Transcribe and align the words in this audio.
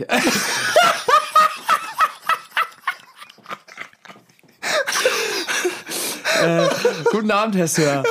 äh, 6.44 6.66
guten 7.10 7.30
Abend, 7.30 7.56
Herr 7.56 7.68
Sir. 7.68 8.02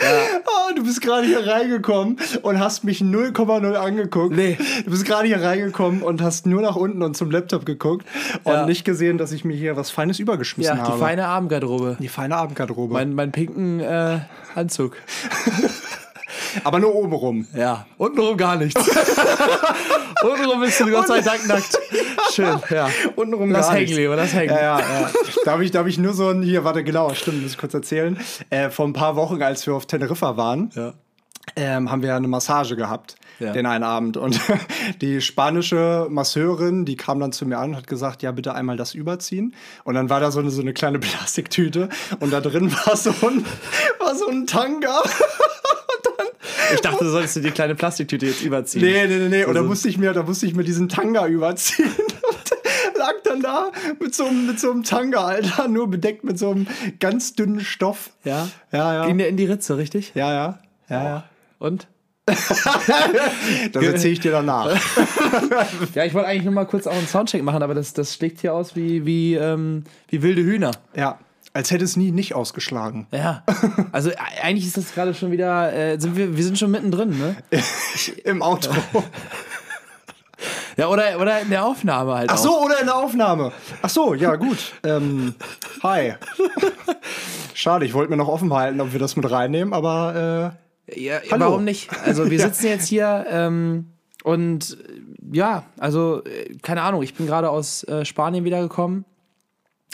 Ah, 0.00 0.72
du 0.76 0.84
bist 0.84 1.00
gerade 1.02 1.26
hier 1.26 1.46
reingekommen 1.46 2.18
und 2.42 2.58
hast 2.60 2.84
mich 2.84 3.00
0,0 3.00 3.74
angeguckt. 3.74 4.34
Nee. 4.34 4.56
Du 4.84 4.90
bist 4.90 5.04
gerade 5.04 5.26
hier 5.26 5.42
reingekommen 5.42 6.02
und 6.02 6.22
hast 6.22 6.46
nur 6.46 6.62
nach 6.62 6.76
unten 6.76 7.02
und 7.02 7.16
zum 7.16 7.30
Laptop 7.30 7.66
geguckt 7.66 8.06
und 8.44 8.52
Ja. 8.52 8.66
nicht 8.66 8.84
gesehen, 8.84 9.18
dass 9.18 9.32
ich 9.32 9.44
mir 9.44 9.56
hier 9.56 9.76
was 9.76 9.90
Feines 9.90 10.18
übergeschmissen 10.20 10.76
Ja, 10.76 10.82
habe. 10.84 10.92
die 10.94 10.98
feine 11.00 11.26
Abendgarderobe. 11.26 11.96
die 11.98 12.08
feine 12.08 12.36
Abendgarderobe. 12.36 12.94
Mein, 12.94 13.12
mein 13.14 13.32
pinken 13.32 13.80
äh, 13.80 14.20
Anzug. 14.54 14.96
Aber 16.64 16.78
nur 16.78 16.94
oben 16.94 17.12
rum. 17.12 17.46
Ja. 17.54 17.86
Untenrum 17.96 18.36
gar 18.36 18.56
nichts. 18.56 18.80
Untenrum 20.22 20.60
bist 20.60 20.80
du 20.80 20.90
Gott 20.90 21.06
sei 21.06 21.20
Dank 21.20 21.46
nackt. 21.46 21.78
Schön, 22.32 22.58
ja. 22.70 22.88
Untenrum 23.16 23.52
Das 23.52 23.66
gar 23.66 23.74
hängen, 23.76 23.84
nichts. 23.86 23.96
Leo, 23.96 24.16
das 24.16 24.32
hängen. 24.34 24.54
Ja, 24.54 24.60
ja, 24.60 24.78
ja. 24.80 25.10
Da 25.44 25.52
habe 25.52 25.64
ich, 25.64 25.70
da 25.70 25.80
hab 25.80 25.86
ich 25.86 25.98
nur 25.98 26.12
so 26.14 26.28
ein, 26.28 26.42
hier, 26.42 26.64
warte, 26.64 26.82
genau, 26.84 27.12
stimmt, 27.14 27.42
muss 27.42 27.52
ich 27.52 27.58
kurz 27.58 27.74
erzählen. 27.74 28.18
Äh, 28.50 28.70
vor 28.70 28.86
ein 28.86 28.92
paar 28.92 29.16
Wochen, 29.16 29.42
als 29.42 29.66
wir 29.66 29.74
auf 29.74 29.86
Teneriffa 29.86 30.36
waren, 30.36 30.70
Ja. 30.74 30.92
ähm, 31.56 31.90
haben 31.90 32.02
wir 32.02 32.14
eine 32.14 32.28
Massage 32.28 32.76
gehabt, 32.76 33.14
Ja. 33.38 33.52
den 33.52 33.66
einen 33.66 33.84
Abend. 33.84 34.16
Und 34.16 34.40
die 35.00 35.20
spanische 35.20 36.06
Masseurin, 36.10 36.84
die 36.84 36.96
kam 36.96 37.20
dann 37.20 37.32
zu 37.32 37.46
mir 37.46 37.58
an 37.58 37.70
und 37.70 37.76
hat 37.76 37.86
gesagt, 37.86 38.22
ja, 38.22 38.32
bitte 38.32 38.54
einmal 38.54 38.76
das 38.76 38.94
überziehen. 38.94 39.54
Und 39.84 39.94
dann 39.94 40.10
war 40.10 40.20
da 40.20 40.30
so 40.30 40.40
eine, 40.40 40.50
so 40.50 40.60
eine 40.60 40.72
kleine 40.74 40.98
Plastiktüte 40.98 41.88
und 42.20 42.32
da 42.32 42.40
drin 42.40 42.72
war 42.84 42.96
so 42.96 43.10
ein, 43.10 43.44
war 44.00 44.14
so 44.16 44.28
ein 44.28 44.46
Tanga. 44.46 45.02
Ich 46.74 46.80
dachte, 46.80 47.04
du 47.04 47.10
solltest 47.10 47.36
dir 47.36 47.40
die 47.42 47.50
kleine 47.50 47.74
Plastiktüte 47.74 48.26
jetzt 48.26 48.42
überziehen. 48.42 48.82
Nee, 48.82 49.06
nee, 49.06 49.16
nee, 49.16 49.28
nee. 49.28 49.44
Und 49.44 49.54
da 49.54 49.60
Also- 49.60 49.68
musste 49.68 49.88
ich 49.88 49.98
mir, 49.98 50.12
da 50.12 50.22
musste 50.22 50.46
ich 50.46 50.54
mir 50.54 50.64
diesen 50.64 50.88
Tanga 50.88 51.26
überziehen. 51.26 51.90
Und 52.28 52.98
lag 52.98 53.14
dann 53.24 53.40
da 53.40 53.70
mit 54.00 54.14
so, 54.14 54.26
einem, 54.26 54.46
mit 54.46 54.58
so 54.60 54.70
einem 54.70 54.82
Tanga, 54.82 55.24
Alter, 55.24 55.68
nur 55.68 55.88
bedeckt 55.88 56.24
mit 56.24 56.38
so 56.38 56.50
einem 56.50 56.66
ganz 57.00 57.32
dünnen 57.34 57.60
Stoff. 57.60 58.10
Ja? 58.24 58.48
Ja, 58.72 58.94
ja. 58.94 59.06
Ging 59.06 59.18
der 59.18 59.28
in 59.28 59.36
die 59.36 59.44
Ritze, 59.46 59.76
richtig? 59.78 60.12
Ja, 60.14 60.32
ja. 60.32 60.58
Ja, 60.88 61.04
ja. 61.04 61.24
Und? 61.58 61.86
Das 63.72 63.82
erzähle 63.84 64.12
ich 64.12 64.20
dir 64.20 64.32
danach. 64.32 64.68
Ja, 65.94 66.04
ich 66.04 66.14
wollte 66.14 66.28
eigentlich 66.28 66.44
nur 66.44 66.52
mal 66.54 66.64
kurz 66.66 66.86
auch 66.86 66.92
einen 66.94 67.06
Soundcheck 67.06 67.42
machen, 67.42 67.62
aber 67.62 67.74
das, 67.74 67.92
das 67.92 68.14
schlägt 68.14 68.40
hier 68.40 68.54
aus 68.54 68.76
wie, 68.76 69.04
wie, 69.06 69.34
ähm, 69.34 69.84
wie 70.08 70.22
wilde 70.22 70.42
Hühner. 70.42 70.70
Ja. 70.94 71.18
Als 71.58 71.72
hätte 71.72 71.84
es 71.84 71.96
nie 71.96 72.12
nicht 72.12 72.36
ausgeschlagen. 72.36 73.08
Ja. 73.10 73.42
Also 73.90 74.10
e- 74.10 74.14
eigentlich 74.44 74.64
ist 74.64 74.76
das 74.76 74.94
gerade 74.94 75.12
schon 75.12 75.32
wieder, 75.32 75.72
äh, 75.72 75.98
sind 75.98 76.16
wir, 76.16 76.36
wir 76.36 76.44
sind 76.44 76.56
schon 76.56 76.70
mittendrin, 76.70 77.18
ne? 77.18 77.34
Im 78.24 78.42
Outro. 78.42 78.76
Ja, 80.76 80.86
oder, 80.86 81.20
oder 81.20 81.40
in 81.40 81.50
der 81.50 81.64
Aufnahme 81.64 82.14
halt 82.14 82.30
Ach 82.30 82.34
auch. 82.36 82.38
so, 82.44 82.60
oder 82.64 82.78
in 82.78 82.86
der 82.86 82.94
Aufnahme. 82.94 83.50
Ach 83.82 83.88
so, 83.90 84.14
ja, 84.14 84.36
gut. 84.36 84.72
Ähm, 84.84 85.34
hi. 85.82 86.14
Schade, 87.54 87.84
ich 87.86 87.92
wollte 87.92 88.10
mir 88.12 88.16
noch 88.18 88.28
offen 88.28 88.52
halten, 88.54 88.80
ob 88.80 88.92
wir 88.92 89.00
das 89.00 89.16
mit 89.16 89.28
reinnehmen, 89.28 89.74
aber 89.74 90.54
Ja, 90.94 91.18
Hallo. 91.32 91.46
warum 91.46 91.64
nicht? 91.64 91.90
Also 92.04 92.30
wir 92.30 92.38
sitzen 92.48 92.66
jetzt 92.68 92.86
hier 92.86 93.26
ähm, 93.28 93.94
und 94.22 94.78
äh, 95.32 95.36
ja, 95.36 95.64
also 95.76 96.22
äh, 96.24 96.54
keine 96.62 96.82
Ahnung, 96.82 97.02
ich 97.02 97.14
bin 97.16 97.26
gerade 97.26 97.50
aus 97.50 97.82
äh, 97.82 98.04
Spanien 98.04 98.44
wiedergekommen. 98.44 99.04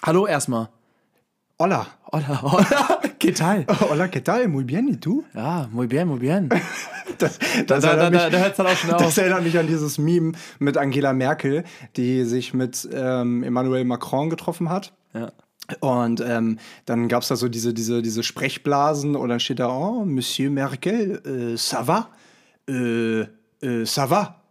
Hallo 0.05 0.27
erstmal. 0.27 0.69
Hola. 1.59 1.87
Hola, 2.13 2.41
hola, 2.43 3.01
¿qué 3.19 3.33
tal? 3.33 3.67
Hola, 3.91 4.11
¿qué 4.11 4.21
tal? 4.21 4.49
Muy 4.49 4.65
bien, 4.65 4.89
¿y 4.89 4.97
tú? 4.97 5.25
Ja, 5.35 5.69
muy 5.73 5.87
bien, 5.87 6.09
muy 6.09 6.19
bien. 6.19 6.49
Das, 7.19 7.39
Da, 7.67 7.77
das, 7.77 7.83
da, 7.85 7.97
da, 7.97 7.97
da, 7.97 8.11
mich, 8.11 8.31
da 8.31 8.39
hört 8.39 8.51
es 8.53 8.57
dann 8.57 8.67
auch 8.67 8.77
schon 8.77 8.91
das 8.91 9.03
auf. 9.03 9.17
erinnert 9.19 9.43
mich 9.45 9.57
an 9.59 9.67
dieses 9.67 9.99
Meme 9.99 10.33
mit 10.59 10.77
Angela 10.77 11.13
Merkel, 11.13 11.65
die 11.97 12.25
sich 12.25 12.55
mit 12.55 12.89
ähm, 12.93 13.43
Emmanuel 13.45 13.85
Macron 13.85 14.31
getroffen 14.31 14.69
hat. 14.69 14.93
Ja. 15.13 15.31
Und 15.81 16.21
ähm, 16.21 16.59
dann 16.87 17.09
gab 17.09 17.23
es 17.23 17.29
da 17.29 17.37
so 17.37 17.49
diese, 17.49 17.73
diese, 17.73 18.03
diese 18.03 18.23
Sprechblasen 18.23 19.17
und 19.17 19.29
dann 19.29 19.41
steht 19.41 19.61
da, 19.61 19.69
oh, 19.69 20.05
Monsieur 20.05 20.51
Merkel, 20.51 21.23
äh, 21.25 21.57
ça 21.57 21.87
va? 21.87 22.11
Äh, 22.69 23.21
äh, 23.63 23.85
ça 23.87 24.11
va? 24.11 24.43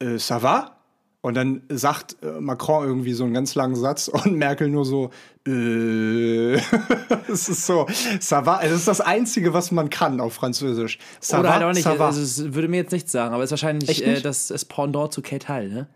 Äh, 0.00 0.18
ça 0.18 0.42
va? 0.42 0.81
Und 1.22 1.34
dann 1.34 1.62
sagt 1.68 2.16
äh, 2.22 2.40
Macron 2.40 2.84
irgendwie 2.84 3.12
so 3.12 3.22
einen 3.22 3.32
ganz 3.32 3.54
langen 3.54 3.76
Satz 3.76 4.08
und 4.08 4.36
Merkel 4.36 4.68
nur 4.68 4.84
so, 4.84 5.10
äh, 5.46 6.54
es 7.28 7.48
ist 7.48 7.64
so, 7.64 7.86
ça 8.20 8.44
va, 8.44 8.60
es 8.62 8.72
ist 8.72 8.88
das 8.88 9.00
Einzige, 9.00 9.54
was 9.54 9.70
man 9.70 9.88
kann 9.88 10.20
auf 10.20 10.34
Französisch. 10.34 10.98
Ça 11.20 11.38
Oder 11.38 11.48
va, 11.48 11.54
halt 11.54 11.64
auch 11.64 11.72
nicht, 11.72 11.86
ça 11.86 11.96
va. 11.96 12.06
also 12.06 12.20
es 12.20 12.52
würde 12.54 12.66
mir 12.66 12.78
jetzt 12.78 12.92
nichts 12.92 13.12
sagen, 13.12 13.34
aber 13.34 13.44
es 13.44 13.48
ist 13.48 13.52
wahrscheinlich 13.52 14.04
äh, 14.04 14.20
das, 14.20 14.48
das 14.48 14.64
Pendant 14.64 15.12
zu 15.12 15.22
Kate 15.22 15.48
Hall, 15.48 15.68
ne? 15.68 15.86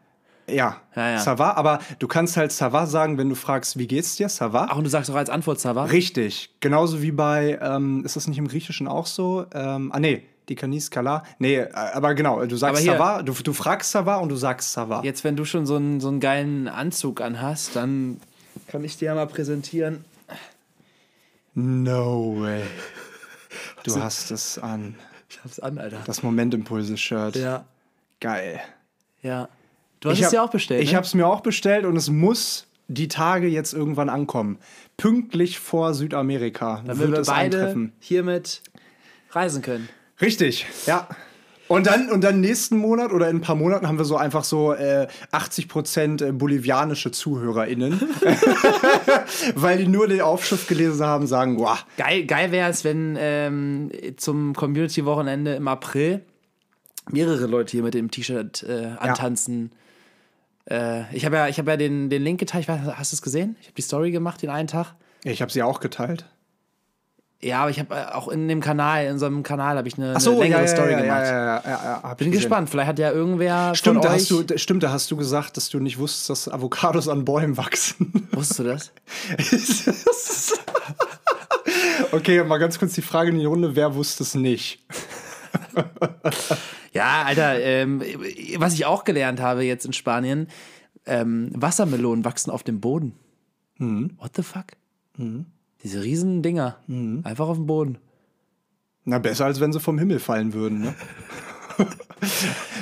Ja, 0.49 0.81
Ja, 0.95 1.11
ja. 1.11 1.19
ça 1.19 1.37
va, 1.37 1.55
aber 1.55 1.81
du 1.99 2.07
kannst 2.07 2.37
halt 2.37 2.53
ça 2.53 2.73
va 2.73 2.87
sagen, 2.87 3.19
wenn 3.19 3.29
du 3.29 3.35
fragst, 3.35 3.79
wie 3.79 3.89
geht's 3.89 4.15
dir, 4.15 4.29
ça 4.29 4.53
va? 4.53 4.69
Ach, 4.71 4.77
und 4.77 4.85
du 4.85 4.91
sagst 4.91 5.11
auch 5.11 5.17
als 5.17 5.29
Antwort 5.29 5.59
Sava? 5.59 5.87
Richtig, 5.87 6.55
genauso 6.61 7.03
wie 7.03 7.11
bei, 7.11 7.59
ähm, 7.61 8.05
ist 8.05 8.15
das 8.15 8.29
nicht 8.29 8.39
im 8.39 8.47
Griechischen 8.47 8.87
auch 8.87 9.07
so? 9.07 9.47
Ähm, 9.53 9.91
ah 9.93 9.99
nee, 9.99 10.23
die 10.49 10.55
Canis 10.55 10.91
Kala. 10.91 11.23
Nee, 11.39 11.57
äh, 11.57 11.71
aber 11.73 12.15
genau, 12.15 12.45
du 12.47 12.57
sagst 12.57 12.83
hier- 12.83 12.95
ça 12.95 12.99
va, 12.99 13.23
du, 13.23 13.33
du 13.33 13.53
fragst 13.53 13.95
ça 13.95 14.05
va 14.05 14.17
und 14.19 14.29
du 14.29 14.37
sagst 14.37 14.77
ça 14.77 14.89
va. 14.89 15.03
Jetzt, 15.03 15.25
wenn 15.25 15.37
du 15.37 15.45
schon 15.45 15.67
so 15.67 15.77
einen, 15.77 16.01
so 16.01 16.09
einen 16.09 16.21
geilen 16.21 16.69
Anzug 16.69 17.21
anhast, 17.21 17.75
dann 17.77 18.21
kann 18.69 18.85
ich 18.85 18.97
dir 18.97 19.07
ja 19.07 19.15
mal 19.15 19.27
präsentieren. 19.27 20.05
No 21.55 22.37
way. 22.41 22.63
Du 23.85 24.01
hast 24.01 24.31
es 24.31 24.59
an. 24.59 24.97
Ich 25.29 25.43
hab's 25.43 25.59
an, 25.61 25.79
Alter. 25.79 25.99
Das 26.07 26.23
Momentimpulse-Shirt. 26.23 27.37
Ja, 27.37 27.65
Geil. 28.21 28.61
ja. 29.23 29.49
Du 30.01 30.11
hast 30.11 30.17
Ich 30.17 30.21
es 30.21 30.27
hab- 30.27 30.35
ja 30.35 30.43
auch 30.43 30.51
bestellt. 30.51 30.83
Ich 30.83 30.91
ne? 30.91 30.97
habe 30.97 31.07
es 31.07 31.15
mir 31.15 31.27
auch 31.27 31.41
bestellt 31.41 31.85
und 31.87 31.97
es 31.97 32.11
muss 32.11 32.67
die 32.89 33.09
Tage 33.09 33.47
jetzt 33.49 33.73
irgendwann 33.73 34.09
ankommen. 34.09 34.59
Pünktlich 34.97 35.59
vor 35.59 35.95
Südamerika 35.95 36.83
Damit 36.87 36.99
wird 36.99 37.13
wir 37.13 37.23
beide 37.25 37.59
eintreffen. 37.59 37.93
hiermit 37.99 38.63
reisen 39.31 39.63
können. 39.63 39.89
Richtig, 40.21 40.67
ja. 40.87 41.09
Und 41.69 41.89
dann, 41.89 42.11
und 42.11 42.23
dann 42.23 42.41
nächsten 42.41 42.77
Monat 42.77 43.13
oder 43.13 43.29
in 43.29 43.39
ein 43.39 43.41
paar 43.41 43.57
Monaten 43.57 43.89
haben 43.89 43.99
wir 43.99 44.05
so 44.05 44.17
einfach 44.17 44.45
so 44.45 44.73
äh, 44.73 45.09
80% 45.33 46.25
äh, 46.25 46.33
bolivianische 46.33 47.11
ZuhörerInnen. 47.11 48.01
Weil 49.57 49.79
die 49.79 49.89
nur 49.89 50.07
die 50.07 50.23
Aufschrift 50.23 50.69
gelesen 50.69 51.05
haben, 51.05 51.27
sagen, 51.27 51.59
wow, 51.59 51.85
Geil, 51.97 52.25
geil 52.25 52.53
wäre 52.53 52.71
es, 52.71 52.85
wenn 52.85 53.17
ähm, 53.19 53.91
zum 54.17 54.55
Community-Wochenende 54.55 55.57
im 55.57 55.67
April 55.67 56.23
mehrere 57.11 57.47
Leute 57.47 57.73
hier 57.73 57.83
mit 57.83 57.95
dem 57.95 58.13
T-Shirt 58.13 58.63
äh, 58.63 58.93
antanzen. 58.99 59.73
Äh, 60.71 61.13
ich 61.15 61.25
habe 61.25 61.37
ja, 61.37 61.49
ich 61.49 61.59
hab 61.59 61.67
ja 61.67 61.77
den, 61.77 62.11
den 62.11 62.23
Link 62.23 62.39
geteilt. 62.39 62.63
Ich 62.63 62.69
weiß, 62.69 62.81
hast 62.97 63.13
du 63.13 63.17
es 63.17 63.23
gesehen? 63.23 63.57
Ich 63.61 63.67
habe 63.67 63.75
die 63.75 63.83
Story 63.83 64.13
gemacht 64.13 64.41
den 64.41 64.51
einen 64.51 64.69
Tag. 64.69 64.95
ich 65.25 65.43
habe 65.43 65.51
sie 65.51 65.65
auch 65.65 65.81
geteilt. 65.81 66.27
Ja, 67.43 67.61
aber 67.61 67.71
ich 67.71 67.79
habe 67.79 67.95
äh, 67.95 68.13
auch 68.13 68.29
in 68.29 68.49
dem 68.49 68.61
Kanal, 68.61 69.07
in 69.07 69.13
unserem 69.13 69.43
Kanal, 69.43 69.77
habe 69.77 69.87
ich 69.87 69.99
eine, 69.99 70.19
so, 70.21 70.33
eine 70.33 70.41
längere 70.41 70.63
ja, 70.63 70.69
Story 70.69 70.93
ja, 70.93 71.01
gemacht. 71.01 71.25
Ja, 71.25 71.63
ja, 71.65 72.01
ja, 72.03 72.15
Bin 72.15 72.33
gespannt. 72.33 72.71
Vielleicht 72.71 72.89
hat 72.89 72.99
ja 72.99 73.13
irgendwer 73.13 73.75
Stimmt, 73.75 74.05
da 74.05 74.13
hast 74.13 74.31
du, 74.31 74.43
stimmt, 74.57 74.83
da 74.83 74.91
hast 74.91 75.11
du 75.11 75.17
gesagt, 75.17 75.57
dass 75.57 75.69
du 75.69 75.79
nicht 75.79 75.99
wusstest, 75.99 76.31
dass 76.31 76.49
Avocados 76.49 77.09
an 77.09 77.25
Bäumen 77.25 77.57
wachsen. 77.57 78.29
Wusstest 78.33 78.61
du 78.61 78.65
das? 78.65 78.93
okay, 82.13 82.43
mal 82.43 82.59
ganz 82.59 82.79
kurz 82.79 82.95
die 82.95 83.03
Frage 83.03 83.31
in 83.31 83.39
die 83.39 83.45
Runde, 83.45 83.77
wer 83.77 83.95
wusste 83.95 84.23
es 84.23 84.35
nicht? 84.35 84.85
Ja, 86.93 87.25
Alter, 87.25 87.61
ähm, 87.61 88.03
was 88.57 88.73
ich 88.73 88.87
auch 88.87 89.05
gelernt 89.05 89.39
habe 89.39 89.63
jetzt 89.65 89.85
in 89.85 89.93
Spanien, 89.93 90.49
ähm, 91.05 91.51
Wassermelonen 91.53 92.25
wachsen 92.25 92.51
auf 92.51 92.63
dem 92.63 92.81
Boden. 92.81 93.13
Mhm. 93.77 94.13
What 94.17 94.35
the 94.35 94.43
fuck? 94.43 94.69
Diese 95.83 96.03
riesen 96.03 96.43
Dinger. 96.43 96.79
Einfach 97.25 97.49
auf 97.49 97.57
dem 97.57 97.67
Boden. 97.67 97.99
Na, 99.05 99.19
besser 99.19 99.45
als 99.45 99.61
wenn 99.61 99.73
sie 99.73 99.81
vom 99.81 99.99
Himmel 99.99 100.19
fallen 100.19 100.53
würden, 100.53 100.81
ne? 100.81 100.95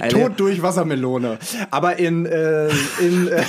Alter, 0.00 0.18
Tod 0.18 0.40
durch 0.40 0.62
Wassermelone. 0.62 1.38
Aber 1.70 1.98
in, 1.98 2.24
äh, 2.26 2.68
in, 3.00 3.28
äh, 3.28 3.44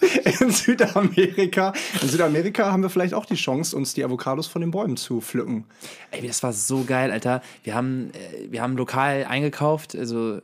in 0.40 0.50
Südamerika, 0.50 1.72
in 2.02 2.08
Südamerika 2.08 2.72
haben 2.72 2.82
wir 2.82 2.90
vielleicht 2.90 3.14
auch 3.14 3.26
die 3.26 3.34
Chance, 3.34 3.76
uns 3.76 3.94
die 3.94 4.04
Avocados 4.04 4.46
von 4.46 4.60
den 4.60 4.70
Bäumen 4.70 4.96
zu 4.96 5.20
pflücken. 5.20 5.64
Ey, 6.10 6.26
das 6.26 6.42
war 6.42 6.52
so 6.52 6.84
geil, 6.84 7.12
Alter. 7.12 7.42
Wir 7.62 7.74
haben, 7.74 8.10
äh, 8.12 8.50
wir 8.50 8.62
haben 8.62 8.76
lokal 8.76 9.24
eingekauft, 9.28 9.94
also 9.96 10.40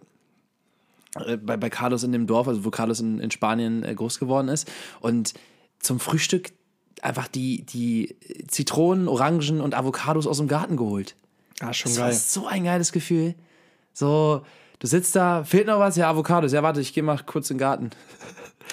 äh, 1.26 1.36
bei, 1.36 1.56
bei 1.56 1.70
Carlos 1.70 2.02
in 2.02 2.12
dem 2.12 2.26
Dorf, 2.26 2.48
also 2.48 2.64
wo 2.64 2.70
Carlos 2.70 3.00
in, 3.00 3.20
in 3.20 3.30
Spanien 3.30 3.84
äh, 3.84 3.94
groß 3.94 4.18
geworden 4.18 4.48
ist. 4.48 4.70
Und 5.00 5.34
zum 5.78 6.00
Frühstück 6.00 6.52
einfach 7.02 7.28
die, 7.28 7.62
die 7.62 8.16
Zitronen, 8.48 9.08
Orangen 9.08 9.60
und 9.60 9.74
Avocados 9.74 10.26
aus 10.26 10.38
dem 10.38 10.48
Garten 10.48 10.76
geholt. 10.76 11.14
Ah, 11.60 11.72
schon 11.72 11.90
Das 11.92 12.00
war 12.00 12.12
so 12.12 12.46
ein 12.46 12.64
geiles 12.64 12.92
Gefühl. 12.92 13.34
So, 13.92 14.42
du 14.80 14.86
sitzt 14.86 15.14
da, 15.16 15.44
fehlt 15.44 15.66
noch 15.66 15.78
was? 15.78 15.96
Ja, 15.96 16.10
Avocados. 16.10 16.52
Ja, 16.52 16.62
warte, 16.62 16.80
ich 16.80 16.92
gehe 16.92 17.02
mal 17.02 17.18
kurz 17.24 17.50
in 17.50 17.56
den 17.56 17.60
Garten. 17.60 17.90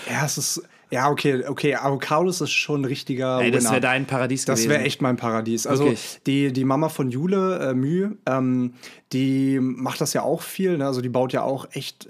Ja, 0.10 0.24
es 0.26 0.38
ist, 0.38 0.64
Ja, 0.90 1.10
okay, 1.10 1.46
okay. 1.46 1.76
Avocados 1.76 2.40
ist 2.40 2.52
schon 2.52 2.82
ein 2.82 2.86
richtiger 2.86 3.42
Ey, 3.42 3.52
das 3.52 3.66
wäre 3.70 3.82
dein 3.82 4.06
Paradies 4.08 4.46
Das 4.46 4.60
gewesen. 4.62 4.70
wäre 4.70 4.84
echt 4.84 5.02
mein 5.02 5.18
Paradies. 5.18 5.68
Also 5.68 5.84
Wirklich. 5.84 6.20
die, 6.26 6.54
die 6.54 6.64
Mama 6.64 6.88
von 6.88 7.12
Jule, 7.12 7.60
äh, 7.60 7.74
Mühe, 7.74 8.18
ähm, 8.26 8.74
die 9.12 9.60
macht 9.60 10.00
das 10.00 10.14
ja 10.14 10.22
auch 10.24 10.42
viel. 10.42 10.78
Ne? 10.78 10.86
Also 10.88 11.02
die 11.02 11.10
baut 11.10 11.34
ja 11.34 11.44
auch 11.44 11.68
echt 11.74 12.06
äh, 12.06 12.10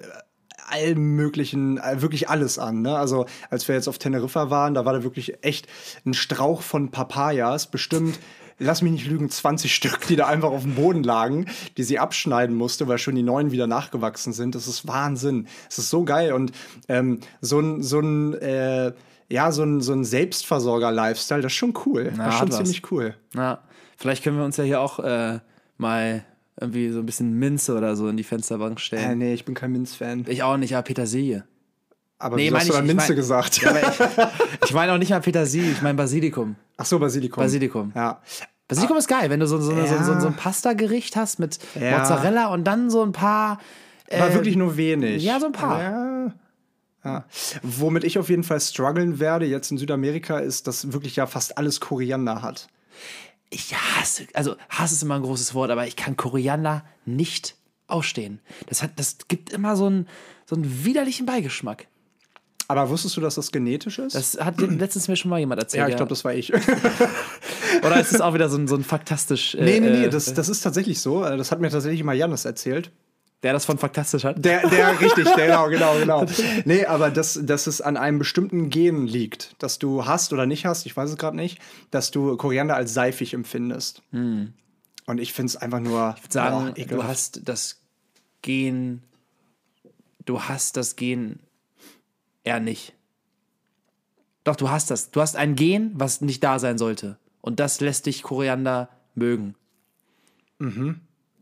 allen 0.70 1.16
möglichen, 1.16 1.80
wirklich 1.96 2.30
alles 2.30 2.60
an. 2.60 2.82
Ne? 2.82 2.98
Also 2.98 3.26
als 3.50 3.68
wir 3.68 3.76
jetzt 3.76 3.88
auf 3.88 3.98
Teneriffa 3.98 4.50
waren, 4.50 4.74
da 4.74 4.86
war 4.86 4.94
da 4.94 5.04
wirklich 5.04 5.44
echt 5.44 5.68
ein 6.06 6.14
Strauch 6.14 6.62
von 6.62 6.92
Papayas, 6.92 7.68
bestimmt. 7.68 8.20
Lass 8.60 8.84
mich 8.84 8.92
nicht 8.92 9.08
lügen, 9.08 9.28
20 9.28 9.74
Stück, 9.74 10.06
die 10.08 10.16
da 10.16 10.28
einfach 10.28 10.52
auf 10.52 10.62
dem 10.62 10.76
Boden 10.76 11.04
lagen, 11.04 11.48
die 11.78 11.84
sie 11.84 11.98
abschneiden 11.98 12.56
musste, 12.56 12.88
weil 12.88 13.00
schon 13.00 13.16
die 13.16 13.24
neuen 13.24 13.52
wieder 13.52 13.66
nachgewachsen 13.66 14.34
sind. 14.34 14.54
Das 14.54 14.68
ist 14.68 14.88
Wahnsinn. 14.88 15.48
Das 15.68 15.80
ist 15.80 15.90
so 15.90 16.04
geil. 16.04 16.34
Und 16.34 16.52
ähm, 16.88 17.22
so 17.42 17.60
ein, 17.60 17.82
so 17.82 18.00
ein 18.00 18.36
äh, 18.36 18.92
ja, 19.32 19.52
so 19.52 19.64
ein, 19.64 19.82
so 19.82 19.94
ein 19.94 20.04
Selbstversorger-Lifestyle, 20.04 21.42
das 21.42 21.54
ist 21.54 21.58
schon 21.58 21.74
cool. 21.86 22.14
das 22.16 22.34
ist 22.34 22.40
schon 22.40 22.50
was. 22.50 22.58
ziemlich 22.58 22.92
cool. 22.92 23.16
Ja, 23.34 23.60
vielleicht 23.98 24.24
können 24.24 24.38
wir 24.38 24.46
uns 24.46 24.58
ja 24.58 24.64
hier 24.64 24.82
auch 24.82 25.00
äh, 25.00 25.40
mal 25.78 26.26
irgendwie 26.62 26.90
so 26.92 27.00
ein 27.00 27.06
bisschen 27.06 27.34
Minze 27.38 27.76
oder 27.76 27.96
so 27.96 28.08
in 28.08 28.18
die 28.18 28.24
Fensterbank 28.24 28.78
Äh, 28.78 28.82
stellen. 28.82 29.18
nee, 29.20 29.34
ich 29.34 29.44
bin 29.46 29.56
kein 29.56 29.72
Minz-Fan. 29.72 30.26
Ich 30.28 30.44
auch 30.44 30.58
nicht, 30.58 30.74
aber 30.76 30.84
Petersilie. 30.84 31.44
Aber 32.20 32.36
Nee, 32.36 32.52
hast 32.52 32.68
du 32.68 32.68
ich- 32.70 32.76
dann 32.76 32.86
ich 32.86 32.94
Minze 32.94 33.08
mein- 33.10 33.16
gesagt? 33.16 33.62
Ja, 33.62 33.74
ich 34.62 34.66
ich 34.70 34.74
meine 34.74 34.94
auch 34.94 34.98
nicht 35.00 35.10
mal 35.10 35.20
Petersilie, 35.22 35.72
ich 35.72 35.82
meine 35.82 35.96
Basilikum. 35.96 36.56
Ach 36.78 36.86
so, 36.86 37.00
Basilikum. 37.00 37.42
Basilikum. 37.44 37.92
Ja. 37.96 38.22
Basilikum 38.68 38.96
ist 38.98 39.08
geil, 39.08 39.30
wenn 39.30 39.40
du 39.40 39.48
so, 39.48 39.60
so, 39.60 39.72
eine- 39.72 39.88
so, 39.88 39.98
so, 40.04 40.20
so 40.20 40.28
ein 40.28 40.36
Pasta-Gericht 40.36 41.16
hast 41.16 41.40
mit 41.40 41.58
Ja. 41.80 41.98
Mozzarella 41.98 42.48
und 42.54 42.64
dann 42.64 42.90
so 42.90 43.02
ein 43.04 43.12
paar. 43.12 43.60
War 44.12 44.30
äh, 44.30 44.34
wirklich 44.34 44.56
nur 44.56 44.78
wenig. 44.78 45.24
ja, 45.24 45.40
so 45.40 45.48
ein 45.48 45.52
paar. 45.52 45.82
Ja. 45.82 46.34
Ja. 47.04 47.26
Womit 47.64 48.04
ich 48.04 48.20
auf 48.20 48.30
jeden 48.30 48.44
Fall 48.44 48.62
strugglen 48.62 49.20
werde 49.20 49.46
jetzt 49.48 49.72
in 49.72 49.80
Südamerika, 49.80 50.38
ist, 50.38 50.68
dass 50.68 50.94
wirklich 50.94 51.16
ja 51.16 51.26
fast 51.26 51.58
alles 51.58 51.80
Koriander 51.80 52.44
hat. 52.44 52.68
Ich 53.54 53.76
hasse, 53.76 54.28
also 54.34 54.56
Hass 54.70 54.92
ist 54.94 55.04
immer 55.04 55.16
ein 55.16 55.22
großes 55.24 55.54
Wort, 55.54 55.72
aber 55.72 55.86
ich 55.86 55.96
kann 55.98 56.16
Koriander 56.16 56.86
nicht 57.06 57.56
ausstehen. 57.88 58.40
Das, 58.68 58.82
hat, 58.82 58.92
das 58.96 59.18
gibt 59.28 59.52
immer 59.52 59.76
so 59.76 59.86
einen, 59.88 60.08
so 60.46 60.56
einen 60.56 60.86
widerlichen 60.86 61.26
Beigeschmack. 61.26 61.88
Aber 62.70 62.90
wusstest 62.90 63.18
du, 63.18 63.22
dass 63.22 63.36
das 63.36 63.52
genetisch 63.52 64.00
ist? 64.00 64.16
Das 64.16 64.38
hat 64.40 64.60
letztens 64.62 65.10
mir 65.10 65.18
schon 65.18 65.30
mal 65.30 65.40
jemand 65.40 65.62
erzählt. 65.62 65.82
ja, 65.82 65.90
ich 65.90 65.98
glaube, 65.98 66.10
das 66.10 66.24
war 66.24 66.34
ich. 66.34 66.54
Oder 67.84 68.00
ist 68.00 68.14
es 68.14 68.22
auch 68.22 68.34
wieder 68.34 68.50
so 68.50 68.58
ein, 68.58 68.70
so 68.70 68.76
ein 68.76 68.86
faktastisch. 68.86 69.56
Äh, 69.56 69.66
nee, 69.66 69.80
nee, 69.82 69.90
nee, 69.90 70.06
äh, 70.06 70.10
das, 70.10 70.34
das 70.34 70.48
ist 70.48 70.62
tatsächlich 70.62 71.02
so. 71.02 71.26
Äh, 71.26 71.36
Das 71.36 71.52
hat 71.52 71.60
mir 71.60 71.70
tatsächlich 71.70 72.02
mal 72.06 72.16
Janis 72.16 72.46
erzählt. 72.46 72.92
Der 73.44 73.54
das 73.54 73.66
von 73.66 73.78
faktastisch 73.80 74.24
hat. 74.24 74.44
Der, 74.44 74.68
der, 74.70 75.00
richtig, 75.02 75.24
der, 75.24 75.48
genau, 75.48 75.68
genau, 75.70 75.98
genau. 75.98 76.26
Nee, 76.66 76.86
aber 76.86 77.10
dass, 77.10 77.40
dass 77.42 77.66
es 77.66 77.82
an 77.82 77.98
einem 77.98 78.20
bestimmten 78.20 78.70
Gen 78.70 79.08
liegt, 79.08 79.56
dass 79.58 79.80
du 79.80 80.06
hast 80.06 80.32
oder 80.32 80.46
nicht 80.46 80.66
hast, 80.66 80.86
ich 80.86 80.96
weiß 80.96 81.10
es 81.10 81.18
gerade 81.18 81.36
nicht, 81.36 81.60
dass 81.90 82.12
du 82.12 82.38
Koriander 82.38 82.76
als 82.76 82.94
seifig 82.94 83.34
empfindest. 83.34 84.04
Und 85.08 85.18
ich 85.20 85.34
finde 85.34 85.48
es 85.48 85.56
einfach 85.58 85.80
nur 85.80 86.16
sagen, 86.30 86.74
boah, 86.76 86.86
du 86.86 87.04
hast 87.04 87.42
das 87.50 87.82
Gen, 88.44 89.02
du 90.26 90.42
hast 90.44 90.78
das 90.78 90.96
Gen 90.96 91.40
eher 92.44 92.60
nicht. 92.60 92.94
Doch, 94.44 94.56
du 94.56 94.70
hast 94.70 94.90
das. 94.90 95.12
Du 95.12 95.22
hast 95.22 95.36
ein 95.36 95.56
Gen, 95.56 95.92
was 95.96 96.22
nicht 96.22 96.44
da 96.44 96.60
sein 96.60 96.78
sollte. 96.78 97.18
Und 97.42 97.60
das 97.60 97.80
lässt 97.80 98.06
dich 98.06 98.24
Koriander 98.24 98.90
mögen. 99.16 99.56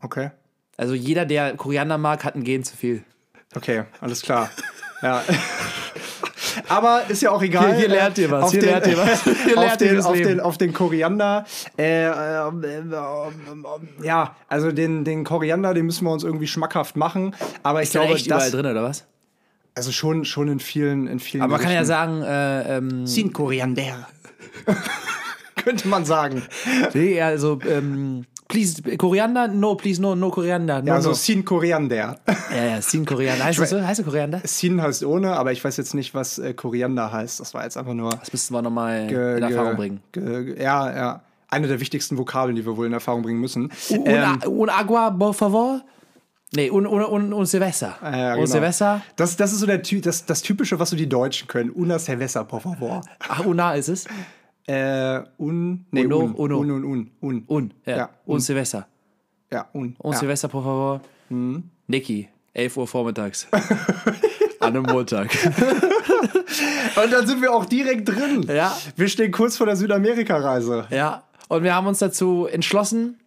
Okay. 0.00 0.30
Also 0.80 0.94
jeder, 0.94 1.26
der 1.26 1.56
Koriander 1.58 1.98
mag, 1.98 2.24
hat 2.24 2.36
ein 2.36 2.42
Gen 2.42 2.64
zu 2.64 2.74
viel. 2.74 3.04
Okay, 3.54 3.84
alles 4.00 4.22
klar. 4.22 4.48
ja. 5.02 5.22
Aber 6.68 7.02
ist 7.10 7.20
ja 7.20 7.32
auch 7.32 7.42
egal. 7.42 7.72
Hier- 7.72 7.80
hier 7.80 7.88
lernt 7.88 8.16
ihr 8.16 8.30
was, 8.30 8.44
Auf 8.44 8.50
hier 8.52 8.60
den, 8.60 8.68
lernt 8.70 8.86
ihr 8.86 8.96
was. 8.96 9.22
Hier 9.44 9.58
auf, 9.58 9.64
lernt 9.64 9.80
ihr 9.82 9.86
den, 9.88 9.94
fürs 9.96 10.06
auf, 10.06 10.14
Leben. 10.16 10.28
den, 10.28 10.40
auf 10.40 10.56
den 10.56 10.72
Koriander. 10.72 11.44
Äh, 11.76 12.06
äh, 12.06 12.08
äh, 12.08 12.78
äh, 12.78 14.02
ja, 14.02 14.34
also 14.48 14.72
den, 14.72 15.04
den 15.04 15.22
Koriander, 15.24 15.74
den 15.74 15.84
müssen 15.84 16.04
wir 16.06 16.12
uns 16.12 16.24
irgendwie 16.24 16.46
schmackhaft 16.46 16.96
machen. 16.96 17.34
Aber 17.62 17.82
ich 17.82 17.88
Ist 17.88 17.92
glaube, 17.92 18.14
echt 18.14 18.24
überall 18.26 18.40
das, 18.40 18.50
drin, 18.50 18.64
oder 18.66 18.82
was? 18.82 19.04
also 19.74 19.92
schon, 19.92 20.24
schon 20.24 20.48
in 20.48 20.60
vielen, 20.60 21.06
in 21.08 21.20
vielen. 21.20 21.42
Aber 21.42 21.52
man 21.52 21.60
kann 21.60 21.72
ja 21.72 21.84
sagen, 21.84 22.22
äh, 22.22 22.78
ähm, 22.78 23.06
Sin 23.06 23.34
Koriander. 23.34 24.08
Könnte 25.56 25.88
man 25.88 26.06
sagen. 26.06 26.42
nee, 26.94 27.20
also, 27.20 27.58
ähm, 27.68 28.24
please, 28.50 28.82
Koriander? 28.98 29.48
No, 29.48 29.74
please, 29.76 30.00
no, 30.00 30.14
no 30.14 30.30
Koriander. 30.30 30.80
No, 30.82 30.88
Ja, 30.88 30.94
also 30.96 31.10
no. 31.10 31.14
Sin 31.14 31.44
Koriander. 31.44 31.96
Ja, 32.54 32.64
ja, 32.64 32.82
Sin 32.82 33.06
Koriander. 33.06 33.44
Heißt 33.44 33.58
das 33.58 33.70
so? 33.70 33.80
Heißt 33.80 34.00
das 34.00 34.06
Koriander? 34.06 34.40
Sin 34.44 34.82
heißt 34.82 35.04
ohne, 35.04 35.32
aber 35.32 35.52
ich 35.52 35.64
weiß 35.64 35.76
jetzt 35.78 35.94
nicht, 35.94 36.14
was 36.14 36.38
äh, 36.38 36.52
Koriander 36.52 37.10
heißt. 37.12 37.40
Das 37.40 37.54
war 37.54 37.64
jetzt 37.64 37.76
einfach 37.78 37.94
nur. 37.94 38.10
Das 38.10 38.32
müssten 38.32 38.52
wir 38.54 38.62
nochmal 38.62 39.08
in 39.10 39.42
Erfahrung 39.42 39.68
ge- 39.70 39.76
bringen. 39.76 40.00
ge- 40.12 40.44
ge- 40.44 40.62
ja, 40.62 40.94
ja. 40.94 41.20
Eine 41.48 41.66
der 41.68 41.80
wichtigsten 41.80 42.16
Vokabeln, 42.18 42.54
die 42.54 42.64
wir 42.64 42.76
wohl 42.76 42.86
in 42.86 42.92
Erfahrung 42.92 43.22
bringen 43.22 43.40
müssen. 43.40 43.72
Un, 43.90 44.06
Ähm, 44.06 44.38
un 44.46 44.68
agua, 44.68 45.10
por 45.10 45.34
favor? 45.34 45.80
Nee, 46.52 46.68
un, 46.70 46.84
un, 46.86 47.02
un, 47.04 47.32
un 47.32 47.46
Silvester. 47.46 47.94
Ah, 48.02 48.16
ja, 48.16 48.28
un 48.30 48.34
genau. 48.40 48.46
Silvester. 48.46 49.02
Das, 49.16 49.36
das 49.36 49.52
ist 49.52 49.60
so 49.60 49.66
der 49.66 49.78
das, 49.78 50.26
das 50.26 50.42
Typische, 50.42 50.78
was 50.78 50.90
so 50.90 50.96
die 50.96 51.08
Deutschen 51.08 51.46
können. 51.48 51.70
Una 51.70 51.98
cerveza, 51.98 52.42
por 52.44 52.60
favor. 52.60 53.02
Ach, 53.28 53.44
una 53.46 53.74
ist 53.74 53.88
es? 53.88 54.04
Äh, 54.70 55.24
un, 55.38 55.84
nee, 55.90 56.04
Uno, 56.04 56.18
un, 56.18 56.34
uno. 56.36 56.58
un, 56.58 56.70
un, 56.70 56.84
un, 56.84 57.10
un. 57.20 57.44
Un, 57.48 57.72
ja. 57.86 57.96
Ja, 57.96 58.10
un, 58.26 58.34
un. 58.34 58.40
Silvester. 58.40 58.86
Ja, 59.50 59.68
un. 59.72 59.96
Un 59.98 60.12
ja. 60.12 60.16
Mhm. 60.16 60.20
Silvester, 60.20 60.48
por 60.50 60.62
favor. 60.62 61.00
Niki, 61.88 62.28
11 62.54 62.76
Uhr 62.76 62.86
vormittags. 62.86 63.48
An 64.60 64.76
einem 64.76 64.82
Montag. 64.84 65.30
Und 67.02 67.12
dann 67.12 67.26
sind 67.26 67.40
wir 67.42 67.52
auch 67.52 67.64
direkt 67.64 68.08
drin. 68.08 68.42
Ja. 68.46 68.76
Wir 68.96 69.08
stehen 69.08 69.32
kurz 69.32 69.56
vor 69.56 69.66
der 69.66 69.76
Südamerika-Reise. 69.76 70.86
ja. 70.90 71.24
Und 71.48 71.64
wir 71.64 71.74
haben 71.74 71.88
uns 71.88 71.98
dazu 71.98 72.46
entschlossen, 72.46 73.18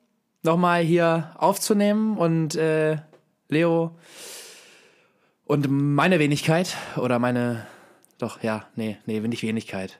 nochmal 0.43 0.81
hier 0.81 1.31
aufzunehmen 1.37 2.17
und 2.17 2.55
äh, 2.55 2.97
Leo 3.49 3.97
und 5.45 5.67
meine 5.69 6.19
Wenigkeit 6.19 6.77
oder 6.95 7.19
meine, 7.19 7.65
doch, 8.19 8.41
ja, 8.41 8.65
nee, 8.77 8.97
nee, 9.05 9.19
nicht 9.19 9.43
Wenigkeit. 9.43 9.97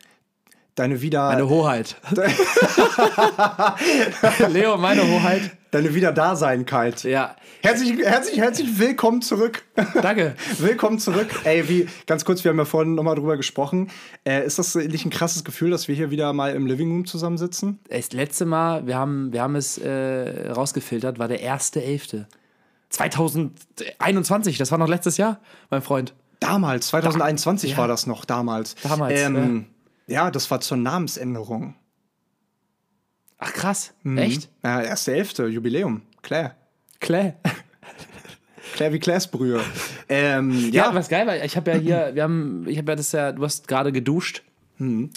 Deine 0.76 1.02
wieder, 1.02 1.28
Meine 1.28 1.48
Hoheit. 1.50 1.98
Leo, 4.50 4.76
meine 4.78 5.04
Hoheit. 5.08 5.52
deine 5.70 5.94
Wiederdaseinkeit. 5.94 7.04
Ja, 7.04 7.36
Herzlich, 7.62 8.00
herzlich, 8.04 8.40
herzlich 8.40 8.80
willkommen 8.80 9.22
zurück. 9.22 9.64
danke. 10.02 10.36
willkommen 10.58 10.98
zurück. 10.98 11.28
Ey, 11.44 11.70
wie, 11.70 11.88
ganz 12.08 12.26
kurz, 12.26 12.44
wir 12.44 12.50
haben 12.50 12.58
ja 12.58 12.66
vorhin 12.66 12.96
nochmal 12.96 13.14
drüber 13.16 13.38
gesprochen. 13.38 13.92
Äh, 14.26 14.46
ist 14.48 14.58
das 14.58 14.74
nicht 14.74 15.06
ein 15.06 15.12
krasses 15.12 15.44
Gefühl, 15.44 15.70
dass 15.70 15.88
wir 15.88 15.94
hier 15.96 16.10
wieder 16.10 16.34
mal 16.34 16.56
im 16.56 16.66
Living 16.66 16.90
Room 16.90 17.06
zusammensitzen? 17.06 17.78
Das 17.90 18.12
letzte 18.12 18.46
Mal, 18.46 18.88
wir 18.88 18.98
haben, 18.98 19.32
wir 19.32 19.44
haben 19.44 19.56
es 19.56 19.78
äh, 19.78 20.50
rausgefiltert, 20.52 21.20
war 21.20 21.28
der 21.28 21.40
1.11. 21.40 22.26
2021, 22.90 24.58
das 24.58 24.72
war 24.72 24.80
noch 24.80 24.88
letztes 24.90 25.18
Jahr, 25.18 25.40
mein 25.70 25.84
Freund. 25.84 26.14
Damals, 26.40 26.88
2021 26.88 27.72
Ja. 27.72 27.78
war 27.78 27.88
das 27.88 28.08
noch, 28.08 28.26
damals. 28.26 28.76
Damals, 28.84 29.20
Ähm, 29.22 29.36
ja. 29.36 29.73
Das 30.32 30.50
war 30.52 30.62
zur 30.62 30.78
Namensänderung. 30.78 31.76
Ach 33.38 33.52
krass, 33.54 33.94
Mhm. 34.04 34.18
echt? 34.20 34.50
Ja, 34.64 34.82
erste 34.82 35.14
Elfte, 35.16 35.46
Jubiläum. 35.48 36.02
Claire. 36.22 36.56
Claire. 37.00 37.36
Claire 38.76 38.94
wie 38.94 39.00
Claires 39.00 39.28
Brühe. 39.30 39.60
ähm, 40.10 40.52
Ja, 40.72 40.88
ja, 40.88 40.96
was 40.96 41.10
geil 41.10 41.28
war, 41.28 41.36
ich 41.44 41.56
habe 41.58 41.72
ja 41.72 41.78
hier, 41.78 42.12
wir 42.16 42.24
haben, 42.24 42.66
ich 42.68 42.78
habe 42.78 42.92
ja 42.92 42.96
das 42.96 43.12
ja, 43.12 43.32
du 43.32 43.44
hast 43.44 43.68
gerade 43.68 43.92
geduscht 43.92 44.44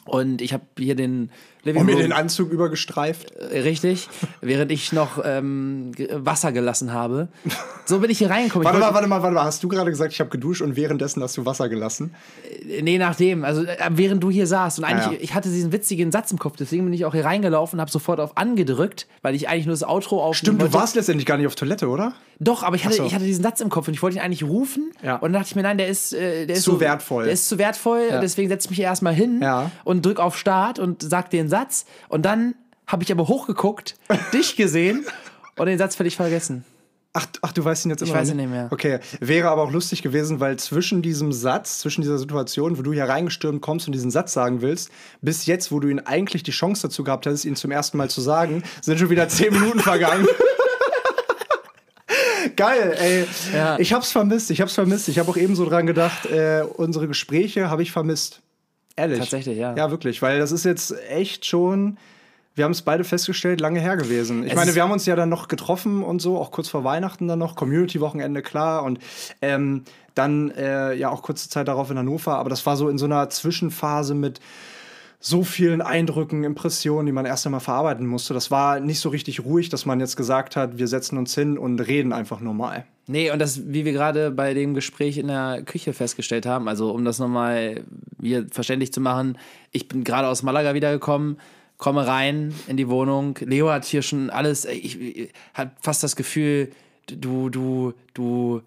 und 0.04 0.42
ich 0.42 0.52
habe 0.52 0.64
hier 0.78 0.94
den 0.94 1.30
Living 1.66 1.80
und 1.82 1.86
mir 1.86 1.96
den 1.96 2.12
Anzug 2.12 2.50
übergestreift. 2.50 3.32
Äh, 3.32 3.60
Richtig, 3.60 4.08
während 4.40 4.70
ich 4.72 4.92
noch 4.92 5.20
ähm, 5.24 5.92
ge- 5.94 6.08
Wasser 6.12 6.52
gelassen 6.52 6.92
habe. 6.92 7.28
So 7.84 7.98
bin 8.00 8.10
ich 8.10 8.18
hier 8.18 8.30
reingekommen. 8.30 8.64
Warte 8.64 8.78
mal, 8.78 8.94
warte 8.94 9.06
mal, 9.08 9.22
warte 9.22 9.34
mal. 9.34 9.44
Hast 9.44 9.62
du 9.62 9.68
gerade 9.68 9.90
gesagt, 9.90 10.12
ich 10.12 10.20
habe 10.20 10.30
geduscht 10.30 10.62
und 10.62 10.76
währenddessen 10.76 11.22
hast 11.22 11.36
du 11.36 11.44
Wasser 11.44 11.68
gelassen? 11.68 12.14
Nee, 12.82 12.98
nachdem. 12.98 13.44
Also 13.44 13.64
äh, 13.64 13.76
während 13.90 14.22
du 14.22 14.30
hier 14.30 14.46
saßt. 14.46 14.78
Und 14.78 14.84
eigentlich, 14.84 15.06
Ah, 15.06 15.12
ja. 15.12 15.18
ich 15.20 15.34
hatte 15.34 15.48
diesen 15.50 15.72
witzigen 15.72 16.10
Satz 16.12 16.30
im 16.32 16.38
Kopf, 16.38 16.56
deswegen 16.58 16.84
bin 16.84 16.92
ich 16.94 17.04
auch 17.04 17.12
hier 17.12 17.24
reingelaufen 17.24 17.76
und 17.76 17.80
habe 17.80 17.90
sofort 17.90 18.18
auf 18.20 18.36
angedrückt, 18.36 19.06
weil 19.22 19.34
ich 19.34 19.48
eigentlich 19.48 19.66
nur 19.66 19.74
das 19.74 19.82
Outro 19.84 20.22
auf. 20.22 20.36
Stimmt, 20.36 20.62
du 20.62 20.72
warst 20.72 20.94
letztendlich 20.96 21.26
gar 21.26 21.36
nicht 21.36 21.46
auf 21.46 21.54
Toilette, 21.54 21.88
oder? 21.88 22.12
Doch, 22.38 22.62
aber 22.62 22.76
ich 22.76 22.84
hatte, 22.84 22.96
so. 22.96 23.04
ich 23.04 23.14
hatte 23.14 23.24
diesen 23.24 23.42
Satz 23.42 23.60
im 23.62 23.70
Kopf 23.70 23.88
und 23.88 23.94
ich 23.94 24.02
wollte 24.02 24.18
ihn 24.18 24.22
eigentlich 24.22 24.44
rufen. 24.44 24.90
Ja. 25.02 25.14
Und 25.16 25.32
dann 25.32 25.40
dachte 25.40 25.46
ich 25.48 25.56
mir, 25.56 25.62
nein, 25.62 25.78
der 25.78 25.88
ist, 25.88 26.12
äh, 26.12 26.44
der 26.46 26.56
ist 26.56 26.64
Zu 26.64 26.72
so, 26.72 26.80
wertvoll. 26.80 27.24
Der 27.24 27.32
ist 27.32 27.48
zu 27.48 27.56
wertvoll. 27.58 28.00
Deswegen 28.22 28.48
setze 28.50 28.66
ich 28.66 28.70
mich 28.70 28.80
erstmal 28.80 29.14
hin 29.14 29.42
und 29.84 30.04
drück 30.04 30.20
auf 30.20 30.36
Start 30.36 30.78
und 30.78 31.02
sag 31.02 31.30
den 31.30 31.48
Satz. 31.48 31.55
Und 32.08 32.22
dann 32.22 32.54
habe 32.86 33.02
ich 33.02 33.12
aber 33.12 33.28
hochgeguckt, 33.28 33.96
dich 34.32 34.56
gesehen 34.56 35.04
und 35.56 35.66
den 35.66 35.78
Satz 35.78 35.96
völlig 35.96 36.16
vergessen. 36.16 36.64
Ach, 37.18 37.26
ach, 37.40 37.52
du 37.52 37.64
weißt 37.64 37.86
ihn 37.86 37.90
jetzt 37.90 38.02
immer 38.02 38.12
weiß 38.12 38.28
noch 38.28 38.34
ihn 38.34 38.40
nicht 38.42 38.50
mehr. 38.50 38.68
Okay, 38.70 38.98
wäre 39.20 39.48
aber 39.48 39.62
auch 39.62 39.70
lustig 39.70 40.02
gewesen, 40.02 40.38
weil 40.38 40.58
zwischen 40.58 41.00
diesem 41.00 41.32
Satz, 41.32 41.78
zwischen 41.78 42.02
dieser 42.02 42.18
Situation, 42.18 42.76
wo 42.76 42.82
du 42.82 42.92
hier 42.92 43.04
reingestürmt 43.04 43.62
kommst 43.62 43.86
und 43.86 43.94
diesen 43.94 44.10
Satz 44.10 44.34
sagen 44.34 44.60
willst, 44.60 44.90
bis 45.22 45.46
jetzt, 45.46 45.72
wo 45.72 45.80
du 45.80 45.88
ihn 45.88 46.00
eigentlich 46.00 46.42
die 46.42 46.50
Chance 46.50 46.88
dazu 46.88 47.04
gehabt 47.04 47.24
hättest, 47.24 47.46
ihn 47.46 47.56
zum 47.56 47.70
ersten 47.70 47.96
Mal 47.96 48.10
zu 48.10 48.20
sagen, 48.20 48.62
sind 48.82 48.98
schon 48.98 49.08
wieder 49.08 49.30
zehn 49.30 49.50
Minuten 49.54 49.80
vergangen. 49.80 50.26
Geil, 52.56 52.94
ey. 52.98 53.26
Ja. 53.54 53.78
Ich 53.78 53.94
hab's 53.94 54.12
vermisst, 54.12 54.50
ich 54.50 54.60
hab's 54.60 54.74
vermisst. 54.74 55.08
Ich 55.08 55.18
habe 55.18 55.30
auch 55.30 55.38
eben 55.38 55.56
so 55.56 55.66
dran 55.66 55.86
gedacht, 55.86 56.26
äh, 56.26 56.64
unsere 56.76 57.08
Gespräche 57.08 57.70
habe 57.70 57.82
ich 57.82 57.92
vermisst. 57.92 58.42
Ehrlich. 58.96 59.18
Tatsächlich, 59.18 59.58
ja. 59.58 59.74
Ja, 59.76 59.90
wirklich, 59.90 60.22
weil 60.22 60.38
das 60.38 60.52
ist 60.52 60.64
jetzt 60.64 60.94
echt 61.08 61.44
schon. 61.44 61.98
Wir 62.54 62.64
haben 62.64 62.72
es 62.72 62.80
beide 62.80 63.04
festgestellt, 63.04 63.60
lange 63.60 63.80
her 63.80 63.98
gewesen. 63.98 64.42
Ich 64.44 64.52
Es 64.52 64.56
meine, 64.56 64.74
wir 64.74 64.82
haben 64.82 64.90
uns 64.90 65.04
ja 65.04 65.14
dann 65.14 65.28
noch 65.28 65.48
getroffen 65.48 66.02
und 66.02 66.22
so, 66.22 66.38
auch 66.38 66.50
kurz 66.50 66.70
vor 66.70 66.84
Weihnachten 66.84 67.28
dann 67.28 67.38
noch, 67.38 67.54
Community-Wochenende, 67.54 68.40
klar. 68.40 68.82
Und 68.82 68.98
ähm, 69.42 69.84
dann 70.14 70.50
äh, 70.52 70.94
ja 70.94 71.10
auch 71.10 71.20
kurze 71.22 71.50
Zeit 71.50 71.68
darauf 71.68 71.90
in 71.90 71.98
Hannover. 71.98 72.38
Aber 72.38 72.48
das 72.48 72.64
war 72.64 72.78
so 72.78 72.88
in 72.88 72.96
so 72.96 73.04
einer 73.04 73.28
Zwischenphase 73.28 74.14
mit 74.14 74.40
so 75.28 75.42
vielen 75.42 75.82
Eindrücken, 75.82 76.44
Impressionen, 76.44 77.04
die 77.04 77.10
man 77.10 77.26
erst 77.26 77.44
einmal 77.46 77.58
verarbeiten 77.58 78.06
musste. 78.06 78.32
Das 78.32 78.52
war 78.52 78.78
nicht 78.78 79.00
so 79.00 79.08
richtig 79.08 79.44
ruhig, 79.44 79.68
dass 79.68 79.84
man 79.84 79.98
jetzt 79.98 80.16
gesagt 80.16 80.54
hat, 80.54 80.78
wir 80.78 80.86
setzen 80.86 81.18
uns 81.18 81.34
hin 81.34 81.58
und 81.58 81.80
reden 81.80 82.12
einfach 82.12 82.38
normal. 82.38 82.86
Nee, 83.08 83.32
und 83.32 83.40
das, 83.40 83.72
wie 83.72 83.84
wir 83.84 83.92
gerade 83.92 84.30
bei 84.30 84.54
dem 84.54 84.74
Gespräch 84.74 85.18
in 85.18 85.26
der 85.26 85.62
Küche 85.64 85.94
festgestellt 85.94 86.46
haben, 86.46 86.68
also 86.68 86.92
um 86.92 87.04
das 87.04 87.18
nochmal 87.18 87.82
hier 88.22 88.46
verständlich 88.52 88.92
zu 88.92 89.00
machen, 89.00 89.36
ich 89.72 89.88
bin 89.88 90.04
gerade 90.04 90.28
aus 90.28 90.44
Malaga 90.44 90.74
wiedergekommen, 90.74 91.38
komme 91.76 92.06
rein 92.06 92.54
in 92.68 92.76
die 92.76 92.88
Wohnung. 92.88 93.36
Leo 93.40 93.68
hat 93.68 93.84
hier 93.84 94.02
schon 94.02 94.30
alles, 94.30 94.64
ich, 94.64 95.00
ich 95.00 95.32
hat 95.54 95.72
fast 95.80 96.04
das 96.04 96.14
Gefühl, 96.14 96.70
du, 97.08 97.48
du, 97.48 97.94
du. 98.14 98.62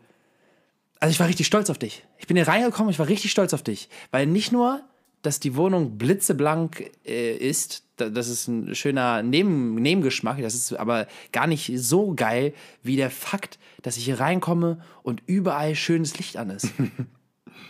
Also 1.00 1.12
ich 1.14 1.22
war 1.22 1.30
richtig 1.30 1.48
stolz 1.48 1.70
auf 1.70 1.78
dich. 1.78 2.04
Ich 2.18 2.28
bin 2.28 2.36
hier 2.36 2.50
reingekommen, 2.50 2.92
ich 2.92 3.00
war 3.00 3.08
richtig 3.08 3.32
stolz 3.32 3.54
auf 3.54 3.64
dich. 3.64 3.88
Weil 4.12 4.28
nicht 4.28 4.52
nur, 4.52 4.82
dass 5.22 5.40
die 5.40 5.56
Wohnung 5.56 5.98
blitzeblank 5.98 6.90
äh, 7.06 7.36
ist, 7.36 7.84
da- 7.98 8.10
das 8.10 8.28
ist 8.30 8.48
ein 8.48 8.74
schöner 8.76 9.22
Neben 9.24 9.76
Nebengeschmack, 9.76 10.42
das 10.42 10.56
ist 10.56 10.74
aber 10.74 11.08
gar 11.32 11.48
nicht 11.48 11.72
so 11.76 12.14
geil 12.16 12.54
wie 12.84 12.96
der 12.96 13.10
Fakt, 13.12 13.60
dass 13.82 13.98
ich 13.98 14.06
hier 14.06 14.20
reinkomme 14.20 14.82
und 15.04 15.22
überall 15.26 15.76
schönes 15.76 16.18
Licht 16.18 16.38
an 16.38 16.50
ist. 16.50 16.70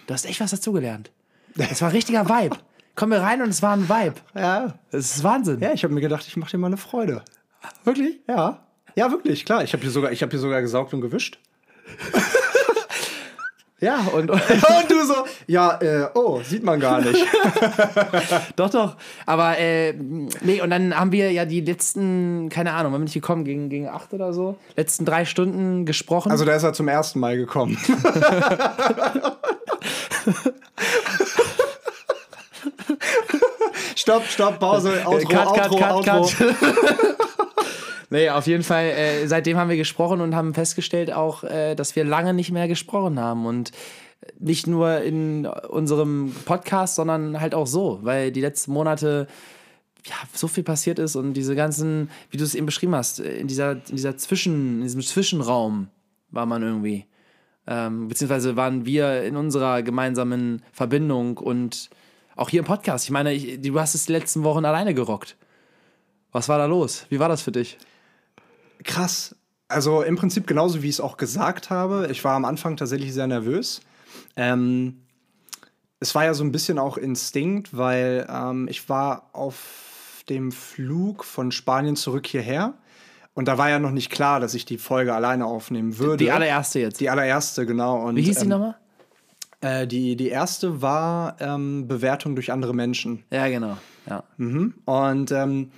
Du 0.08 0.14
hast 0.14 0.26
echt 0.26 0.40
was 0.40 0.50
dazugelernt. 0.52 1.12
Das 1.56 1.82
war 1.82 1.90
ein 1.90 1.96
richtiger 1.96 2.28
Vibe. 2.28 2.58
Komm 2.96 3.12
hier 3.12 3.22
rein 3.22 3.42
und 3.44 3.50
es 3.50 3.62
war 3.62 3.74
ein 3.76 3.88
Vibe. 3.90 4.16
Ja, 4.36 4.80
Das 4.92 5.16
ist 5.16 5.24
Wahnsinn. 5.24 5.60
ja 5.62 5.72
ich 5.74 5.84
habe 5.84 5.94
mir 5.94 6.02
gedacht, 6.02 6.26
ich 6.28 6.36
mache 6.36 6.52
dir 6.52 6.58
mal 6.58 6.68
eine 6.68 6.78
Freude. 6.78 7.24
Wirklich? 7.84 8.20
Ja. 8.28 8.66
Ja, 8.96 9.12
wirklich, 9.12 9.46
klar. 9.46 9.64
Ich 9.64 9.74
habe 9.74 9.82
hier, 9.84 9.92
sogar- 9.92 10.12
ich 10.12 10.22
hab 10.24 10.32
hier 10.32 10.40
sogar 10.40 10.62
gesaugt 10.62 10.94
und 10.96 11.02
gewischt. 11.02 11.40
Ja, 13.82 14.00
und, 14.14 14.30
und 14.32 14.42
Und 14.42 14.90
du 14.90 15.06
so, 15.06 15.26
ja, 15.48 15.80
äh, 15.82 16.08
oh, 16.14 16.42
sieht 16.44 16.64
man 16.64 16.80
gar 16.80 17.02
nicht. 17.02 17.26
Doch, 18.56 18.70
doch. 18.70 18.96
Aber 19.26 19.58
äh, 19.58 19.94
nee, 19.94 20.62
und 20.62 20.70
dann 20.70 20.98
haben 20.98 21.12
wir 21.12 21.32
ja 21.32 21.46
die 21.46 21.62
letzten, 21.62 22.50
keine 22.50 22.74
Ahnung, 22.74 22.94
wann 22.94 23.02
bin 23.02 23.08
ich 23.08 23.14
gekommen? 23.14 23.46
Gegen, 23.46 23.70
gegen 23.70 23.88
acht 23.88 24.14
oder 24.14 24.34
so? 24.34 24.58
Letzten 24.76 25.06
drei 25.06 25.24
Stunden 25.26 25.86
gesprochen. 25.86 26.32
Also 26.32 26.46
da 26.46 26.54
ist 26.54 26.64
er 26.64 26.74
zum 26.74 26.88
ersten 26.88 27.20
Mal 27.20 27.38
gekommen. 27.38 27.78
stopp, 33.96 34.26
stopp, 34.28 34.60
Pause, 34.60 35.04
Outro, 35.06 35.30
Cut, 35.30 35.54
cut, 35.56 35.72
Outro, 35.72 36.02
cut, 36.02 36.10
Outro. 36.10 36.46
Nee, 38.10 38.30
auf 38.30 38.48
jeden 38.48 38.64
Fall, 38.64 38.86
äh, 38.86 39.28
seitdem 39.28 39.58
haben 39.58 39.70
wir 39.70 39.78
gesprochen 39.78 40.22
und 40.22 40.36
haben 40.36 40.54
festgestellt 40.54 41.12
auch, 41.12 41.44
äh, 41.44 41.76
dass 41.76 41.96
wir 41.96 42.04
lange 42.04 42.34
nicht 42.34 42.52
mehr 42.52 42.68
gesprochen 42.68 43.20
haben. 43.20 43.46
Und 43.46 43.72
nicht 44.38 44.68
nur 44.68 45.02
in 45.02 45.46
unserem 45.46 46.36
Podcast, 46.46 46.96
sondern 46.96 47.40
halt 47.40 47.56
auch 47.56 47.68
so, 47.68 48.00
weil 48.02 48.32
die 48.32 48.42
letzten 48.42 48.72
Monate 48.74 49.28
ja, 50.06 50.16
so 50.34 50.48
viel 50.48 50.64
passiert 50.64 51.00
ist 51.00 51.16
und 51.16 51.34
diese 51.34 51.56
ganzen, 51.56 52.10
wie 52.32 52.38
du 52.38 52.44
es 52.44 52.56
eben 52.56 52.66
beschrieben 52.66 52.96
hast, 52.96 53.20
in 53.20 53.48
dieser, 53.48 53.74
in 53.74 53.96
dieser 53.96 54.18
Zwischen, 54.18 54.78
in 54.78 54.84
diesem 54.84 55.02
Zwischenraum 55.02 55.90
war 56.32 56.46
man 56.46 56.64
irgendwie. 56.64 57.06
Ähm, 57.68 58.08
beziehungsweise 58.08 58.56
waren 58.56 58.86
wir 58.86 59.24
in 59.24 59.36
unserer 59.36 59.84
gemeinsamen 59.84 60.64
Verbindung 60.72 61.38
und 61.38 61.90
auch 62.36 62.50
hier 62.50 62.60
im 62.60 62.66
Podcast. 62.66 63.06
Ich 63.06 63.12
meine, 63.12 63.34
ich, 63.34 63.62
du 63.62 63.80
hast 63.80 63.96
es 63.96 64.06
die 64.06 64.14
letzten 64.14 64.44
Wochen 64.44 64.66
alleine 64.66 64.94
gerockt. 64.94 65.36
Was 66.32 66.48
war 66.48 66.58
da 66.58 66.66
los? 66.66 67.06
Wie 67.10 67.20
war 67.20 67.30
das 67.30 67.42
für 67.42 67.52
dich? 67.52 67.78
Krass. 68.84 69.36
Also 69.68 70.02
im 70.02 70.16
Prinzip 70.16 70.48
genauso, 70.48 70.82
wie 70.82 70.90
ich 70.90 70.96
es 70.96 71.02
auch 71.02 71.18
gesagt 71.18 71.70
habe. 71.70 72.08
Ich 72.12 72.24
war 72.24 72.36
am 72.36 72.46
Anfang 72.46 72.76
tatsächlich 72.76 73.14
sehr 73.14 73.28
nervös. 73.28 73.82
Ähm, 74.36 75.02
es 76.00 76.16
war 76.16 76.26
ja 76.26 76.34
so 76.34 76.44
ein 76.44 76.52
bisschen 76.52 76.80
auch 76.80 76.98
Instinkt, 76.98 77.76
weil 77.78 78.28
ähm, 78.30 78.68
ich 78.70 78.90
war 78.90 79.30
auf 79.34 80.24
dem 80.30 80.52
Flug 80.52 81.24
von 81.24 81.52
Spanien 81.52 81.96
zurück 81.96 82.26
hierher. 82.26 82.74
Und 83.34 83.48
da 83.48 83.58
war 83.58 83.70
ja 83.70 83.80
noch 83.80 83.92
nicht 83.92 84.10
klar, 84.10 84.40
dass 84.40 84.54
ich 84.54 84.66
die 84.66 84.78
Folge 84.78 85.14
alleine 85.14 85.46
aufnehmen 85.46 85.98
würde. 85.98 86.18
Die 86.18 86.32
allererste 86.32 86.80
jetzt. 86.80 87.00
Die 87.00 87.10
allererste, 87.10 87.66
genau. 87.66 88.06
Und, 88.06 88.16
Wie 88.16 88.22
hieß 88.22 88.40
die 88.40 88.44
ähm, 88.44 88.50
nochmal? 88.50 88.76
Äh, 89.62 89.88
die, 89.88 90.16
die 90.16 90.30
erste 90.30 90.82
war 90.82 91.38
ähm, 91.40 91.88
Bewertung 91.88 92.36
durch 92.36 92.52
andere 92.52 92.74
Menschen. 92.74 93.24
Ja, 93.30 93.48
genau. 93.48 93.78
Ja. 94.10 94.24
Und 94.38 95.32
ähm, 95.32 95.72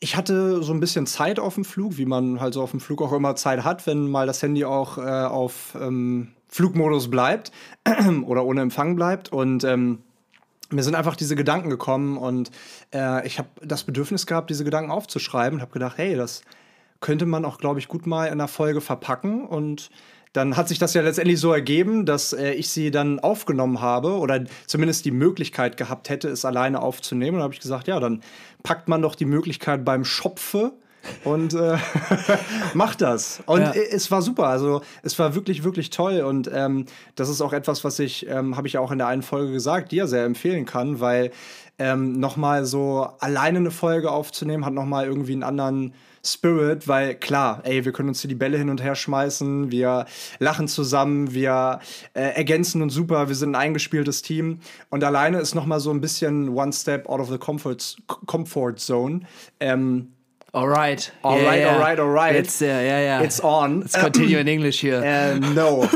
ich 0.00 0.16
hatte 0.16 0.62
so 0.62 0.72
ein 0.72 0.80
bisschen 0.80 1.06
Zeit 1.06 1.38
auf 1.38 1.54
dem 1.54 1.64
Flug, 1.64 1.96
wie 1.96 2.06
man 2.06 2.40
halt 2.40 2.54
so 2.54 2.62
auf 2.62 2.70
dem 2.70 2.80
Flug 2.80 3.00
auch 3.02 3.12
immer 3.12 3.34
Zeit 3.36 3.64
hat, 3.64 3.86
wenn 3.86 4.10
mal 4.10 4.26
das 4.26 4.42
Handy 4.42 4.64
auch 4.64 4.98
äh, 4.98 5.00
auf 5.00 5.76
ähm, 5.80 6.32
Flugmodus 6.48 7.10
bleibt 7.10 7.50
oder 8.26 8.44
ohne 8.44 8.60
Empfang 8.60 8.94
bleibt. 8.94 9.32
Und 9.32 9.64
ähm, 9.64 10.00
mir 10.70 10.82
sind 10.82 10.94
einfach 10.94 11.16
diese 11.16 11.36
Gedanken 11.36 11.70
gekommen 11.70 12.18
und 12.18 12.50
äh, 12.92 13.26
ich 13.26 13.38
habe 13.38 13.48
das 13.62 13.84
Bedürfnis 13.84 14.26
gehabt, 14.26 14.50
diese 14.50 14.64
Gedanken 14.64 14.90
aufzuschreiben 14.90 15.58
und 15.58 15.62
habe 15.62 15.72
gedacht, 15.72 15.96
hey, 15.96 16.16
das 16.16 16.42
könnte 17.00 17.26
man 17.26 17.44
auch, 17.44 17.58
glaube 17.58 17.78
ich, 17.78 17.88
gut 17.88 18.06
mal 18.06 18.26
in 18.26 18.32
einer 18.32 18.48
Folge 18.48 18.80
verpacken. 18.80 19.46
Und 19.46 19.90
dann 20.36 20.56
hat 20.56 20.68
sich 20.68 20.78
das 20.78 20.92
ja 20.94 21.02
letztendlich 21.02 21.40
so 21.40 21.52
ergeben, 21.52 22.04
dass 22.04 22.32
äh, 22.32 22.52
ich 22.52 22.68
sie 22.68 22.90
dann 22.90 23.18
aufgenommen 23.20 23.80
habe 23.80 24.18
oder 24.18 24.44
zumindest 24.66 25.04
die 25.06 25.10
Möglichkeit 25.10 25.76
gehabt 25.76 26.10
hätte, 26.10 26.28
es 26.28 26.44
alleine 26.44 26.82
aufzunehmen. 26.82 27.36
Und 27.36 27.38
da 27.38 27.44
habe 27.44 27.54
ich 27.54 27.60
gesagt, 27.60 27.88
ja, 27.88 27.98
dann 28.00 28.22
packt 28.62 28.88
man 28.88 29.00
doch 29.00 29.14
die 29.14 29.24
Möglichkeit 29.24 29.84
beim 29.84 30.04
Schopfe 30.04 30.72
und 31.24 31.54
äh, 31.54 31.78
macht 32.74 33.00
das. 33.00 33.42
Und 33.46 33.62
Ja. 33.62 33.70
äh, 33.70 33.88
es 33.90 34.10
war 34.10 34.20
super. 34.22 34.48
Also 34.48 34.82
es 35.02 35.18
war 35.18 35.34
wirklich, 35.34 35.64
wirklich 35.64 35.90
toll. 35.90 36.20
Und 36.20 36.50
ähm, 36.52 36.84
das 37.14 37.28
ist 37.28 37.40
auch 37.40 37.52
etwas, 37.52 37.84
was 37.84 37.98
ich, 37.98 38.28
ähm, 38.28 38.56
habe 38.56 38.66
ich 38.66 38.74
ja 38.74 38.80
auch 38.80 38.92
in 38.92 38.98
der 38.98 39.06
einen 39.06 39.22
Folge 39.22 39.52
gesagt, 39.52 39.92
dir 39.92 40.06
sehr 40.06 40.24
empfehlen 40.24 40.66
kann, 40.66 41.00
weil 41.00 41.30
ähm, 41.78 42.12
nochmal 42.12 42.64
so 42.64 43.08
alleine 43.20 43.58
eine 43.58 43.70
Folge 43.70 44.10
aufzunehmen, 44.10 44.64
hat 44.64 44.72
nochmal 44.74 45.06
irgendwie 45.06 45.32
einen 45.32 45.42
anderen 45.42 45.94
Spirit, 46.26 46.88
weil 46.88 47.14
klar, 47.14 47.60
ey, 47.64 47.84
wir 47.84 47.92
können 47.92 48.08
uns 48.08 48.20
hier 48.20 48.28
die 48.28 48.34
Bälle 48.34 48.58
hin 48.58 48.68
und 48.68 48.82
her 48.82 48.94
schmeißen, 48.94 49.70
wir 49.70 50.06
lachen 50.38 50.68
zusammen, 50.68 51.32
wir 51.32 51.80
äh, 52.14 52.34
ergänzen 52.34 52.82
uns 52.82 52.94
super, 52.94 53.28
wir 53.28 53.34
sind 53.34 53.50
ein 53.50 53.54
eingespieltes 53.60 54.22
Team 54.22 54.60
und 54.90 55.04
alleine 55.04 55.38
ist 55.38 55.54
noch 55.54 55.66
mal 55.66 55.80
so 55.80 55.90
ein 55.90 56.00
bisschen 56.00 56.48
one 56.50 56.72
step 56.72 57.08
out 57.08 57.20
of 57.20 57.30
the 57.30 57.38
comfort, 57.38 57.96
comfort 58.26 58.74
zone. 58.78 59.20
Ähm, 59.60 60.12
Alright. 60.52 61.12
Alright, 61.22 61.66
alright, 61.66 62.00
alright. 62.00 62.34
Jetzt, 62.34 62.62
ja, 62.62 62.80
ja, 62.80 62.98
ja. 62.98 63.20
it's 63.20 63.44
on. 63.44 63.82
Let's 63.82 63.92
continue 63.92 64.38
in 64.40 64.46
English 64.48 64.82
here. 64.82 65.04
Äh, 65.04 65.38
no, 65.38 65.86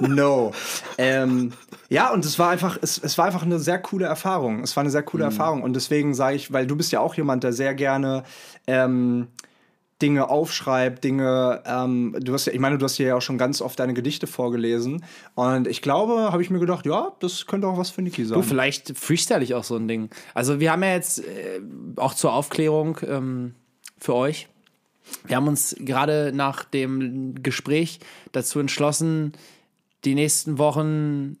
no. 0.00 0.52
ähm, 0.96 1.52
ja, 1.88 2.12
und 2.12 2.24
es 2.24 2.38
war 2.38 2.50
einfach, 2.50 2.78
es, 2.80 2.98
es 2.98 3.18
war 3.18 3.26
einfach 3.26 3.42
eine 3.42 3.58
sehr 3.58 3.80
coole 3.80 4.06
Erfahrung. 4.06 4.62
Es 4.62 4.76
war 4.76 4.82
eine 4.82 4.90
sehr 4.90 5.02
coole 5.02 5.24
Erfahrung. 5.24 5.62
Und 5.62 5.74
deswegen 5.74 6.14
sage 6.14 6.36
ich, 6.36 6.52
weil 6.52 6.66
du 6.68 6.76
bist 6.76 6.92
ja 6.92 7.00
auch 7.00 7.14
jemand, 7.14 7.42
der 7.42 7.52
sehr 7.52 7.74
gerne 7.74 8.22
ähm, 8.68 9.26
Dinge 10.02 10.28
aufschreibt, 10.28 11.04
Dinge, 11.04 11.62
ähm, 11.64 12.14
du 12.20 12.34
hast 12.34 12.46
ja, 12.46 12.52
ich 12.52 12.58
meine, 12.58 12.76
du 12.76 12.84
hast 12.84 12.98
ja 12.98 13.16
auch 13.16 13.22
schon 13.22 13.38
ganz 13.38 13.62
oft 13.62 13.78
deine 13.78 13.94
Gedichte 13.94 14.26
vorgelesen. 14.26 15.04
Und 15.34 15.66
ich 15.66 15.80
glaube, 15.80 16.32
habe 16.32 16.42
ich 16.42 16.50
mir 16.50 16.58
gedacht, 16.58 16.84
ja, 16.84 17.12
das 17.20 17.46
könnte 17.46 17.66
auch 17.66 17.78
was 17.78 17.90
für 17.90 18.02
Niki 18.02 18.24
sein. 18.24 18.38
Du, 18.38 18.46
vielleicht 18.46 18.96
freestyle 18.98 19.42
ich 19.42 19.54
auch 19.54 19.64
so 19.64 19.76
ein 19.76 19.88
Ding. 19.88 20.10
Also 20.34 20.60
wir 20.60 20.72
haben 20.72 20.82
ja 20.82 20.92
jetzt 20.92 21.20
äh, 21.20 21.60
auch 21.96 22.12
zur 22.12 22.34
Aufklärung 22.34 22.98
ähm, 23.06 23.54
für 23.98 24.14
euch. 24.14 24.48
Wir 25.26 25.36
haben 25.36 25.48
uns 25.48 25.74
gerade 25.78 26.32
nach 26.34 26.64
dem 26.64 27.42
Gespräch 27.42 28.00
dazu 28.32 28.58
entschlossen, 28.58 29.32
die 30.04 30.14
nächsten 30.14 30.58
Wochen 30.58 31.38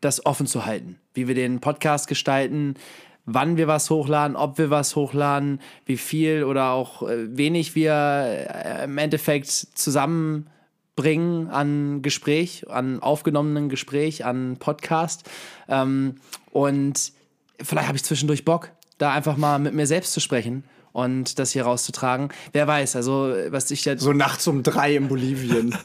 das 0.00 0.24
offen 0.26 0.46
zu 0.46 0.66
halten, 0.66 0.98
wie 1.14 1.26
wir 1.26 1.34
den 1.34 1.60
Podcast 1.60 2.06
gestalten, 2.06 2.74
wann 3.26 3.56
wir 3.56 3.66
was 3.66 3.90
hochladen, 3.90 4.36
ob 4.36 4.58
wir 4.58 4.70
was 4.70 4.96
hochladen, 4.96 5.60
wie 5.86 5.96
viel 5.96 6.44
oder 6.44 6.70
auch 6.70 7.02
äh, 7.02 7.36
wenig 7.36 7.74
wir 7.74 7.92
äh, 7.92 8.84
im 8.84 8.98
Endeffekt 8.98 9.48
zusammenbringen 9.48 11.48
an 11.50 12.02
Gespräch, 12.02 12.68
an 12.68 13.00
aufgenommenen 13.00 13.68
Gespräch, 13.68 14.24
an 14.24 14.56
Podcast. 14.58 15.28
Ähm, 15.68 16.16
und 16.50 17.12
vielleicht 17.62 17.88
habe 17.88 17.96
ich 17.96 18.04
zwischendurch 18.04 18.44
Bock, 18.44 18.70
da 18.98 19.12
einfach 19.12 19.36
mal 19.36 19.58
mit 19.58 19.74
mir 19.74 19.86
selbst 19.86 20.12
zu 20.12 20.20
sprechen 20.20 20.64
und 20.94 21.40
das 21.40 21.50
hier 21.50 21.64
rauszutragen. 21.64 22.28
Wer 22.52 22.68
weiß, 22.68 22.94
also 22.94 23.34
was 23.48 23.70
ich 23.72 23.84
jetzt 23.84 24.02
so 24.02 24.12
nachts 24.12 24.46
um 24.46 24.62
drei 24.62 24.94
in 24.94 25.08
Bolivien. 25.08 25.76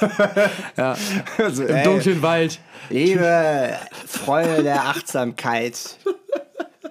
ja, 0.76 0.96
also, 1.38 1.64
im 1.64 1.84
dunklen 1.84 2.20
Wald. 2.20 2.58
Liebe 2.90 3.78
Freunde 4.06 4.64
der 4.64 4.86
Achtsamkeit, 4.86 5.98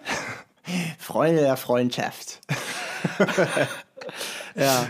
Freunde 0.98 1.42
der 1.42 1.58
Freundschaft. 1.58 2.42
Ja. 4.56 4.88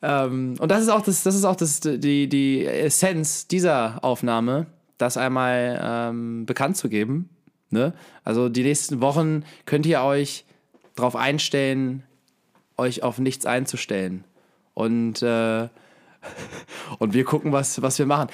Ähm, 0.00 0.54
und 0.58 0.70
das 0.70 0.82
ist 0.82 0.88
auch 0.88 1.02
das, 1.02 1.22
das 1.22 1.34
ist 1.34 1.44
auch 1.44 1.56
das, 1.56 1.80
die, 1.80 2.28
die 2.28 2.64
Essenz 2.64 3.48
dieser 3.48 4.02
Aufnahme, 4.04 4.66
das 4.96 5.16
einmal 5.16 5.80
ähm, 5.82 6.46
bekannt 6.46 6.76
zu 6.76 6.88
geben. 6.88 7.28
Ne? 7.70 7.92
Also 8.24 8.48
die 8.48 8.62
nächsten 8.62 9.00
Wochen 9.00 9.44
könnt 9.66 9.86
ihr 9.86 10.02
euch 10.02 10.44
darauf 10.94 11.16
einstellen, 11.16 12.04
euch 12.76 13.02
auf 13.02 13.18
nichts 13.18 13.44
einzustellen. 13.44 14.24
Und, 14.74 15.22
äh, 15.22 15.68
und 16.98 17.12
wir 17.12 17.24
gucken, 17.24 17.52
was, 17.52 17.82
was 17.82 17.98
wir 17.98 18.06
machen. 18.06 18.28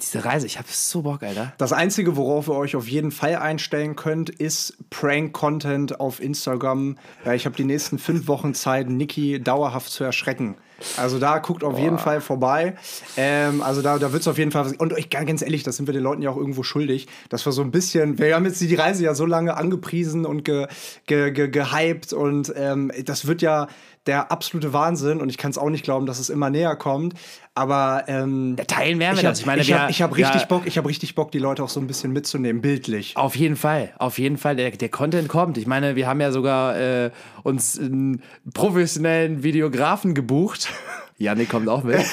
Diese 0.00 0.24
Reise, 0.24 0.46
ich 0.46 0.58
habe 0.58 0.68
so 0.70 1.02
Bock, 1.02 1.22
Alter. 1.22 1.52
Das 1.58 1.72
Einzige, 1.72 2.16
worauf 2.16 2.48
ihr 2.48 2.54
euch 2.54 2.76
auf 2.76 2.86
jeden 2.86 3.10
Fall 3.10 3.36
einstellen 3.36 3.96
könnt, 3.96 4.28
ist 4.28 4.76
Prank-Content 4.90 6.00
auf 6.00 6.20
Instagram. 6.20 6.98
Ja, 7.24 7.32
ich 7.32 7.46
habe 7.46 7.56
die 7.56 7.64
nächsten 7.64 7.98
fünf 7.98 8.28
Wochen 8.28 8.54
Zeit, 8.54 8.90
Niki 8.90 9.42
dauerhaft 9.42 9.90
zu 9.90 10.04
erschrecken. 10.04 10.56
Also 10.96 11.18
da 11.18 11.38
guckt 11.38 11.64
auf 11.64 11.74
Boah. 11.74 11.80
jeden 11.80 11.98
Fall 11.98 12.20
vorbei. 12.20 12.74
Ähm, 13.16 13.62
also 13.62 13.80
da, 13.80 13.98
da 13.98 14.12
wird 14.12 14.20
es 14.20 14.28
auf 14.28 14.36
jeden 14.36 14.50
Fall 14.50 14.66
was. 14.66 14.72
Und 14.74 14.92
euch 14.92 15.08
ganz 15.08 15.40
ehrlich, 15.40 15.62
das 15.62 15.76
sind 15.76 15.86
wir 15.86 15.94
den 15.94 16.02
Leuten 16.02 16.20
ja 16.20 16.30
auch 16.30 16.36
irgendwo 16.36 16.62
schuldig, 16.62 17.08
dass 17.30 17.46
wir 17.46 17.52
so 17.52 17.62
ein 17.62 17.70
bisschen, 17.70 18.18
wir 18.18 18.34
haben 18.34 18.44
jetzt 18.44 18.60
die 18.60 18.74
Reise 18.74 19.04
ja 19.04 19.14
so 19.14 19.24
lange 19.24 19.56
angepriesen 19.56 20.26
und 20.26 20.44
ge, 20.44 20.66
ge, 21.06 21.30
ge, 21.32 21.48
gehypt 21.48 22.12
und 22.12 22.52
ähm, 22.56 22.92
das 23.04 23.26
wird 23.26 23.40
ja 23.40 23.68
der 24.06 24.30
absolute 24.30 24.72
Wahnsinn 24.72 25.20
und 25.20 25.28
ich 25.28 25.38
kann 25.38 25.50
es 25.50 25.58
auch 25.58 25.70
nicht 25.70 25.84
glauben, 25.84 26.06
dass 26.06 26.18
es 26.18 26.30
immer 26.30 26.50
näher 26.50 26.76
kommt. 26.76 27.14
Aber 27.54 28.04
ähm, 28.06 28.56
teilen 28.66 28.98
werden 28.98 29.16
wir 29.16 29.20
ich 29.20 29.24
hab, 29.24 29.32
das. 29.32 29.40
Ich 29.40 29.46
meine, 29.46 29.62
ich 29.62 29.72
habe 29.72 29.92
hab 29.92 30.16
richtig 30.16 30.42
ja, 30.42 30.46
Bock, 30.46 30.62
ich 30.66 30.76
habe 30.76 30.88
richtig 30.88 31.14
Bock, 31.14 31.32
die 31.32 31.38
Leute 31.38 31.64
auch 31.64 31.70
so 31.70 31.80
ein 31.80 31.86
bisschen 31.86 32.12
mitzunehmen, 32.12 32.60
bildlich. 32.60 33.16
Auf 33.16 33.34
jeden 33.34 33.56
Fall, 33.56 33.92
auf 33.98 34.18
jeden 34.18 34.36
Fall. 34.36 34.56
Der, 34.56 34.70
der 34.70 34.88
Content 34.90 35.28
kommt. 35.28 35.56
Ich 35.56 35.66
meine, 35.66 35.96
wir 35.96 36.06
haben 36.06 36.20
ja 36.20 36.32
sogar 36.32 36.78
äh, 36.78 37.10
uns 37.42 37.78
einen 37.78 38.22
professionellen 38.52 39.42
Videografen 39.42 40.14
gebucht. 40.14 40.68
Janik 41.18 41.48
kommt 41.48 41.68
auch 41.68 41.82
mit. 41.82 41.98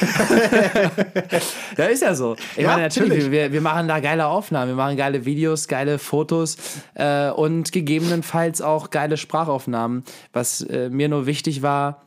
ja, 1.77 1.85
ist 1.85 2.01
ja 2.01 2.15
so. 2.15 2.35
Ich 2.55 2.63
ja, 2.63 2.69
meine, 2.69 2.83
natürlich, 2.83 3.09
natürlich. 3.09 3.31
Wir, 3.31 3.51
wir 3.51 3.61
machen 3.61 3.87
da 3.89 3.99
geile 3.99 4.27
Aufnahmen, 4.27 4.69
wir 4.69 4.75
machen 4.75 4.95
geile 4.95 5.25
Videos, 5.25 5.67
geile 5.67 5.99
Fotos 5.99 6.57
äh, 6.93 7.29
und 7.29 7.73
gegebenenfalls 7.73 8.61
auch 8.61 8.91
geile 8.91 9.17
Sprachaufnahmen. 9.17 10.03
Was 10.31 10.61
äh, 10.61 10.89
mir 10.89 11.09
nur 11.09 11.25
wichtig 11.25 11.61
war, 11.61 12.01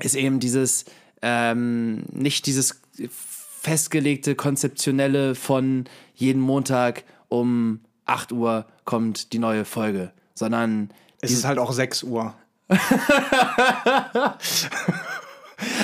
ist 0.00 0.16
eben 0.16 0.40
dieses, 0.40 0.84
ähm, 1.22 2.04
nicht 2.10 2.46
dieses 2.46 2.80
festgelegte, 3.62 4.34
konzeptionelle 4.34 5.36
von 5.36 5.84
jeden 6.14 6.40
Montag 6.40 7.04
um 7.28 7.80
8 8.06 8.32
Uhr 8.32 8.66
kommt 8.84 9.32
die 9.32 9.38
neue 9.38 9.64
Folge, 9.64 10.12
sondern. 10.34 10.90
Es 11.20 11.30
ist 11.30 11.44
halt 11.44 11.58
auch 11.58 11.72
6 11.72 12.02
Uhr. 12.02 12.34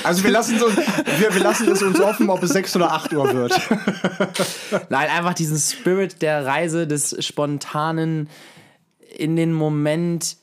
Also 0.03 0.25
wir 0.25 0.31
lassen, 0.31 0.59
so, 0.59 0.67
wir, 0.67 1.35
wir, 1.35 1.43
lassen 1.43 1.69
es 1.71 1.83
uns 1.83 2.01
offen, 2.01 2.31
ob 2.31 2.43
es 2.43 2.51
6 2.51 2.77
oder 2.77 2.93
8 2.93 3.13
Uhr 3.13 3.33
wird. 3.33 3.61
Nein, 4.89 5.09
einfach 5.11 5.35
diesen 5.35 5.59
Spirit 5.59 6.23
der 6.23 6.47
Reise, 6.47 6.87
des 6.87 7.17
spontanen 7.25 8.29
in 9.17 9.37
den 9.37 9.53
Moment 9.53 10.37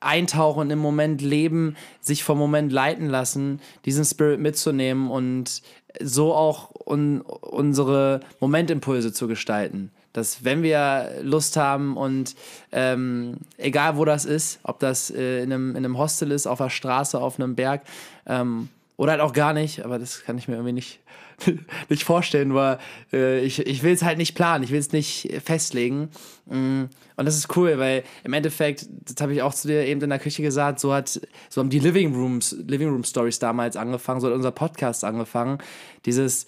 eintauchen, 0.00 0.70
im 0.70 0.78
Moment 0.78 1.22
leben, 1.22 1.76
sich 2.00 2.24
vom 2.24 2.38
Moment 2.38 2.72
leiten 2.72 3.08
lassen, 3.08 3.60
diesen 3.84 4.04
Spirit 4.04 4.40
mitzunehmen 4.40 5.10
und 5.10 5.62
so 6.00 6.34
auch 6.34 6.70
un 6.84 7.20
unsere 7.20 8.20
Momentimpulse 8.40 9.12
zu 9.12 9.28
gestalten 9.28 9.90
dass 10.12 10.44
wenn 10.44 10.62
wir 10.62 11.18
Lust 11.22 11.56
haben 11.56 11.96
und 11.96 12.34
ähm, 12.72 13.38
egal 13.58 13.96
wo 13.96 14.04
das 14.04 14.24
ist, 14.24 14.60
ob 14.62 14.80
das 14.80 15.10
äh, 15.10 15.42
in, 15.42 15.52
einem, 15.52 15.70
in 15.70 15.78
einem 15.78 15.98
Hostel 15.98 16.32
ist, 16.32 16.46
auf 16.46 16.58
der 16.58 16.70
Straße, 16.70 17.20
auf 17.20 17.38
einem 17.38 17.54
Berg 17.54 17.82
ähm, 18.26 18.68
oder 18.96 19.12
halt 19.12 19.22
auch 19.22 19.32
gar 19.32 19.52
nicht, 19.52 19.84
aber 19.84 19.98
das 19.98 20.24
kann 20.24 20.36
ich 20.36 20.46
mir 20.46 20.54
irgendwie 20.54 20.74
nicht, 20.74 21.00
nicht 21.88 22.04
vorstellen, 22.04 22.54
weil 22.54 22.78
äh, 23.12 23.40
ich, 23.40 23.66
ich 23.66 23.82
will 23.82 23.94
es 23.94 24.02
halt 24.02 24.18
nicht 24.18 24.34
planen, 24.34 24.62
ich 24.62 24.72
will 24.72 24.78
es 24.78 24.92
nicht 24.92 25.30
festlegen. 25.42 26.10
Mm, 26.46 26.84
und 27.16 27.24
das 27.24 27.36
ist 27.36 27.56
cool, 27.56 27.78
weil 27.78 28.02
im 28.24 28.32
Endeffekt, 28.32 28.86
das 28.90 29.16
habe 29.22 29.32
ich 29.32 29.42
auch 29.42 29.54
zu 29.54 29.68
dir 29.68 29.86
eben 29.86 30.02
in 30.02 30.10
der 30.10 30.18
Küche 30.18 30.42
gesagt, 30.42 30.80
so 30.80 30.92
hat, 30.92 31.20
so 31.48 31.60
haben 31.60 31.70
die 31.70 31.78
Living 31.78 32.14
Rooms, 32.14 32.54
Living 32.66 32.90
Room 32.90 33.04
Stories 33.04 33.38
damals 33.38 33.76
angefangen, 33.76 34.20
so 34.20 34.26
hat 34.26 34.34
unser 34.34 34.50
Podcast 34.50 35.04
angefangen. 35.04 35.58
Dieses, 36.04 36.46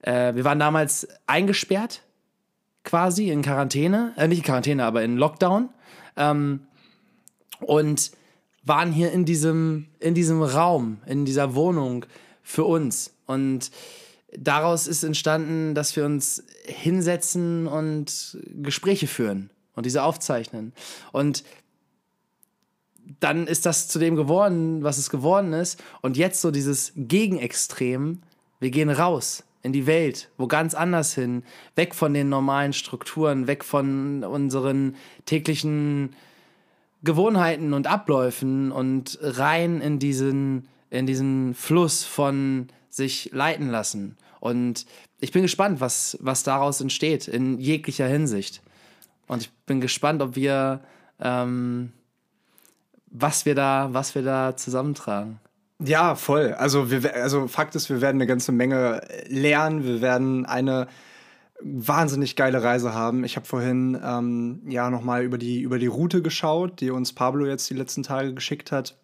äh, 0.00 0.34
wir 0.34 0.44
waren 0.44 0.58
damals 0.58 1.06
eingesperrt 1.26 2.02
quasi 2.84 3.30
in 3.30 3.42
Quarantäne, 3.42 4.12
äh, 4.16 4.28
nicht 4.28 4.38
in 4.38 4.44
Quarantäne, 4.44 4.84
aber 4.84 5.02
in 5.02 5.16
Lockdown. 5.16 5.68
Ähm, 6.16 6.60
und 7.60 8.12
waren 8.64 8.92
hier 8.92 9.12
in 9.12 9.24
diesem, 9.24 9.88
in 9.98 10.14
diesem 10.14 10.42
Raum, 10.42 10.98
in 11.06 11.24
dieser 11.24 11.54
Wohnung 11.54 12.06
für 12.42 12.64
uns. 12.64 13.14
Und 13.26 13.70
daraus 14.36 14.86
ist 14.86 15.02
entstanden, 15.02 15.74
dass 15.74 15.96
wir 15.96 16.04
uns 16.04 16.44
hinsetzen 16.64 17.66
und 17.66 18.38
Gespräche 18.62 19.06
führen 19.06 19.50
und 19.74 19.86
diese 19.86 20.02
aufzeichnen. 20.02 20.72
Und 21.12 21.44
dann 23.20 23.46
ist 23.46 23.66
das 23.66 23.88
zu 23.88 23.98
dem 23.98 24.16
geworden, 24.16 24.84
was 24.84 24.98
es 24.98 25.10
geworden 25.10 25.52
ist. 25.52 25.82
Und 26.02 26.16
jetzt 26.16 26.40
so 26.40 26.50
dieses 26.50 26.92
Gegenextrem, 26.96 28.22
wir 28.60 28.70
gehen 28.70 28.90
raus 28.90 29.44
in 29.62 29.72
die 29.72 29.86
Welt, 29.86 30.28
wo 30.36 30.46
ganz 30.46 30.74
anders 30.74 31.14
hin, 31.14 31.44
weg 31.76 31.94
von 31.94 32.12
den 32.14 32.28
normalen 32.28 32.72
Strukturen, 32.72 33.46
weg 33.46 33.64
von 33.64 34.24
unseren 34.24 34.96
täglichen 35.24 36.14
Gewohnheiten 37.04 37.72
und 37.72 37.86
Abläufen 37.86 38.72
und 38.72 39.18
rein 39.22 39.80
in 39.80 39.98
diesen, 39.98 40.68
in 40.90 41.06
diesen 41.06 41.54
Fluss 41.54 42.04
von 42.04 42.68
sich 42.90 43.30
leiten 43.32 43.70
lassen. 43.70 44.16
Und 44.40 44.86
ich 45.20 45.32
bin 45.32 45.42
gespannt, 45.42 45.80
was, 45.80 46.18
was 46.20 46.42
daraus 46.42 46.80
entsteht, 46.80 47.28
in 47.28 47.58
jeglicher 47.58 48.06
Hinsicht. 48.06 48.62
Und 49.28 49.42
ich 49.42 49.50
bin 49.66 49.80
gespannt, 49.80 50.20
ob 50.20 50.34
wir, 50.34 50.80
ähm, 51.20 51.92
was 53.06 53.46
wir 53.46 53.54
da, 53.54 53.88
was 53.92 54.14
wir 54.14 54.22
da 54.22 54.56
zusammentragen. 54.56 55.38
Ja, 55.84 56.14
voll. 56.14 56.52
Also, 56.54 56.90
wir, 56.90 57.14
also 57.14 57.48
Fakt 57.48 57.74
ist, 57.74 57.90
wir 57.90 58.00
werden 58.00 58.16
eine 58.16 58.26
ganze 58.26 58.52
Menge 58.52 59.00
lernen. 59.26 59.84
Wir 59.84 60.00
werden 60.00 60.46
eine 60.46 60.86
wahnsinnig 61.60 62.36
geile 62.36 62.62
Reise 62.62 62.94
haben. 62.94 63.24
Ich 63.24 63.36
habe 63.36 63.46
vorhin 63.46 64.00
ähm, 64.02 64.62
ja 64.68 64.90
nochmal 64.90 65.22
über 65.22 65.38
die, 65.38 65.60
über 65.60 65.78
die 65.78 65.86
Route 65.86 66.22
geschaut, 66.22 66.80
die 66.80 66.90
uns 66.90 67.12
Pablo 67.12 67.46
jetzt 67.46 67.68
die 67.70 67.74
letzten 67.74 68.02
Tage 68.02 68.34
geschickt 68.34 68.72
hat. 68.72 68.96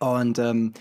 Und 0.00 0.38
ähm, 0.38 0.74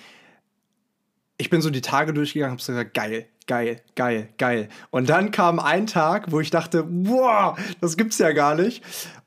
ich 1.37 1.49
bin 1.49 1.61
so 1.61 1.69
die 1.69 1.81
Tage 1.81 2.13
durchgegangen 2.13 2.55
und 2.55 2.61
habe 2.61 2.73
gesagt, 2.73 2.93
geil, 2.93 3.27
geil, 3.45 3.81
geil, 3.95 4.29
geil. 4.37 4.69
Und 4.89 5.09
dann 5.09 5.31
kam 5.31 5.59
ein 5.59 5.85
Tag, 5.85 6.31
wo 6.31 6.39
ich 6.39 6.49
dachte, 6.49 6.83
boah, 6.83 7.55
das 7.81 7.97
gibt's 7.97 8.17
ja 8.17 8.31
gar 8.31 8.55
nicht. 8.55 8.83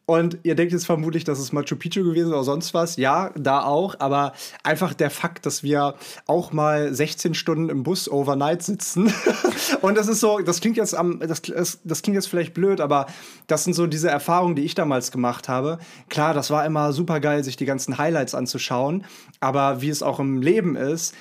Und 0.08 0.38
ihr 0.42 0.54
denkt 0.54 0.72
jetzt 0.72 0.86
vermutlich, 0.86 1.24
dass 1.24 1.38
es 1.38 1.52
Machu 1.52 1.76
Picchu 1.76 2.02
gewesen 2.02 2.32
oder 2.32 2.42
sonst 2.42 2.72
was. 2.72 2.96
Ja, 2.96 3.30
da 3.36 3.64
auch. 3.64 3.94
Aber 3.98 4.32
einfach 4.62 4.94
der 4.94 5.10
Fakt, 5.10 5.44
dass 5.44 5.62
wir 5.62 5.96
auch 6.26 6.50
mal 6.50 6.94
16 6.94 7.34
Stunden 7.34 7.68
im 7.68 7.82
Bus 7.82 8.10
overnight 8.10 8.62
sitzen. 8.62 9.12
und 9.82 9.98
das 9.98 10.08
ist 10.08 10.20
so, 10.20 10.38
das 10.38 10.62
klingt 10.62 10.78
jetzt 10.78 10.94
am, 10.94 11.20
das, 11.20 11.42
das 11.84 12.00
klingt 12.00 12.14
jetzt 12.14 12.28
vielleicht 12.28 12.54
blöd, 12.54 12.80
aber 12.80 13.04
das 13.48 13.64
sind 13.64 13.74
so 13.74 13.86
diese 13.86 14.08
Erfahrungen, 14.08 14.56
die 14.56 14.62
ich 14.62 14.74
damals 14.74 15.12
gemacht 15.12 15.46
habe. 15.46 15.76
Klar, 16.08 16.32
das 16.32 16.48
war 16.48 16.64
immer 16.64 16.94
super 16.94 17.20
geil, 17.20 17.44
sich 17.44 17.58
die 17.58 17.66
ganzen 17.66 17.98
Highlights 17.98 18.34
anzuschauen. 18.34 19.04
Aber 19.40 19.82
wie 19.82 19.90
es 19.90 20.02
auch 20.02 20.20
im 20.20 20.40
Leben 20.40 20.74
ist, 20.74 21.14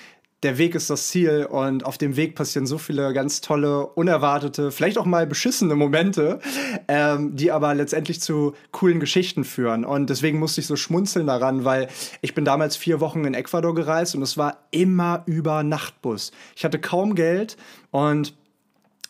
der 0.43 0.60
Weg 0.60 0.76
ist 0.76 0.89
das 0.91 1.08
Ziel 1.08 1.47
und 1.50 1.84
auf 1.84 1.97
dem 1.97 2.15
Weg 2.15 2.36
passieren 2.36 2.67
so 2.67 2.78
viele 2.78 3.12
ganz 3.13 3.41
tolle, 3.41 3.88
unerwartete, 3.88 4.71
vielleicht 4.71 5.00
auch 5.00 5.06
mal 5.06 5.26
beschissene 5.26 5.76
Momente, 5.76 6.39
ähm, 6.88 7.36
die 7.36 7.52
aber 7.52 7.73
letztendlich 7.73 8.21
zu 8.21 8.54
coolen 8.71 9.00
Geschichten 9.00 9.43
führen. 9.43 9.84
Und 9.84 10.12
deswegen 10.12 10.38
musste 10.38 10.62
ich 10.62 10.67
so 10.67 10.76
schmunzeln 10.76 11.26
daran, 11.26 11.65
weil 11.65 11.88
ich 12.21 12.36
bin 12.36 12.45
damals 12.45 12.78
vier 12.78 13.00
Wochen 13.00 13.26
in 13.26 13.34
Ecuador 13.34 13.73
gereist 13.73 14.13
und 14.13 14.21
es 14.21 14.38
war 14.38 14.58
immer 14.69 15.23
über 15.26 15.63
Nachtbus. 15.63 16.32
Ich 16.56 16.63
hatte 16.63 16.80
kaum 16.80 17.15
Geld 17.15 17.58
und 17.89 18.36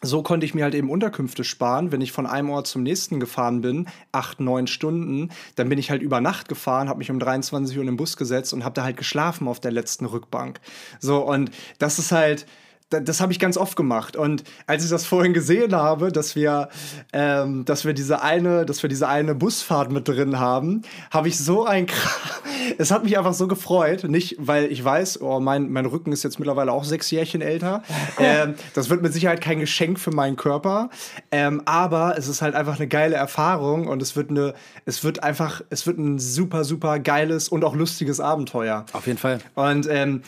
so 0.02 0.22
konnte 0.22 0.46
ich 0.46 0.54
mir 0.54 0.64
halt 0.64 0.76
eben 0.76 0.90
Unterkünfte 0.90 1.44
sparen, 1.44 1.92
wenn 1.92 2.02
ich 2.02 2.12
von 2.12 2.28
einem 2.28 2.50
Ort 2.50 2.68
zum 2.68 2.84
nächsten 2.84 3.20
gefahren 3.20 3.62
bin, 3.62 3.88
acht, 4.12 4.40
neun 4.40 4.68
Stunden, 4.68 5.30
dann 5.56 5.70
bin 5.70 5.80
ich 5.80 5.90
halt 5.90 6.02
über 6.02 6.22
Nacht 6.22 6.48
gefahren, 6.48 6.90
habe 6.90 7.00
mich 7.00 7.12
um 7.12 7.20
23 7.20 7.76
Uhr 7.78 7.82
in 7.82 7.88
den 7.88 7.98
Bus 7.98 8.18
gesetzt 8.18 8.54
und 8.54 8.64
habe 8.64 8.76
da 8.76 8.84
halt 8.84 8.98
geschlafen 8.98 9.48
auf 9.48 9.60
der 9.60 9.72
letzten 9.72 10.06
Rückbank. 10.06 10.60
So, 11.00 11.26
und 11.26 11.52
das 11.80 12.00
ist 12.00 12.12
halt, 12.12 12.46
das 12.90 13.20
habe 13.20 13.34
ich 13.34 13.40
ganz 13.40 13.58
oft 13.58 13.76
gemacht. 13.76 14.16
Und 14.16 14.44
als 14.66 14.84
ich 14.84 14.90
das 14.90 15.06
vorhin 15.06 15.34
gesehen 15.34 15.76
habe, 15.76 16.12
dass 16.12 16.36
wir, 16.36 16.70
ähm, 17.12 17.66
dass 17.66 17.84
wir 17.84 17.94
diese 17.94 18.22
eine, 18.22 18.66
dass 18.66 18.82
wir 18.82 18.90
diese 18.90 19.10
eine 19.10 19.36
Busfahrt 19.36 19.92
mit 19.92 20.08
drin 20.08 20.40
haben, 20.40 20.84
habe 21.12 21.28
ich 21.28 21.38
so 21.38 21.66
ein, 21.66 21.88
es 22.78 22.92
hat 22.92 23.04
mich 23.04 23.18
einfach 23.18 23.34
so 23.34 23.48
gefreut. 23.48 24.06
Nicht, 24.06 24.38
weil 24.40 24.72
ich 24.72 24.84
weiß, 24.84 25.22
oh, 25.22 25.42
mein, 25.42 25.70
mein 25.70 25.86
Rücken 25.86 26.14
ist 26.14 26.24
jetzt 26.24 26.40
mittlerweile 26.40 26.72
auch 26.72 26.86
sechs 26.86 27.12
Jährchen 27.12 27.42
älter. 27.42 27.84
ähm, 28.20 28.56
das 28.74 28.90
wird 28.90 29.02
mit 29.02 29.12
Sicherheit 29.12 29.42
kein 29.42 29.60
Geschenk 29.60 30.00
für 30.00 30.12
meinen 30.12 30.38
Körper. 30.38 30.90
Ähm, 31.32 31.62
aber 31.66 32.18
es 32.18 32.30
ist 32.30 32.42
halt 32.42 32.56
einfach 32.56 32.78
eine 32.78 32.88
geile 32.88 33.18
Erfahrung 33.18 33.88
und 33.88 34.02
es 34.02 34.16
wird 34.16 34.30
eine, 34.30 34.54
es 34.86 35.04
wird 35.04 35.24
einfach, 35.24 35.62
es 35.70 35.86
wird 35.88 35.98
ein 35.98 36.20
super, 36.20 36.64
super 36.64 37.00
geiles 37.00 37.50
und 37.50 37.66
auch 37.66 37.76
lustiges 37.76 38.22
Abenteuer. 38.22 38.86
Auf 38.94 39.08
jeden 39.08 39.20
Fall. 39.20 39.40
Und 39.56 39.88
ähm, 39.90 40.22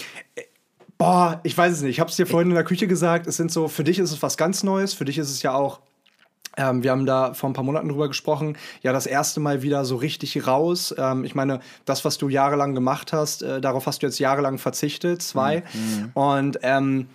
Boah, 1.00 1.40
ich 1.44 1.58
weiß 1.58 1.74
es 1.74 1.82
nicht. 1.82 1.92
Ich 1.92 2.00
habe 2.00 2.12
es 2.12 2.18
dir 2.18 2.28
vorhin 2.28 2.50
in 2.50 2.56
der 2.56 2.64
Küche 2.64 2.86
gesagt. 2.86 3.26
Es 3.26 3.38
sind 3.38 3.52
so, 3.52 3.68
für 3.68 3.84
dich 3.84 3.98
ist 3.98 4.12
es 4.12 4.22
was 4.22 4.38
ganz 4.38 4.62
Neues. 4.62 4.94
Für 4.94 5.06
dich 5.06 5.18
ist 5.18 5.32
es 5.32 5.42
ja 5.42 5.54
auch 5.54 5.80
Ähm, 6.58 6.84
wir 6.84 6.92
haben 6.92 7.06
da 7.06 7.34
vor 7.34 7.50
ein 7.50 7.54
paar 7.54 7.64
Monaten 7.64 7.88
drüber 7.88 8.08
gesprochen. 8.10 8.58
Ja, 8.82 8.92
das 8.92 9.06
erste 9.06 9.40
Mal 9.40 9.62
wieder 9.62 9.86
so 9.86 9.96
richtig 9.96 10.46
raus. 10.46 10.94
Ähm, 10.98 11.24
ich 11.24 11.36
meine, 11.36 11.62
das, 11.86 12.04
was 12.04 12.18
du 12.18 12.28
jahrelang 12.28 12.76
gemacht 12.76 13.14
hast, 13.14 13.44
äh, 13.44 13.62
darauf 13.62 13.86
hast 13.86 14.02
du 14.02 14.08
jetzt 14.08 14.20
jahrelang 14.20 14.58
verzichtet, 14.58 15.22
zwei. 15.22 15.64
Mhm. 15.74 16.12
Und 16.16 16.60
ähm, 16.64 17.08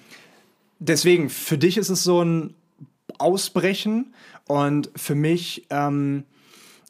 deswegen, 0.78 1.28
für 1.28 1.58
dich 1.58 1.76
ist 1.76 1.90
es 1.90 2.04
so 2.04 2.22
ein 2.22 2.54
Ausbrechen 3.18 4.14
und 4.46 4.90
für 4.96 5.14
mich 5.14 5.66
ähm, 5.70 6.24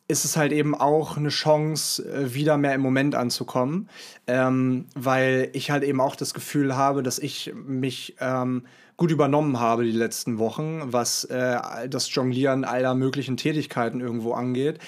ist 0.07 0.25
es 0.25 0.37
halt 0.37 0.53
eben 0.53 0.75
auch 0.75 1.17
eine 1.17 1.31
Chance, 1.31 2.03
äh, 2.05 2.35
wieder 2.35 2.57
mehr 2.59 2.75
im 2.75 2.83
Moment 2.83 3.15
anzukommen, 3.15 3.89
ähm, 4.27 4.87
weil 4.95 5.49
ich 5.53 5.71
halt 5.71 5.83
eben 5.83 6.01
auch 6.01 6.17
das 6.17 6.35
Gefühl 6.35 6.77
habe, 6.77 7.03
dass 7.03 7.19
ich 7.19 7.53
mich 7.55 8.17
ähm, 8.21 8.65
gut 8.97 9.11
übernommen 9.11 9.59
habe 9.59 9.85
die 9.85 9.91
letzten 9.91 10.39
Wochen, 10.39 10.83
was 10.85 11.25
äh, 11.25 11.89
das 11.89 12.15
Jonglieren 12.15 12.65
aller 12.65 12.95
möglichen 12.95 13.37
Tätigkeiten 13.37 14.01
irgendwo 14.01 14.35
angeht. 14.35 14.79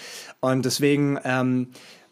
Und 0.41 0.65
deswegen 0.65 1.19
ähm, 1.25 1.69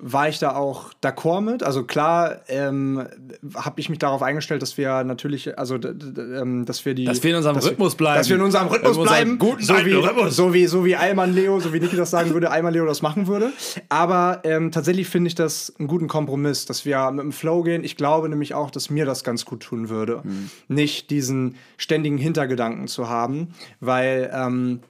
war 0.07 0.29
ich 0.29 0.39
da 0.39 0.55
auch 0.55 0.93
d'accord 1.03 1.41
mit. 1.41 1.63
Also 1.63 1.85
klar 1.85 2.43
ähm, 2.49 3.07
habe 3.55 3.81
ich 3.81 3.89
mich 3.89 3.99
darauf 3.99 4.23
eingestellt, 4.23 4.61
dass 4.61 4.77
wir 4.77 5.03
natürlich, 5.03 5.59
also 5.59 5.77
ähm, 5.77 6.67
dass 6.67 6.85
wir 6.85 6.93
die, 6.95 7.07
dass 7.07 7.23
wir 7.23 7.31
in 7.31 7.37
unserem 7.39 7.57
Rhythmus 7.57 7.95
bleiben, 7.95 8.19
dass 8.19 8.29
wir 8.29 8.37
in 8.37 8.43
unserem 8.43 8.69
Rhythmus 8.69 8.99
in 8.99 9.03
bleiben, 9.03 9.39
guten 9.39 9.63
so 9.63 9.75
wie, 9.83 9.95
Rhythmus. 9.95 10.37
so 10.37 10.53
wie 10.53 10.67
so 10.67 10.85
wie 10.85 10.95
Alman 10.95 11.33
Leo, 11.33 11.59
so 11.59 11.73
wie 11.73 11.81
Niki 11.81 11.97
das 11.97 12.11
sagen 12.11 12.35
würde, 12.35 12.51
Alman 12.51 12.75
Leo 12.75 12.85
das 12.85 13.01
machen 13.01 13.29
würde. 13.29 13.51
Aber 13.89 14.43
ähm, 14.45 14.71
tatsächlich 14.71 15.09
finde 15.09 15.29
ich 15.29 15.37
das 15.37 15.73
einen 15.79 15.89
guten 15.89 16.07
Kompromiss, 16.07 16.67
dass 16.67 16.85
wir 16.85 17.11
mit 17.11 17.23
dem 17.23 17.33
Flow 17.33 17.63
gehen. 17.63 17.83
Ich 17.83 17.97
glaube 17.97 18.29
nämlich 18.29 18.53
auch, 18.53 18.71
dass 18.71 18.91
mir 18.91 19.07
das 19.07 19.25
ganz 19.25 19.47
gut 19.47 19.63
tun 19.63 19.89
würde, 19.89 20.21
mhm. 20.23 20.51
nicht 20.69 21.09
diesen 21.09 21.55
ständigen 21.79 22.19
Hintergedanken 22.19 22.89
zu 22.89 23.09
haben, 23.09 23.55
weil 23.81 24.31
ähm, 24.35 24.81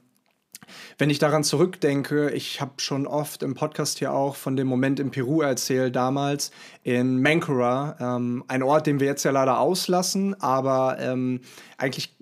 wenn 0.98 1.10
ich 1.10 1.18
daran 1.18 1.44
zurückdenke, 1.44 2.30
ich 2.30 2.60
habe 2.60 2.72
schon 2.78 3.06
oft 3.06 3.42
im 3.42 3.54
Podcast 3.54 3.98
hier 3.98 4.12
auch 4.12 4.36
von 4.36 4.56
dem 4.56 4.66
Moment 4.66 5.00
in 5.00 5.10
Peru 5.10 5.40
erzählt, 5.40 5.96
damals 5.96 6.50
in 6.82 7.20
Mancora, 7.20 7.96
ähm, 8.00 8.44
ein 8.48 8.62
Ort, 8.62 8.86
den 8.86 9.00
wir 9.00 9.06
jetzt 9.06 9.24
ja 9.24 9.30
leider 9.30 9.58
auslassen, 9.58 10.40
aber 10.40 10.96
ähm, 11.00 11.40
eigentlich 11.78 12.16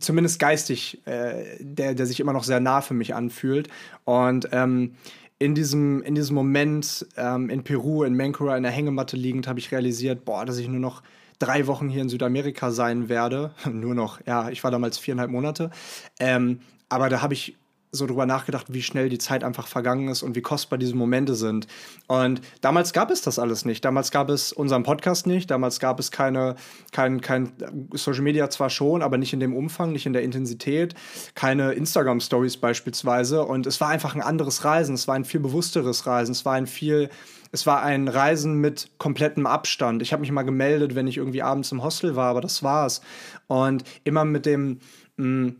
zumindest 0.00 0.38
geistig, 0.38 1.06
äh, 1.06 1.44
der, 1.60 1.94
der 1.94 2.06
sich 2.06 2.20
immer 2.20 2.32
noch 2.32 2.44
sehr 2.44 2.60
nah 2.60 2.80
für 2.80 2.94
mich 2.94 3.14
anfühlt. 3.14 3.68
Und 4.04 4.48
ähm, 4.52 4.94
in 5.38 5.54
diesem, 5.54 6.02
in 6.02 6.14
diesem 6.14 6.34
Moment 6.34 7.06
ähm, 7.16 7.50
in 7.50 7.64
Peru, 7.64 8.04
in 8.04 8.16
Mancora, 8.16 8.56
in 8.56 8.62
der 8.62 8.72
Hängematte 8.72 9.16
liegend, 9.16 9.46
habe 9.48 9.58
ich 9.58 9.72
realisiert, 9.72 10.24
boah, 10.24 10.44
dass 10.44 10.58
ich 10.58 10.68
nur 10.68 10.80
noch 10.80 11.02
drei 11.38 11.66
Wochen 11.66 11.88
hier 11.88 12.02
in 12.02 12.08
Südamerika 12.08 12.70
sein 12.70 13.08
werde. 13.08 13.52
nur 13.70 13.94
noch, 13.94 14.24
ja, 14.26 14.48
ich 14.50 14.62
war 14.64 14.70
damals 14.70 14.98
viereinhalb 14.98 15.30
Monate. 15.30 15.70
Ähm, 16.18 16.60
aber 16.88 17.08
da 17.08 17.22
habe 17.22 17.34
ich 17.34 17.56
so 17.94 18.06
drüber 18.06 18.26
nachgedacht, 18.26 18.66
wie 18.68 18.82
schnell 18.82 19.08
die 19.08 19.18
Zeit 19.18 19.44
einfach 19.44 19.66
vergangen 19.66 20.08
ist 20.08 20.22
und 20.22 20.34
wie 20.36 20.42
kostbar 20.42 20.78
diese 20.78 20.94
Momente 20.94 21.34
sind. 21.34 21.66
Und 22.06 22.40
damals 22.60 22.92
gab 22.92 23.10
es 23.10 23.22
das 23.22 23.38
alles 23.38 23.64
nicht. 23.64 23.84
Damals 23.84 24.10
gab 24.10 24.28
es 24.28 24.52
unseren 24.52 24.82
Podcast 24.82 25.26
nicht. 25.26 25.50
Damals 25.50 25.80
gab 25.80 26.00
es 26.00 26.10
keine, 26.10 26.56
kein, 26.92 27.20
kein 27.20 27.52
Social 27.94 28.22
Media 28.22 28.50
zwar 28.50 28.70
schon, 28.70 29.02
aber 29.02 29.18
nicht 29.18 29.32
in 29.32 29.40
dem 29.40 29.54
Umfang, 29.54 29.92
nicht 29.92 30.06
in 30.06 30.12
der 30.12 30.22
Intensität, 30.22 30.94
keine 31.34 31.72
Instagram-Stories 31.72 32.56
beispielsweise. 32.56 33.44
Und 33.44 33.66
es 33.66 33.80
war 33.80 33.88
einfach 33.88 34.14
ein 34.14 34.22
anderes 34.22 34.64
Reisen. 34.64 34.94
Es 34.94 35.08
war 35.08 35.14
ein 35.14 35.24
viel 35.24 35.40
bewussteres 35.40 36.06
Reisen. 36.06 36.32
Es 36.32 36.44
war 36.44 36.54
ein 36.54 36.66
viel 36.66 37.10
es 37.54 37.66
war 37.66 37.84
ein 37.84 38.08
Reisen 38.08 38.60
mit 38.60 38.90
komplettem 38.98 39.46
Abstand. 39.46 40.02
Ich 40.02 40.12
habe 40.12 40.22
mich 40.22 40.32
mal 40.32 40.42
gemeldet, 40.42 40.96
wenn 40.96 41.06
ich 41.06 41.18
irgendwie 41.18 41.40
abends 41.40 41.70
im 41.70 41.84
Hostel 41.84 42.16
war, 42.16 42.30
aber 42.30 42.40
das 42.40 42.64
war's. 42.64 43.00
Und 43.46 43.84
immer 44.02 44.24
mit 44.24 44.44
dem 44.44 44.80
mh, 45.16 45.26
mm, 45.26 45.56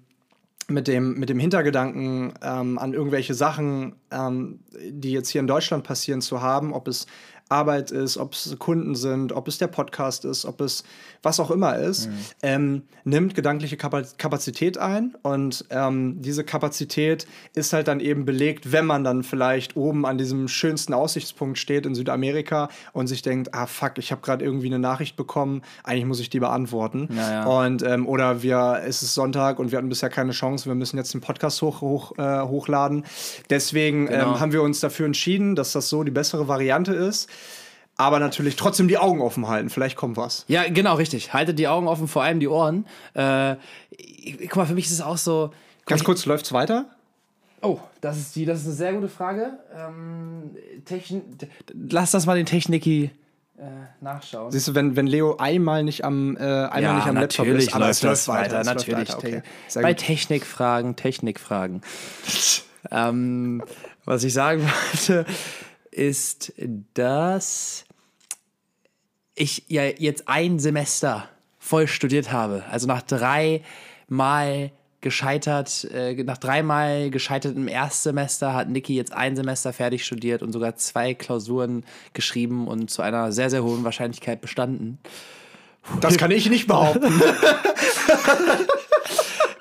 mit 0.69 0.89
dem, 0.89 1.19
mit 1.19 1.29
dem 1.29 1.39
Hintergedanken 1.39 2.35
ähm, 2.43 2.79
an 2.79 2.95
irgendwelche 2.95 3.35
Sachen, 3.35 3.97
ähm, 4.11 4.61
die 4.89 5.13
jetzt 5.13 5.29
hier 5.29 5.41
in 5.41 5.47
Deutschland 5.47 5.85
passieren, 5.85 6.21
zu 6.21 6.41
haben, 6.41 6.73
ob 6.73 6.89
es 6.89 7.07
Arbeit 7.49 7.91
ist, 7.91 8.17
ob 8.17 8.33
es 8.33 8.57
Kunden 8.59 8.95
sind, 8.95 9.33
ob 9.33 9.49
es 9.49 9.59
der 9.59 9.67
Podcast 9.67 10.25
ist, 10.25 10.47
ob 10.47 10.61
es 10.61 10.83
was 11.23 11.41
auch 11.41 11.51
immer 11.51 11.77
ist, 11.77 12.09
mhm. 12.09 12.13
ähm, 12.43 12.83
nimmt 13.05 13.35
gedankliche 13.35 13.77
Kapazität 13.77 14.79
ein. 14.79 15.15
Und 15.23 15.65
ähm, 15.71 16.21
diese 16.21 16.45
Kapazität 16.45 17.27
ist 17.55 17.73
halt 17.73 17.89
dann 17.89 18.01
eben 18.01 18.25
belegt, 18.25 18.73
wenn 18.73 18.87
man 18.87 19.05
dann 19.05 19.23
vielleicht 19.23 19.77
oben 19.77 20.07
an 20.07 20.19
diesem 20.19 20.49
schönsten 20.49 20.95
Aussichtspunkt 20.95 21.59
steht 21.59 21.87
in 21.87 21.95
Südamerika 21.95 22.69
und 22.93 23.07
sich 23.09 23.23
denkt, 23.23 23.55
ah 23.55 23.67
fuck, 23.67 23.99
ich 23.99 24.11
habe 24.11 24.23
gerade 24.23 24.45
irgendwie 24.45 24.67
eine 24.67 24.79
Nachricht 24.79 25.17
bekommen, 25.17 25.63
eigentlich 25.83 26.07
muss 26.07 26.21
ich 26.21 26.31
die 26.31 26.41
beantworten. 26.41 27.09
Ja, 27.15 27.31
ja. 27.31 27.45
Und 27.45 27.83
ähm, 27.83 28.07
oder 28.07 28.43
wir, 28.43 28.83
es 28.87 29.03
ist 29.03 29.15
Sonntag 29.15 29.59
und 29.59 29.71
wir 29.71 29.79
hatten 29.79 29.89
bisher 29.89 30.11
keine 30.11 30.33
Chance, 30.33 30.67
wir 30.67 30.75
müssen 30.75 30.97
jetzt 30.97 31.13
den 31.13 31.21
Podcast 31.21 31.61
hoch, 31.63 31.81
hoch, 31.83 32.19
äh, 32.19 32.43
hochladen. 32.43 33.05
Deswegen 33.51 34.07
ähm, 34.07 34.13
genau. 34.13 34.41
haben 34.41 34.53
wir 34.53 34.63
uns 34.63 34.81
dafür 34.81 35.07
entschieden, 35.07 35.55
dass 35.55 35.73
das 35.73 35.89
so 35.89 36.05
die 36.05 36.11
bessere 36.11 36.49
Variante 36.49 36.93
ist 36.93 37.29
aber 37.97 38.19
natürlich 38.19 38.57
trotzdem 38.57 38.89
die 38.89 38.99
Augen 38.99 39.21
offen 39.21 39.47
halten. 39.49 39.71
Vielleicht 39.71 39.97
kommt 39.97 40.17
was. 40.17 40.45
Ja, 40.49 40.69
genau, 40.69 40.95
richtig. 40.95 41.33
Haltet 41.33 41.59
die 41.59 41.69
Augen 41.69 41.87
offen, 41.87 42.09
vor 42.09 42.23
allem 42.23 42.41
die 42.41 42.49
Ohren. 42.49 42.87
Äh, 43.15 43.57
guck 44.49 44.57
mal, 44.57 44.67
für 44.67 44.75
mich 44.75 44.87
ist 44.87 44.93
es 44.93 45.01
auch 45.01 45.17
so. 45.17 45.53
Ganz 45.87 46.03
kurz, 46.03 46.27
läuft's 46.27 46.53
weiter? 46.53 46.87
Oh, 47.63 47.79
das 48.01 48.19
ist, 48.19 48.37
die, 48.37 48.45
das 48.45 48.61
ist 48.61 48.67
eine 48.67 48.75
sehr 48.75 48.93
gute 48.93 49.09
Frage. 49.09 49.59
Ähm, 49.75 50.57
Lass 51.91 52.11
das 52.11 52.27
mal 52.27 52.37
den 52.37 52.47
Techniki 52.47 53.11
äh, 53.57 53.63
nachschauen. 54.01 54.51
Siehst 54.51 54.69
du, 54.69 54.75
wenn, 54.75 54.97
wenn 54.97 55.07
Leo 55.07 55.37
einmal 55.37 55.85
nicht 55.85 56.05
am, 56.05 56.37
äh, 56.37 56.41
einmal 56.41 56.83
ja, 56.83 56.95
nicht 56.97 57.07
am 57.07 57.17
Laptop 57.17 57.47
ist, 57.47 57.75
aber 57.75 57.89
es 57.89 58.03
läuft 58.03 58.29
weiter. 58.29 58.59
weiter 58.59 58.75
natürlich. 58.75 59.09
Weiter. 59.09 59.19
Okay. 59.19 59.43
Bei 59.81 59.95
Technikfragen, 59.95 60.97
Technikfragen. 60.97 61.83
ähm, 62.91 63.63
was 64.05 64.25
ich 64.25 64.33
sagen 64.33 64.63
wollte, 65.09 65.25
ist, 65.95 66.53
dass 66.95 67.85
ich 69.35 69.65
ja 69.69 69.85
jetzt 69.85 70.29
ein 70.29 70.59
Semester 70.59 71.29
voll 71.59 71.87
studiert 71.87 72.31
habe. 72.31 72.65
Also 72.71 72.87
nach 72.87 73.03
dreimal 73.03 74.71
gescheitert, 75.01 75.85
äh, 75.93 76.15
nach 76.25 76.39
dreimal 76.39 77.11
gescheitertem 77.11 77.69
Erstsemester 77.69 78.55
hat 78.55 78.71
Niki 78.71 78.95
jetzt 78.95 79.13
ein 79.13 79.37
Semester 79.37 79.73
fertig 79.73 80.05
studiert 80.05 80.43
und 80.43 80.53
sogar 80.53 80.77
zwei 80.77 81.15
Klausuren 81.15 81.85
geschrieben 82.15 82.69
und 82.69 82.91
zu 82.91 83.03
einer 83.03 83.31
sehr, 83.31 83.51
sehr 83.51 83.63
hohen 83.63 83.85
Wahrscheinlichkeit 83.85 84.41
bestanden. 84.41 84.99
Das 86.01 86.17
kann 86.17 86.31
ich 86.31 86.49
nicht 86.49 86.67
behaupten. 86.67 87.13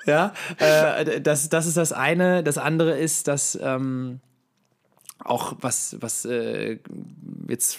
ja, 0.06 0.32
äh, 0.58 1.20
das, 1.20 1.50
das 1.50 1.66
ist 1.66 1.76
das 1.76 1.92
eine. 1.92 2.42
Das 2.42 2.56
andere 2.56 2.98
ist, 2.98 3.28
dass 3.28 3.58
ähm, 3.60 4.20
auch 5.18 5.56
was, 5.60 5.96
was 6.00 6.24
äh, 6.24 6.78
jetzt 7.48 7.78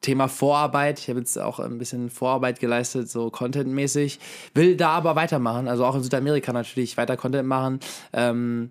Thema 0.00 0.28
Vorarbeit. 0.28 0.98
Ich 0.98 1.08
habe 1.08 1.18
jetzt 1.18 1.38
auch 1.38 1.58
ein 1.60 1.78
bisschen 1.78 2.10
Vorarbeit 2.10 2.60
geleistet, 2.60 3.08
so 3.10 3.30
contentmäßig. 3.30 4.20
Will 4.52 4.76
da 4.76 4.90
aber 4.90 5.16
weitermachen, 5.16 5.66
also 5.66 5.84
auch 5.84 5.94
in 5.94 6.02
Südamerika 6.02 6.52
natürlich 6.52 6.96
weiter 6.96 7.16
Content 7.16 7.48
machen. 7.48 7.80
Ähm, 8.12 8.70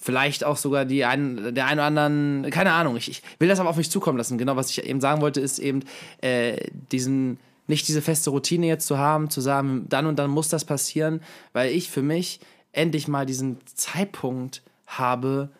vielleicht 0.00 0.44
auch 0.44 0.56
sogar 0.56 0.84
die 0.84 1.04
ein, 1.04 1.54
der 1.54 1.66
einen 1.66 1.80
oder 1.80 1.86
anderen, 1.86 2.50
keine 2.50 2.72
Ahnung. 2.72 2.96
Ich, 2.96 3.10
ich, 3.10 3.22
will 3.38 3.48
das 3.48 3.60
aber 3.60 3.68
auf 3.68 3.76
mich 3.76 3.90
zukommen 3.90 4.16
lassen. 4.16 4.38
Genau, 4.38 4.56
was 4.56 4.70
ich 4.70 4.82
eben 4.84 5.00
sagen 5.00 5.20
wollte, 5.20 5.40
ist 5.40 5.58
eben 5.58 5.84
äh, 6.22 6.56
diesen 6.92 7.38
nicht 7.66 7.86
diese 7.86 8.00
feste 8.00 8.30
Routine 8.30 8.66
jetzt 8.66 8.86
zu 8.86 8.96
haben, 8.96 9.28
zu 9.28 9.42
sagen, 9.42 9.86
dann 9.90 10.06
und 10.06 10.18
dann 10.18 10.30
muss 10.30 10.48
das 10.48 10.64
passieren, 10.64 11.20
weil 11.52 11.70
ich 11.70 11.90
für 11.90 12.00
mich 12.00 12.40
endlich 12.72 13.08
mal 13.08 13.26
diesen 13.26 13.58
Zeitpunkt 13.66 14.62
habe, 14.86 15.50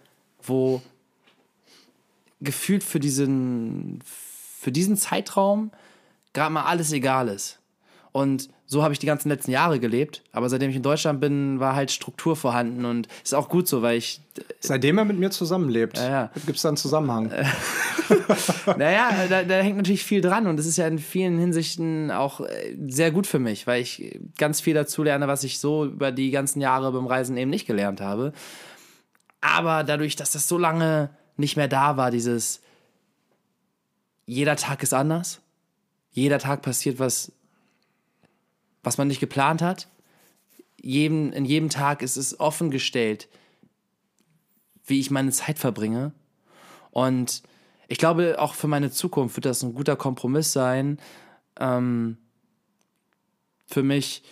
wo 0.43 0.81
gefühlt 2.40 2.85
für 2.85 3.01
diesen, 3.01 4.01
für 4.05 4.72
diesen 4.72 4.96
Zeitraum 4.96 5.70
gerade 6.33 6.53
mal 6.53 6.64
alles 6.64 6.92
egal 6.92 7.29
ist. 7.29 7.59
Und 8.12 8.48
so 8.66 8.83
habe 8.83 8.92
ich 8.92 8.98
die 8.98 9.07
ganzen 9.07 9.29
letzten 9.29 9.51
Jahre 9.51 9.81
gelebt. 9.81 10.22
Aber 10.33 10.48
seitdem 10.48 10.70
ich 10.70 10.77
in 10.77 10.83
Deutschland 10.83 11.20
bin, 11.20 11.59
war 11.59 11.74
halt 11.74 11.90
Struktur 11.90 12.37
vorhanden. 12.37 12.85
Und 12.85 13.09
ist 13.24 13.35
auch 13.35 13.48
gut 13.48 13.66
so, 13.66 13.81
weil 13.81 13.96
ich. 13.96 14.20
Seitdem 14.61 14.98
er 14.98 15.05
mit 15.05 15.18
mir 15.18 15.31
zusammenlebt, 15.31 15.96
ja, 15.96 16.11
ja. 16.11 16.31
gibt 16.44 16.57
es 16.57 16.62
da 16.62 16.68
einen 16.68 16.77
Zusammenhang. 16.77 17.33
naja, 18.77 19.11
da, 19.29 19.42
da, 19.42 19.55
hängt 19.57 19.79
natürlich 19.79 20.05
viel 20.05 20.20
dran. 20.20 20.46
Und 20.46 20.61
es 20.61 20.66
ist 20.66 20.77
ja 20.77 20.87
in 20.87 20.98
vielen 20.98 21.38
Hinsichten 21.38 22.11
auch 22.11 22.40
äh, 22.40 22.77
sehr 22.88 23.11
gut 23.11 23.27
für 23.27 23.38
mich, 23.38 23.66
weil 23.66 23.81
ich 23.81 24.18
ganz 24.37 24.61
viel 24.61 24.74
dazu 24.74 25.03
lerne, 25.03 25.29
was 25.29 25.44
ich 25.44 25.59
so 25.59 25.87
über 25.87 26.12
die 26.12 26.31
ganzen 26.31 26.61
Jahre 26.61 26.92
beim 26.92 27.07
Reisen 27.07 27.37
eben 27.37 27.51
nicht 27.51 27.66
gelernt 27.66 28.01
habe. 28.01 28.33
Aber 29.40 29.85
dadurch, 29.85 30.16
dass 30.16 30.33
das 30.33 30.48
so 30.48 30.59
lange 30.59 31.11
nicht 31.38 31.57
mehr 31.57 31.68
da 31.68 31.96
war, 31.96 32.11
dieses 32.11 32.61
jeder 34.27 34.57
Tag 34.57 34.83
ist 34.83 34.92
anders, 34.92 35.40
jeder 36.11 36.38
Tag 36.38 36.62
passiert 36.62 36.98
was, 36.98 37.33
was 38.83 38.98
man 38.98 39.09
nicht 39.09 39.20
geplant 39.20 39.62
hat. 39.62 39.88
Jedem, 40.81 41.33
in 41.33 41.44
jedem 41.44 41.70
Tag 41.70 42.03
ist 42.03 42.16
es 42.16 42.38
offengestellt, 42.38 43.29
wie 44.85 45.01
ich 45.01 45.11
meine 45.11 45.33
Zeit 45.33 45.59
verbringe. 45.59 46.12
Und 46.90 47.42
ich 47.88 47.98
glaube, 47.98 48.38
auch 48.38 48.55
für 48.55 48.68
meine 48.68 48.90
Zukunft 48.90 49.37
wird 49.37 49.46
das 49.46 49.62
ein 49.62 49.74
guter 49.74 49.96
Kompromiss 49.96 50.53
sein, 50.53 50.98
ähm, 51.59 52.18
für 53.66 53.83
mich 53.83 54.22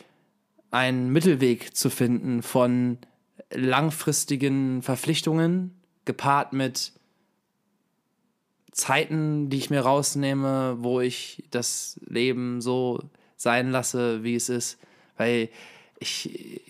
einen 0.70 1.10
Mittelweg 1.10 1.76
zu 1.76 1.90
finden 1.90 2.42
von 2.42 2.98
langfristigen 3.50 4.82
Verpflichtungen 4.82 5.75
gepaart 6.06 6.54
mit 6.54 6.92
Zeiten, 8.72 9.50
die 9.50 9.58
ich 9.58 9.70
mir 9.70 9.80
rausnehme, 9.80 10.76
wo 10.80 11.00
ich 11.00 11.44
das 11.50 12.00
Leben 12.06 12.60
so 12.60 13.00
sein 13.36 13.70
lasse, 13.70 14.22
wie 14.22 14.34
es 14.34 14.48
ist. 14.48 14.78
Weil 15.16 15.48
ich 15.98 16.62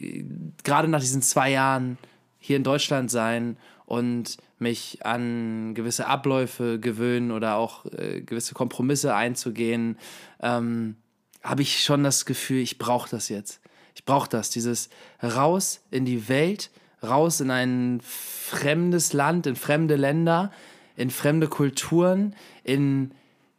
gerade 0.62 0.88
nach 0.88 1.01
diesen 1.01 1.22
zwei 1.22 1.51
Jahren 1.51 1.99
hier 2.38 2.57
in 2.57 2.64
Deutschland 2.64 3.11
sein 3.11 3.57
und 3.87 4.37
mich 4.59 5.05
an 5.05 5.75
gewisse 5.75 6.07
Abläufe 6.07 6.79
gewöhnen 6.81 7.31
oder 7.31 7.57
auch 7.57 7.85
äh, 7.87 8.20
gewisse 8.20 8.55
Kompromisse 8.55 9.14
einzugehen, 9.14 9.99
ähm, 10.40 10.96
habe 11.42 11.62
ich 11.62 11.83
schon 11.83 12.03
das 12.05 12.25
Gefühl, 12.25 12.61
ich 12.61 12.79
brauche 12.79 13.11
das 13.11 13.29
jetzt. 13.29 13.61
Ich 13.94 14.05
brauche 14.05 14.29
das, 14.29 14.51
dieses 14.51 14.90
raus 15.22 15.81
in 15.90 16.05
die 16.05 16.29
Welt, 16.29 16.70
raus 17.07 17.40
in 17.40 17.51
ein 17.51 18.01
fremdes 18.03 19.12
Land, 19.12 19.47
in 19.47 19.57
fremde 19.57 19.97
Länder, 19.97 20.53
in 20.97 21.11
fremde 21.11 21.49
Kulturen, 21.49 22.35
in 22.64 23.12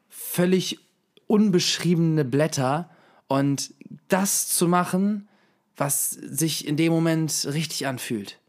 völlig 0.09 0.79
unbeschriebene 1.27 2.25
Blätter 2.25 2.89
und 3.27 3.73
das 4.07 4.47
zu 4.47 4.67
machen, 4.67 5.27
was 5.75 6.09
sich 6.09 6.67
in 6.67 6.77
dem 6.77 6.91
Moment 6.91 7.47
richtig 7.51 7.85
anfühlt. 7.87 8.39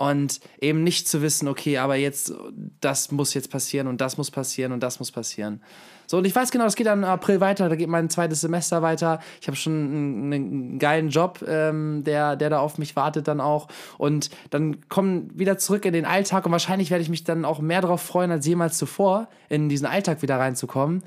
Und 0.00 0.40
eben 0.58 0.82
nicht 0.82 1.08
zu 1.08 1.20
wissen, 1.20 1.46
okay, 1.46 1.76
aber 1.76 1.94
jetzt, 1.94 2.32
das 2.80 3.12
muss 3.12 3.34
jetzt 3.34 3.50
passieren 3.50 3.86
und 3.86 4.00
das 4.00 4.16
muss 4.16 4.30
passieren 4.30 4.72
und 4.72 4.82
das 4.82 4.98
muss 4.98 5.12
passieren. 5.12 5.60
So, 6.06 6.16
und 6.16 6.24
ich 6.24 6.34
weiß 6.34 6.50
genau, 6.50 6.64
das 6.64 6.74
geht 6.74 6.86
dann 6.86 7.00
im 7.00 7.04
April 7.04 7.40
weiter, 7.40 7.68
da 7.68 7.76
geht 7.76 7.90
mein 7.90 8.08
zweites 8.08 8.40
Semester 8.40 8.80
weiter. 8.80 9.20
Ich 9.42 9.46
habe 9.46 9.58
schon 9.58 9.74
einen, 9.74 10.32
einen, 10.32 10.78
geilen 10.78 11.10
Job, 11.10 11.44
ähm, 11.46 12.02
der, 12.02 12.36
der 12.36 12.48
da 12.48 12.60
auf 12.60 12.78
mich 12.78 12.96
wartet 12.96 13.28
dann 13.28 13.42
auch. 13.42 13.68
Und 13.98 14.30
dann 14.48 14.88
kommen 14.88 15.38
wieder 15.38 15.58
zurück 15.58 15.84
in 15.84 15.92
den 15.92 16.06
Alltag 16.06 16.46
und 16.46 16.52
wahrscheinlich 16.52 16.90
werde 16.90 17.02
ich 17.02 17.10
mich 17.10 17.24
dann 17.24 17.44
auch 17.44 17.58
mehr 17.58 17.82
darauf 17.82 18.00
freuen 18.00 18.30
als 18.30 18.46
jemals 18.46 18.78
zuvor, 18.78 19.28
in 19.50 19.68
diesen 19.68 19.86
Alltag 19.86 20.22
wieder 20.22 20.38
reinzukommen. 20.38 21.02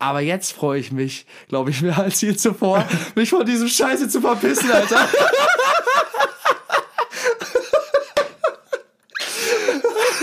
Aber 0.00 0.18
jetzt 0.18 0.52
freue 0.52 0.80
ich 0.80 0.90
mich, 0.90 1.26
glaube 1.46 1.70
ich, 1.70 1.80
mehr 1.80 1.96
als 1.96 2.20
je 2.20 2.34
zuvor, 2.34 2.84
mich 3.14 3.30
von 3.30 3.46
diesem 3.46 3.68
Scheiße 3.68 4.08
zu 4.08 4.20
verpissen, 4.20 4.68
Alter. 4.68 4.96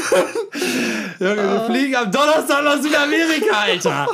Junge, 1.19 1.35
wir 1.35 1.65
fliegen 1.65 1.95
am 1.95 2.11
Donnerstag 2.11 2.63
nach 2.63 2.81
Südamerika, 2.81 3.59
Alter. 3.61 4.07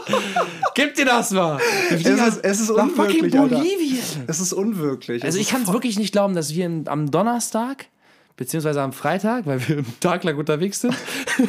Gib 0.74 0.96
dir 0.96 1.06
das 1.06 1.32
mal. 1.32 1.60
Es 1.90 2.04
ist, 2.04 2.40
es 2.44 2.60
ist 2.62 2.70
nach 2.76 2.90
fucking 2.90 3.26
unwirklich, 3.26 3.40
Alter. 3.40 3.56
Bolivien. 3.58 4.24
Es 4.28 4.40
ist 4.40 4.54
unwirklich. 4.54 5.24
Also 5.24 5.40
ich 5.40 5.50
kann 5.50 5.64
es 5.64 5.72
wirklich 5.72 5.98
nicht 5.98 6.12
glauben, 6.12 6.36
dass 6.36 6.54
wir 6.54 6.70
am 6.86 7.12
Donnerstag, 7.12 7.86
beziehungsweise 8.38 8.82
am 8.82 8.94
Freitag, 8.94 9.46
weil 9.46 9.68
wir 9.68 9.78
einen 9.78 10.00
Tag 10.00 10.24
lang 10.24 10.38
unterwegs 10.38 10.82
sind, 10.82 10.96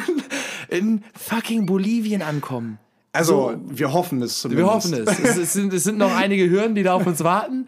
in 0.69 1.03
fucking 1.15 1.65
Bolivien 1.65 2.21
ankommen. 2.21 2.79
Also, 3.17 3.55
wir 3.67 3.93
hoffen 3.93 4.21
es 4.21 4.43
Wir 4.43 4.49
zumindest. 4.51 4.69
hoffen 4.69 4.93
es. 5.07 5.19
Es, 5.19 5.37
es, 5.37 5.53
sind, 5.53 5.73
es 5.73 5.83
sind 5.83 5.97
noch 5.97 6.15
einige 6.15 6.49
Hürden, 6.49 6.75
die 6.75 6.83
da 6.83 6.93
auf 6.93 7.05
uns 7.05 7.23
warten. 7.23 7.65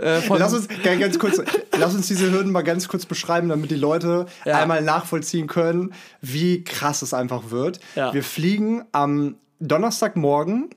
Äh, 0.00 0.20
Lass 0.38 0.52
uns, 0.54 0.68
ganz 0.82 1.18
kurz, 1.18 1.40
lass 1.78 1.94
uns 1.94 2.06
diese 2.08 2.30
Hürden 2.30 2.52
mal 2.52 2.62
ganz 2.62 2.88
kurz 2.88 3.06
beschreiben, 3.06 3.48
damit 3.48 3.70
die 3.70 3.76
Leute 3.76 4.26
Ja. 4.44 4.58
einmal 4.58 4.82
nachvollziehen 4.82 5.46
können, 5.46 5.92
wie 6.20 6.62
krass 6.64 7.02
es 7.02 7.14
einfach 7.14 7.50
wird. 7.50 7.80
Ja. 7.96 8.12
Wir 8.14 8.22
fliegen 8.22 8.82
am 8.92 9.36
Donnerstagmorgen 9.58 10.70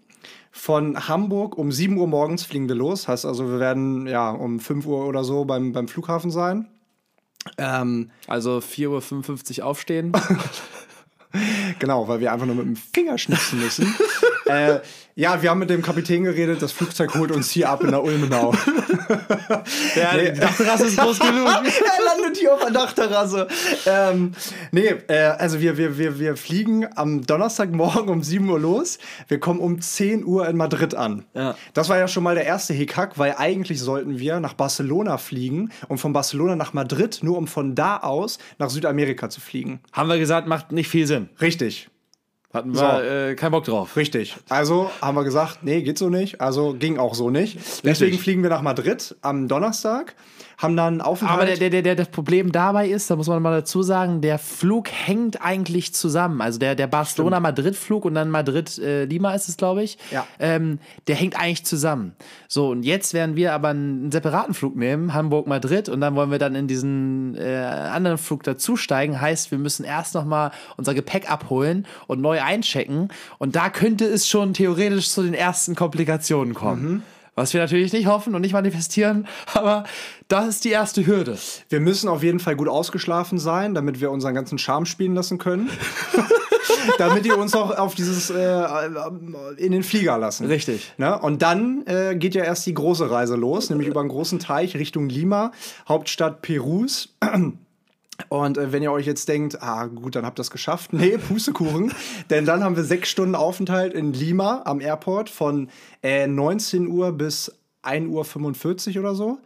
von 0.51 1.07
Hamburg 1.07 1.57
um 1.57 1.71
7 1.71 1.97
Uhr 1.97 2.07
morgens 2.07 2.43
fliegen 2.43 2.67
wir 2.67 2.75
los. 2.75 3.07
Heißt 3.07 3.25
also, 3.25 3.49
wir 3.49 3.59
werden 3.59 4.05
ja 4.07 4.29
um 4.29 4.59
5 4.59 4.85
Uhr 4.85 5.05
oder 5.07 5.23
so 5.23 5.45
beim, 5.45 5.71
beim 5.73 5.87
Flughafen 5.87 6.29
sein. 6.31 6.67
Ähm, 7.57 8.11
also 8.27 8.59
4.55 8.59 9.59
Uhr 9.59 9.65
aufstehen. 9.65 10.11
Genau, 11.83 12.07
weil 12.07 12.21
wir 12.21 12.31
einfach 12.31 12.45
nur 12.45 12.55
mit 12.55 12.65
dem 12.65 12.77
Finger 12.77 13.17
schnipsen 13.17 13.59
müssen. 13.59 13.93
äh, 14.45 14.79
ja, 15.15 15.41
wir 15.41 15.49
haben 15.49 15.59
mit 15.59 15.69
dem 15.69 15.81
Kapitän 15.81 16.23
geredet, 16.23 16.61
das 16.61 16.71
Flugzeug 16.71 17.13
holt 17.13 17.29
uns 17.29 17.51
hier 17.51 17.69
ab 17.69 17.83
in 17.83 17.91
der 17.91 18.01
Ulmenau. 18.01 18.53
Ja, 19.95 20.13
Nee. 20.15 20.31
die 20.31 20.39
Dachterrasse 20.39 20.85
ist 20.85 20.97
groß 20.97 21.19
genug. 21.19 21.45
er 21.47 22.05
landet 22.05 22.37
hier 22.37 22.53
auf 22.53 22.61
der 22.61 22.71
Dachterrasse. 22.71 23.47
Ähm, 23.85 24.31
nee, 24.71 24.87
äh, 25.07 25.23
also 25.37 25.59
wir, 25.59 25.77
wir, 25.77 25.97
wir, 25.97 26.19
wir 26.19 26.35
fliegen 26.35 26.87
am 26.95 27.25
Donnerstagmorgen 27.25 28.09
um 28.09 28.23
7 28.23 28.47
Uhr 28.49 28.59
los. 28.59 28.97
Wir 29.27 29.39
kommen 29.39 29.59
um 29.59 29.81
10 29.81 30.25
Uhr 30.25 30.47
in 30.47 30.57
Madrid 30.57 30.95
an. 30.95 31.25
Ja. 31.33 31.55
Das 31.73 31.89
war 31.89 31.97
ja 31.97 32.07
schon 32.07 32.23
mal 32.23 32.35
der 32.35 32.45
erste 32.45 32.73
Hickhack, 32.73 33.17
weil 33.19 33.35
eigentlich 33.37 33.81
sollten 33.81 34.19
wir 34.19 34.39
nach 34.39 34.53
Barcelona 34.53 35.17
fliegen 35.17 35.71
und 35.89 35.97
von 35.99 36.13
Barcelona 36.13 36.55
nach 36.55 36.73
Madrid, 36.73 37.19
nur 37.21 37.37
um 37.37 37.47
von 37.47 37.75
da 37.75 37.97
aus 37.97 38.39
nach 38.57 38.69
Südamerika 38.69 39.29
zu 39.29 39.41
fliegen. 39.41 39.79
Haben 39.91 40.09
wir 40.09 40.17
gesagt, 40.17 40.47
macht 40.47 40.71
nicht 40.71 40.87
viel 40.87 41.05
Sinn. 41.07 41.29
Richtig. 41.41 41.72
Hatten 42.53 42.75
So. 42.75 42.81
wir 42.83 43.29
äh, 43.31 43.35
keinen 43.35 43.51
Bock 43.51 43.63
drauf. 43.63 43.95
Richtig. 43.97 44.35
Also 44.49 44.91
haben 45.01 45.15
wir 45.15 45.23
gesagt, 45.23 45.59
nee, 45.63 45.81
geht 45.81 45.97
so 45.97 46.09
nicht. 46.09 46.39
Also 46.39 46.75
ging 46.77 46.99
auch 46.99 47.15
so 47.15 47.29
nicht. 47.31 47.57
Deswegen 47.83 48.19
fliegen 48.19 48.43
wir 48.43 48.49
nach 48.51 48.61
Madrid 48.61 49.15
am 49.21 49.47
Donnerstag, 49.47 50.15
haben 50.63 50.75
dann 50.75 51.01
Aufenthalt. 51.01 51.41
Aber 51.41 51.55
der, 51.55 51.69
der, 51.69 51.81
der, 51.81 51.95
das 51.95 52.07
Problem 52.09 52.51
dabei 52.51 52.87
ist, 52.87 53.09
da 53.09 53.15
muss 53.15 53.27
man 53.27 53.41
mal 53.41 53.51
dazu 53.51 53.83
sagen, 53.83 54.21
der 54.21 54.39
Flug 54.39 54.89
hängt 54.89 55.41
eigentlich 55.41 55.93
zusammen. 55.93 56.41
Also 56.41 56.59
der, 56.59 56.75
der 56.75 56.87
Barcelona-Madrid-Flug 56.87 58.05
und 58.05 58.15
dann 58.15 58.29
Madrid-Lima 58.29 59.33
ist 59.33 59.49
es, 59.49 59.57
glaube 59.57 59.83
ich. 59.83 59.97
Ja. 60.11 60.25
Ähm, 60.39 60.79
der 61.07 61.15
hängt 61.15 61.39
eigentlich 61.39 61.65
zusammen. 61.65 62.13
So, 62.47 62.69
und 62.69 62.83
jetzt 62.83 63.13
werden 63.13 63.35
wir 63.35 63.53
aber 63.53 63.69
einen 63.69 64.11
separaten 64.11 64.53
Flug 64.53 64.75
nehmen, 64.75 65.13
Hamburg-Madrid, 65.13 65.89
und 65.89 66.01
dann 66.01 66.15
wollen 66.15 66.31
wir 66.31 66.39
dann 66.39 66.55
in 66.55 66.67
diesen 66.67 67.35
äh, 67.35 67.55
anderen 67.55 68.17
Flug 68.17 68.43
dazusteigen. 68.43 69.19
Heißt, 69.19 69.51
wir 69.51 69.57
müssen 69.57 69.83
erst 69.83 70.15
nochmal 70.15 70.51
unser 70.77 70.93
Gepäck 70.93 71.29
abholen 71.29 71.85
und 72.07 72.21
neu 72.21 72.41
einchecken. 72.41 73.09
Und 73.37 73.55
da 73.55 73.69
könnte 73.69 74.05
es 74.05 74.27
schon 74.27 74.53
theoretisch 74.53 75.09
zu 75.09 75.23
den 75.23 75.33
ersten 75.33 75.75
Komplikationen 75.75 76.53
kommen. 76.53 77.03
Was 77.35 77.53
wir 77.53 77.61
natürlich 77.61 77.93
nicht 77.93 78.05
hoffen 78.07 78.35
und 78.35 78.41
nicht 78.41 78.53
manifestieren, 78.53 79.27
aber 79.53 79.85
das 80.27 80.47
ist 80.47 80.65
die 80.65 80.69
erste 80.69 81.05
Hürde. 81.05 81.37
Wir 81.69 81.79
müssen 81.79 82.07
auf 82.09 82.23
jeden 82.23 82.39
Fall 82.39 82.55
gut 82.55 82.67
ausgeschlafen 82.67 83.37
sein, 83.37 83.73
damit 83.73 84.01
wir 84.01 84.11
unseren 84.11 84.33
ganzen 84.35 84.57
Charme 84.57 84.85
spielen 84.85 85.15
lassen 85.15 85.37
können. 85.37 85.69
damit 86.97 87.25
ihr 87.25 87.37
uns 87.37 87.53
auch 87.55 87.77
auf 87.77 87.95
dieses 87.95 88.29
äh, 88.29 88.65
in 89.57 89.71
den 89.71 89.83
Flieger 89.83 90.17
lassen. 90.17 90.47
Richtig. 90.47 90.93
Ne? 90.97 91.17
Und 91.17 91.41
dann 91.41 91.85
äh, 91.85 92.15
geht 92.15 92.35
ja 92.35 92.43
erst 92.43 92.65
die 92.65 92.73
große 92.73 93.09
Reise 93.09 93.35
los, 93.35 93.69
nämlich 93.69 93.87
über 93.87 93.99
einen 93.99 94.09
großen 94.09 94.39
Teich 94.39 94.75
Richtung 94.75 95.09
Lima, 95.09 95.51
Hauptstadt 95.87 96.41
Perus. 96.41 97.15
Und 98.29 98.57
äh, 98.57 98.71
wenn 98.71 98.83
ihr 98.83 98.91
euch 98.91 99.05
jetzt 99.05 99.27
denkt, 99.27 99.61
ah 99.61 99.85
gut, 99.85 100.15
dann 100.15 100.25
habt 100.25 100.37
ihr 100.37 100.41
das 100.41 100.51
geschafft. 100.51 100.93
Nee, 100.93 101.17
Pustekuchen. 101.17 101.93
Denn 102.29 102.45
dann 102.45 102.63
haben 102.63 102.75
wir 102.75 102.83
sechs 102.83 103.09
Stunden 103.09 103.35
Aufenthalt 103.35 103.93
in 103.93 104.13
Lima 104.13 104.61
am 104.65 104.81
Airport 104.81 105.29
von 105.29 105.69
äh, 106.01 106.27
19 106.27 106.87
Uhr 106.87 107.11
bis 107.11 107.51
1.45 107.83 108.95
Uhr 108.95 108.99
oder 109.01 109.15
so. 109.15 109.39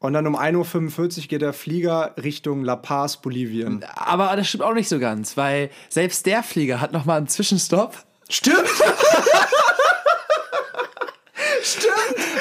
Und 0.00 0.12
dann 0.12 0.26
um 0.26 0.36
1.45 0.36 1.00
Uhr 1.00 1.24
geht 1.28 1.42
der 1.42 1.52
Flieger 1.52 2.14
Richtung 2.22 2.62
La 2.62 2.76
Paz, 2.76 3.16
Bolivien. 3.16 3.84
Aber 3.94 4.34
das 4.36 4.48
stimmt 4.48 4.64
auch 4.64 4.74
nicht 4.74 4.88
so 4.88 4.98
ganz, 4.98 5.36
weil 5.36 5.70
selbst 5.88 6.26
der 6.26 6.42
Flieger 6.42 6.80
hat 6.80 6.92
nochmal 6.92 7.18
einen 7.18 7.28
Zwischenstopp. 7.28 8.04
Stimmt! 8.28 8.58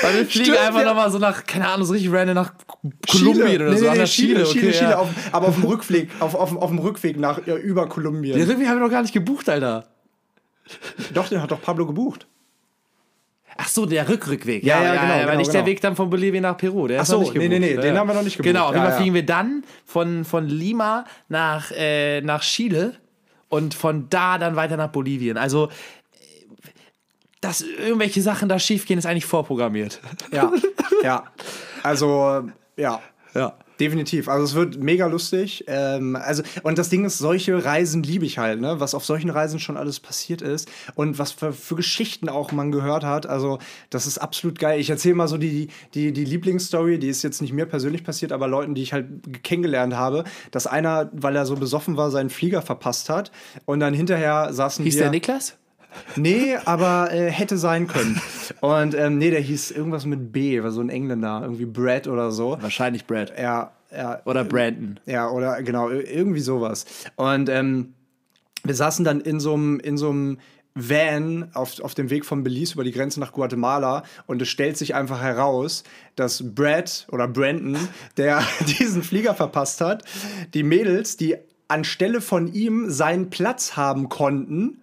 Weil 0.01 0.17
wir 0.17 0.25
fliegen 0.25 0.45
Stimmt, 0.45 0.57
einfach 0.59 0.79
ja. 0.81 0.85
nochmal 0.87 1.11
so 1.11 1.17
nach, 1.19 1.45
keine 1.45 1.67
Ahnung, 1.67 1.85
so 1.85 1.93
richtig 1.93 2.11
random 2.11 2.35
nach 2.35 2.53
Kolumbien 3.09 3.61
oder 3.61 3.71
Nee, 3.71 3.77
so. 3.77 3.85
nee, 3.85 3.91
nee, 3.91 3.97
nach 3.99 4.07
Chile, 4.07 4.43
Chile, 4.43 4.47
okay, 4.47 4.71
Chile, 4.71 4.89
ja. 4.91 4.97
auf, 4.97 5.09
aber 5.31 5.47
auf 5.47 5.55
dem 5.55 5.63
Rückweg, 5.65 6.09
auf, 6.19 6.35
auf, 6.35 6.55
auf 6.55 6.69
dem 6.69 6.79
Rückweg 6.79 7.17
nach, 7.19 7.45
ja, 7.45 7.55
über 7.55 7.87
Kolumbien. 7.87 8.37
Den 8.37 8.49
Rückweg 8.49 8.67
haben 8.67 8.77
wir 8.77 8.83
noch 8.85 8.91
gar 8.91 9.01
nicht 9.01 9.13
gebucht, 9.13 9.49
Alter. 9.49 9.85
Doch, 11.13 11.29
den 11.29 11.41
hat 11.41 11.51
doch 11.51 11.61
Pablo 11.61 11.85
gebucht. 11.85 12.27
Ach 13.57 13.67
so, 13.67 13.85
der 13.85 14.09
Rückrückweg. 14.09 14.63
Ja, 14.63 14.81
ja, 14.81 14.93
genau, 14.93 15.13
aber 15.13 15.21
genau, 15.25 15.37
nicht 15.37 15.53
der 15.53 15.61
genau. 15.61 15.71
Weg 15.71 15.81
dann 15.81 15.95
von 15.95 16.09
Bolivien 16.09 16.41
nach 16.41 16.57
Peru. 16.57 16.87
Der 16.87 17.01
Ach 17.01 17.05
so, 17.05 17.21
nee, 17.33 17.47
nee, 17.47 17.59
nee, 17.59 17.75
den 17.77 17.97
haben 17.97 18.07
wir 18.07 18.15
noch 18.15 18.23
nicht 18.23 18.37
gebucht. 18.37 18.51
Genau, 18.51 18.65
auf 18.65 18.73
jeden 18.73 18.77
Ja, 18.77 18.83
Fall 18.85 18.91
ja. 18.91 18.97
fliegen 18.97 19.13
wir 19.13 19.25
dann 19.25 19.63
von, 19.85 20.25
von 20.25 20.47
Lima 20.47 21.05
nach, 21.29 21.71
äh, 21.71 22.21
nach 22.21 22.41
Chile 22.41 22.95
und 23.49 23.75
von 23.75 24.07
da 24.09 24.39
dann 24.39 24.55
weiter 24.55 24.75
nach 24.77 24.87
Bolivien. 24.89 25.37
Also, 25.37 25.69
dass 27.43 27.61
irgendwelche 27.61 28.21
Sachen 28.21 28.49
da 28.49 28.59
schiefgehen, 28.59 28.97
ist 28.97 29.05
eigentlich 29.05 29.25
vorprogrammiert. 29.25 29.99
Ja, 30.31 30.51
ja. 31.03 31.23
Also, 31.83 32.43
ja. 32.77 33.01
Ja. 33.33 33.57
Definitiv. 33.79 34.29
Also 34.29 34.45
es 34.45 34.53
wird 34.53 34.81
mega 34.81 35.07
lustig. 35.07 35.65
Ähm, 35.67 36.15
also, 36.15 36.43
und 36.61 36.77
das 36.77 36.89
Ding 36.89 37.05
ist, 37.05 37.17
solche 37.17 37.65
Reisen 37.65 38.03
liebe 38.03 38.23
ich 38.23 38.37
halt, 38.37 38.61
ne? 38.61 38.79
Was 38.79 38.93
auf 38.93 39.03
solchen 39.03 39.31
Reisen 39.31 39.59
schon 39.59 39.77
alles 39.77 39.99
passiert 39.99 40.43
ist 40.43 40.69
und 40.93 41.17
was 41.17 41.31
für, 41.31 41.51
für 41.51 41.75
Geschichten 41.75 42.29
auch 42.29 42.51
man 42.51 42.71
gehört 42.71 43.03
hat. 43.03 43.25
Also, 43.25 43.57
das 43.89 44.05
ist 44.05 44.19
absolut 44.19 44.59
geil. 44.59 44.79
Ich 44.79 44.91
erzähle 44.91 45.15
mal 45.15 45.27
so 45.27 45.37
die, 45.37 45.69
die, 45.95 46.13
die 46.13 46.23
Lieblingsstory, 46.23 46.99
die 46.99 47.09
ist 47.09 47.23
jetzt 47.23 47.41
nicht 47.41 47.51
mir 47.51 47.65
persönlich 47.65 48.03
passiert, 48.03 48.31
aber 48.31 48.47
Leuten, 48.47 48.75
die 48.75 48.83
ich 48.83 48.93
halt 48.93 49.43
kennengelernt 49.43 49.95
habe, 49.95 50.23
dass 50.51 50.67
einer, 50.67 51.09
weil 51.11 51.35
er 51.35 51.47
so 51.47 51.55
besoffen 51.55 51.97
war, 51.97 52.11
seinen 52.11 52.29
Flieger 52.29 52.61
verpasst 52.61 53.09
hat. 53.09 53.31
Und 53.65 53.79
dann 53.79 53.95
hinterher 53.95 54.53
saßen 54.53 54.85
Hieß 54.85 54.95
wir. 54.95 55.01
der 55.01 55.11
Niklas? 55.11 55.57
Nee, 56.15 56.55
aber 56.65 57.11
äh, 57.11 57.29
hätte 57.31 57.57
sein 57.57 57.87
können. 57.87 58.19
Und 58.61 58.95
ähm, 58.95 59.17
nee, 59.17 59.31
der 59.31 59.39
hieß 59.41 59.71
irgendwas 59.71 60.05
mit 60.05 60.31
B, 60.31 60.61
war 60.63 60.71
so 60.71 60.81
ein 60.81 60.89
Engländer, 60.89 61.39
irgendwie 61.43 61.65
Brad 61.65 62.07
oder 62.07 62.31
so. 62.31 62.57
Wahrscheinlich 62.61 63.05
Brad. 63.05 63.33
Ja, 63.39 63.71
ja. 63.95 64.21
Oder 64.25 64.43
Brandon. 64.43 64.99
Ja, 65.05 65.29
oder 65.29 65.61
genau, 65.63 65.89
ir- 65.89 66.07
irgendwie 66.09 66.39
sowas. 66.39 66.85
Und 67.15 67.49
ähm, 67.49 67.93
wir 68.63 68.75
saßen 68.75 69.03
dann 69.05 69.21
in 69.21 69.39
so 69.39 69.53
einem 69.53 69.79
in 69.79 69.97
so 69.97 70.09
einem 70.09 70.37
Van 70.75 71.49
auf, 71.53 71.79
auf 71.81 71.93
dem 71.93 72.09
Weg 72.09 72.25
von 72.25 72.43
Belize 72.43 72.73
über 72.73 72.83
die 72.83 72.91
Grenze 72.91 73.19
nach 73.19 73.31
Guatemala 73.31 74.01
und 74.25 74.41
es 74.41 74.49
stellt 74.49 74.75
sich 74.75 74.95
einfach 74.95 75.21
heraus, 75.21 75.83
dass 76.15 76.43
Brad 76.55 77.05
oder 77.11 77.27
Brandon, 77.27 77.77
der 78.17 78.41
diesen 78.79 79.03
Flieger 79.03 79.35
verpasst 79.35 79.81
hat, 79.81 80.03
die 80.55 80.63
Mädels, 80.63 81.15
die 81.17 81.35
anstelle 81.67 82.21
von 82.21 82.51
ihm 82.51 82.89
seinen 82.89 83.29
Platz 83.29 83.75
haben 83.77 84.09
konnten, 84.09 84.79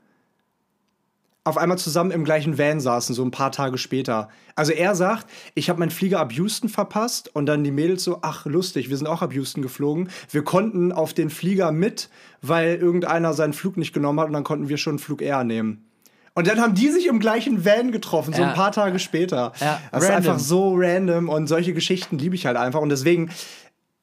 auf 1.43 1.57
einmal 1.57 1.79
zusammen 1.79 2.11
im 2.11 2.25
gleichen 2.25 2.59
Van 2.59 2.81
saßen, 2.81 3.15
so 3.15 3.25
ein 3.25 3.31
paar 3.31 3.51
Tage 3.51 3.79
später. 3.79 4.29
Also 4.57 4.73
er 4.73 4.95
sagt, 4.95 5.27
ich 5.55 5.71
habe 5.71 5.79
meinen 5.81 5.91
Flieger 5.91 6.21
ab 6.21 6.33
Houston 6.33 6.69
verpasst 6.69 7.35
und 7.35 7.47
dann 7.47 7.65
die 7.65 7.71
Mädels 7.71 8.05
so, 8.05 8.19
ach 8.21 8.45
lustig, 8.45 8.91
wir 8.91 8.97
sind 8.99 9.07
auch 9.07 9.23
ab 9.23 9.33
Houston 9.33 9.63
geflogen. 9.63 10.11
Wir 10.31 10.45
konnten 10.45 10.93
auf 10.93 11.15
den 11.15 11.31
Flieger 11.31 11.73
mit, 11.73 12.11
weil 12.43 12.75
irgendeiner 12.77 13.33
seinen 13.33 13.55
Flug 13.55 13.79
nicht 13.79 13.95
genommen 13.95 14.21
hat 14.21 14.27
und 14.27 14.35
dann 14.35 14.45
konnten 14.45 14.69
wir 14.69 14.77
schon 14.77 14.99
Flug 14.99 15.23
R 15.23 15.43
nehmen. 15.45 15.87
Und 16.35 16.47
dann 16.47 16.61
haben 16.61 16.75
die 16.75 16.91
sich 16.91 17.07
im 17.07 17.19
gleichen 17.21 17.65
Van 17.65 17.91
getroffen, 17.91 18.35
so 18.35 18.43
Ja. 18.43 18.49
ein 18.51 18.55
paar 18.55 18.71
Tage 18.73 18.99
später. 18.99 19.53
Ja, 19.61 19.81
das 19.91 20.05
ist 20.05 20.11
random. 20.11 20.17
einfach 20.33 20.39
so 20.39 20.75
random 20.77 21.29
und 21.29 21.47
solche 21.49 21.73
Geschichten 21.73 22.19
liebe 22.19 22.35
ich 22.35 22.45
halt 22.47 22.57
einfach. 22.59 22.81
Und 22.81 22.91
deswegen 22.91 23.31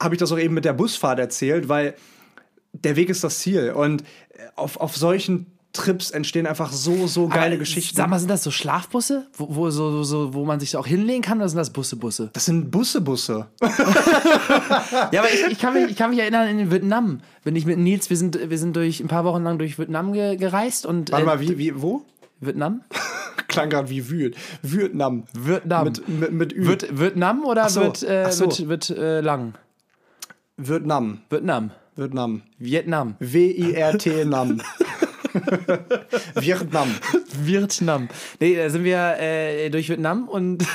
habe 0.02 0.16
ich 0.16 0.20
das 0.20 0.32
auch 0.32 0.40
eben 0.40 0.54
mit 0.56 0.66
der 0.66 0.74
Busfahrt 0.74 1.20
erzählt, 1.20 1.70
weil 1.70 1.94
der 2.74 2.96
Weg 2.96 3.10
ist 3.10 3.24
das 3.24 3.40
Ziel. 3.40 3.72
Und 3.72 4.04
auf, 4.56 4.78
auf 4.78 4.98
solchen 4.98 5.57
Trips 5.78 6.12
entstehen 6.12 6.46
einfach 6.46 6.72
so, 6.72 7.08
so 7.08 7.28
geile 7.28 7.54
Aber, 7.54 7.58
Geschichten. 7.58 7.96
Sag 7.96 8.10
mal, 8.10 8.20
sind 8.20 8.30
das 8.30 8.44
so 8.44 8.52
Schlafbusse, 8.52 9.28
wo, 9.34 9.48
wo, 9.50 9.70
so, 9.70 10.04
so, 10.04 10.34
wo 10.34 10.46
man 10.46 10.60
sich 10.60 10.76
auch 10.76 10.86
hinlegen 10.86 11.22
kann, 11.22 11.40
oder 11.40 11.50
sind 11.50 11.58
das 11.58 11.72
Busse, 11.72 11.96
Busse? 11.96 12.30
Das 12.34 12.46
sind 12.46 12.70
Busse, 12.70 13.02
Busse. 13.02 13.48
Ja, 15.12 15.22
aber 15.22 15.32
ich, 15.32 15.52
ich, 15.52 15.60
kann 15.60 15.74
mich, 15.74 15.92
ich 15.92 15.96
kann 15.96 16.10
mich 16.10 16.20
erinnern, 16.20 16.48
in 16.48 16.72
Vietnam, 16.72 17.22
wenn 17.44 17.56
ich 17.56 17.66
mit 17.66 17.78
Nils, 17.78 18.10
wir 18.10 18.18
sind, 18.18 18.50
wir 18.50 18.58
sind 18.58 18.76
durch 18.76 19.00
ein 19.00 19.08
paar 19.08 19.24
Wochen 19.24 19.44
lang 19.44 19.58
durch 19.58 19.78
Vietnam 19.78 20.14
ge, 20.14 20.36
gereist 20.36 20.86
und. 20.86 21.12
Warte 21.12 21.24
äh, 21.24 21.26
mal, 21.26 21.40
wie, 21.40 21.58
wie, 21.58 21.82
wo? 21.82 22.04
Vietnam? 22.40 22.82
Klang 23.48 23.70
gerade 23.70 23.90
wie 23.90 24.10
Wühl. 24.10 24.34
Vietnam. 24.62 25.24
Vietnam. 25.34 25.86
Mit, 25.86 26.08
mit, 26.08 26.32
mit 26.32 26.54
Ü. 26.54 26.68
Wird 26.68 27.00
Vietnam 27.00 27.46
oder 27.46 27.70
so, 27.70 27.82
wird, 27.82 28.04
äh, 28.04 28.32
so. 28.32 28.46
wird, 28.46 28.68
wird 28.68 28.90
äh, 28.90 29.22
lang? 29.22 29.54
Vietnam. 30.58 31.20
Vietnam. 31.30 31.72
Vietnam. 31.96 32.42
Vietnam. 32.60 33.16
W-I-R-T-Nam. 33.20 34.62
Vietnam. 36.36 36.96
Vietnam. 37.34 38.10
Nee, 38.40 38.56
da 38.56 38.70
sind 38.70 38.84
wir 38.84 39.18
äh, 39.20 39.70
durch 39.70 39.90
Vietnam 39.90 40.28
und. 40.28 40.64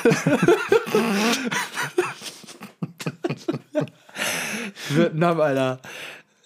Vietnam, 4.90 5.40
Alter. 5.40 5.80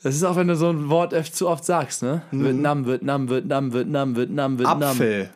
Das 0.02 0.14
ist 0.14 0.22
auch, 0.22 0.36
wenn 0.36 0.46
du 0.48 0.56
so 0.56 0.70
ein 0.70 0.88
Wort 0.88 1.12
zu 1.34 1.48
oft 1.48 1.64
sagst, 1.64 2.02
ne? 2.02 2.22
Vietnam, 2.30 2.86
Vietnam, 2.86 3.28
Vietnam, 3.28 3.72
Vietnam, 3.72 4.16
Vietnam, 4.16 4.58
Vietnam. 4.58 4.82
Apfel. 4.82 5.30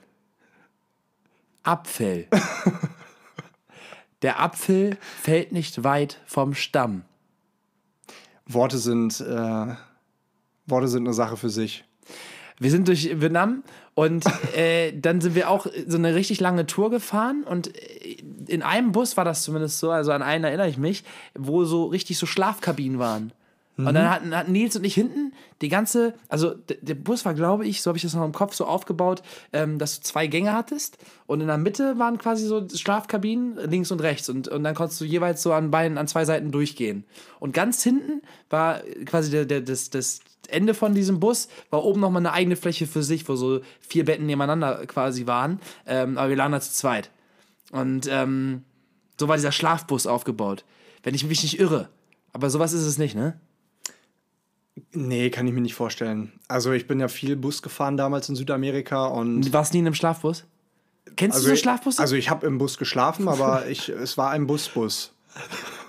Apfel. 1.62 2.26
Der 4.22 4.40
Apfel 4.40 4.98
fällt 5.20 5.52
nicht 5.52 5.82
weit 5.82 6.20
vom 6.26 6.54
Stamm. 6.54 7.02
Worte 8.46 8.78
sind, 8.78 9.20
äh, 9.20 9.74
Worte 10.66 10.88
sind 10.88 11.06
eine 11.06 11.14
Sache 11.14 11.36
für 11.36 11.50
sich. 11.50 11.84
Wir 12.60 12.70
sind 12.70 12.88
durch 12.88 13.20
Vietnam 13.20 13.64
und 13.94 14.24
äh, 14.54 14.92
dann 14.92 15.22
sind 15.22 15.34
wir 15.34 15.48
auch 15.48 15.66
so 15.86 15.96
eine 15.96 16.14
richtig 16.14 16.40
lange 16.40 16.66
Tour 16.66 16.90
gefahren 16.90 17.42
und 17.42 17.74
äh, 17.74 18.18
in 18.46 18.62
einem 18.62 18.92
Bus 18.92 19.16
war 19.16 19.24
das 19.24 19.42
zumindest 19.42 19.78
so, 19.78 19.90
also 19.90 20.12
an 20.12 20.22
einen 20.22 20.44
erinnere 20.44 20.68
ich 20.68 20.76
mich, 20.76 21.02
wo 21.34 21.64
so 21.64 21.86
richtig 21.86 22.18
so 22.18 22.26
Schlafkabinen 22.26 22.98
waren. 22.98 23.32
Und 23.86 23.94
dann 23.94 24.10
hatten, 24.10 24.34
hatten 24.34 24.52
Nils 24.52 24.76
und 24.76 24.84
ich 24.84 24.94
hinten 24.94 25.32
die 25.60 25.68
ganze, 25.68 26.14
also 26.28 26.54
der 26.54 26.94
Bus 26.94 27.24
war, 27.24 27.34
glaube 27.34 27.66
ich, 27.66 27.82
so 27.82 27.88
habe 27.88 27.98
ich 27.98 28.02
das 28.02 28.14
noch 28.14 28.24
im 28.24 28.32
Kopf 28.32 28.54
so 28.54 28.64
aufgebaut, 28.64 29.22
ähm, 29.52 29.78
dass 29.78 30.00
du 30.00 30.02
zwei 30.04 30.26
Gänge 30.26 30.52
hattest 30.52 30.98
und 31.26 31.40
in 31.40 31.46
der 31.46 31.58
Mitte 31.58 31.98
waren 31.98 32.18
quasi 32.18 32.46
so 32.46 32.66
Schlafkabinen 32.68 33.56
links 33.70 33.90
und 33.90 34.00
rechts 34.00 34.28
und, 34.28 34.48
und 34.48 34.64
dann 34.64 34.74
konntest 34.74 35.00
du 35.00 35.04
jeweils 35.04 35.42
so 35.42 35.52
an 35.52 35.70
beiden, 35.70 35.98
an 35.98 36.08
zwei 36.08 36.24
Seiten 36.24 36.50
durchgehen. 36.50 37.04
Und 37.38 37.52
ganz 37.52 37.82
hinten 37.82 38.22
war 38.48 38.80
quasi 39.04 39.30
der, 39.30 39.44
der, 39.44 39.60
das, 39.60 39.90
das 39.90 40.20
Ende 40.48 40.74
von 40.74 40.94
diesem 40.94 41.20
Bus, 41.20 41.48
war 41.70 41.84
oben 41.84 42.00
nochmal 42.00 42.20
eine 42.20 42.32
eigene 42.32 42.56
Fläche 42.56 42.86
für 42.86 43.02
sich, 43.02 43.28
wo 43.28 43.36
so 43.36 43.60
vier 43.80 44.04
Betten 44.04 44.26
nebeneinander 44.26 44.86
quasi 44.86 45.26
waren, 45.26 45.60
ähm, 45.86 46.18
aber 46.18 46.30
wir 46.30 46.36
lagen 46.36 46.52
da 46.52 46.60
zu 46.60 46.72
zweit. 46.72 47.10
Und 47.72 48.08
ähm, 48.10 48.64
so 49.18 49.28
war 49.28 49.36
dieser 49.36 49.52
Schlafbus 49.52 50.06
aufgebaut. 50.06 50.64
Wenn 51.02 51.14
ich 51.14 51.24
mich 51.24 51.42
nicht 51.42 51.60
irre. 51.60 51.88
Aber 52.32 52.50
sowas 52.50 52.72
ist 52.72 52.84
es 52.84 52.98
nicht, 52.98 53.14
ne? 53.14 53.38
Nee, 54.92 55.30
kann 55.30 55.46
ich 55.46 55.52
mir 55.52 55.60
nicht 55.60 55.74
vorstellen. 55.74 56.32
Also 56.48 56.72
ich 56.72 56.86
bin 56.86 57.00
ja 57.00 57.08
viel 57.08 57.36
Bus 57.36 57.62
gefahren 57.62 57.96
damals 57.96 58.28
in 58.28 58.36
Südamerika 58.36 59.06
und 59.06 59.42
Du 59.42 59.52
warst 59.52 59.72
nie 59.72 59.80
in 59.80 59.86
einem 59.86 59.94
Schlafbus? 59.94 60.44
Kennst 61.16 61.36
also 61.36 61.48
du 61.48 61.56
so 61.56 61.62
Schlafbusse? 61.62 62.00
Also 62.00 62.16
ich 62.16 62.30
habe 62.30 62.46
im 62.46 62.58
Bus 62.58 62.78
geschlafen, 62.78 63.28
aber 63.28 63.66
ich, 63.68 63.88
es 63.88 64.16
war 64.16 64.30
ein 64.30 64.46
Busbus. 64.46 65.14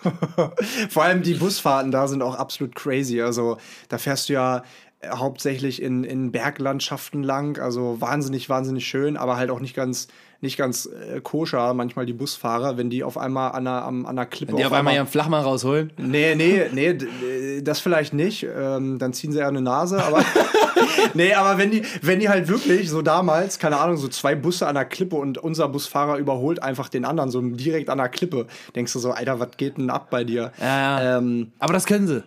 Vor 0.89 1.03
allem 1.03 1.23
die 1.23 1.35
Busfahrten 1.35 1.91
da 1.91 2.07
sind 2.07 2.21
auch 2.21 2.35
absolut 2.35 2.75
crazy. 2.75 3.21
Also 3.21 3.57
da 3.89 3.97
fährst 3.97 4.29
du 4.29 4.33
ja 4.33 4.63
äh, 4.99 5.09
hauptsächlich 5.09 5.81
in, 5.81 6.03
in 6.03 6.31
Berglandschaften 6.31 7.23
lang, 7.23 7.59
also 7.59 7.99
wahnsinnig, 8.01 8.49
wahnsinnig 8.49 8.87
schön, 8.87 9.17
aber 9.17 9.37
halt 9.37 9.49
auch 9.51 9.59
nicht 9.59 9.75
ganz, 9.75 10.07
nicht 10.41 10.57
ganz 10.57 10.87
äh, 10.87 11.21
koscher, 11.21 11.73
manchmal 11.73 12.05
die 12.05 12.13
Busfahrer, 12.13 12.77
wenn 12.77 12.89
die 12.89 13.03
auf 13.03 13.17
einmal 13.17 13.51
an 13.51 13.67
einer, 13.67 13.85
an 13.85 14.05
einer 14.05 14.25
Klippe 14.25 14.55
die 14.55 14.65
auf 14.65 14.73
einmal 14.73 14.95
ihren 14.95 15.07
Flachmann 15.07 15.43
rausholen. 15.43 15.93
Nee, 15.97 16.35
nee, 16.35 16.63
nee, 16.73 16.87
äh, 16.87 17.61
das 17.61 17.79
vielleicht 17.79 18.13
nicht. 18.13 18.43
Ähm, 18.43 18.97
dann 18.97 19.13
ziehen 19.13 19.31
sie 19.31 19.39
eher 19.39 19.47
eine 19.47 19.61
Nase, 19.61 20.03
aber. 20.03 20.25
nee, 21.13 21.33
aber 21.33 21.57
wenn 21.59 21.71
die, 21.71 21.83
wenn 22.01 22.19
die 22.19 22.29
halt 22.29 22.47
wirklich 22.47 22.89
so 22.89 23.01
damals, 23.01 23.59
keine 23.59 23.77
Ahnung, 23.77 23.97
so 23.97 24.07
zwei 24.07 24.35
Busse 24.35 24.67
an 24.67 24.75
der 24.75 24.85
Klippe 24.85 25.15
und 25.15 25.37
unser 25.37 25.69
Busfahrer 25.69 26.17
überholt 26.17 26.61
einfach 26.63 26.89
den 26.89 27.05
anderen, 27.05 27.29
so 27.29 27.41
direkt 27.41 27.89
an 27.89 27.99
der 27.99 28.09
Klippe, 28.09 28.47
denkst 28.75 28.93
du 28.93 28.99
so, 28.99 29.11
Alter, 29.11 29.39
was 29.39 29.49
geht 29.57 29.77
denn 29.77 29.89
ab 29.89 30.09
bei 30.09 30.23
dir? 30.23 30.51
Ja, 30.59 31.01
ja. 31.01 31.17
Ähm, 31.17 31.51
Aber 31.59 31.73
das 31.73 31.85
können 31.85 32.07
sie. 32.07 32.23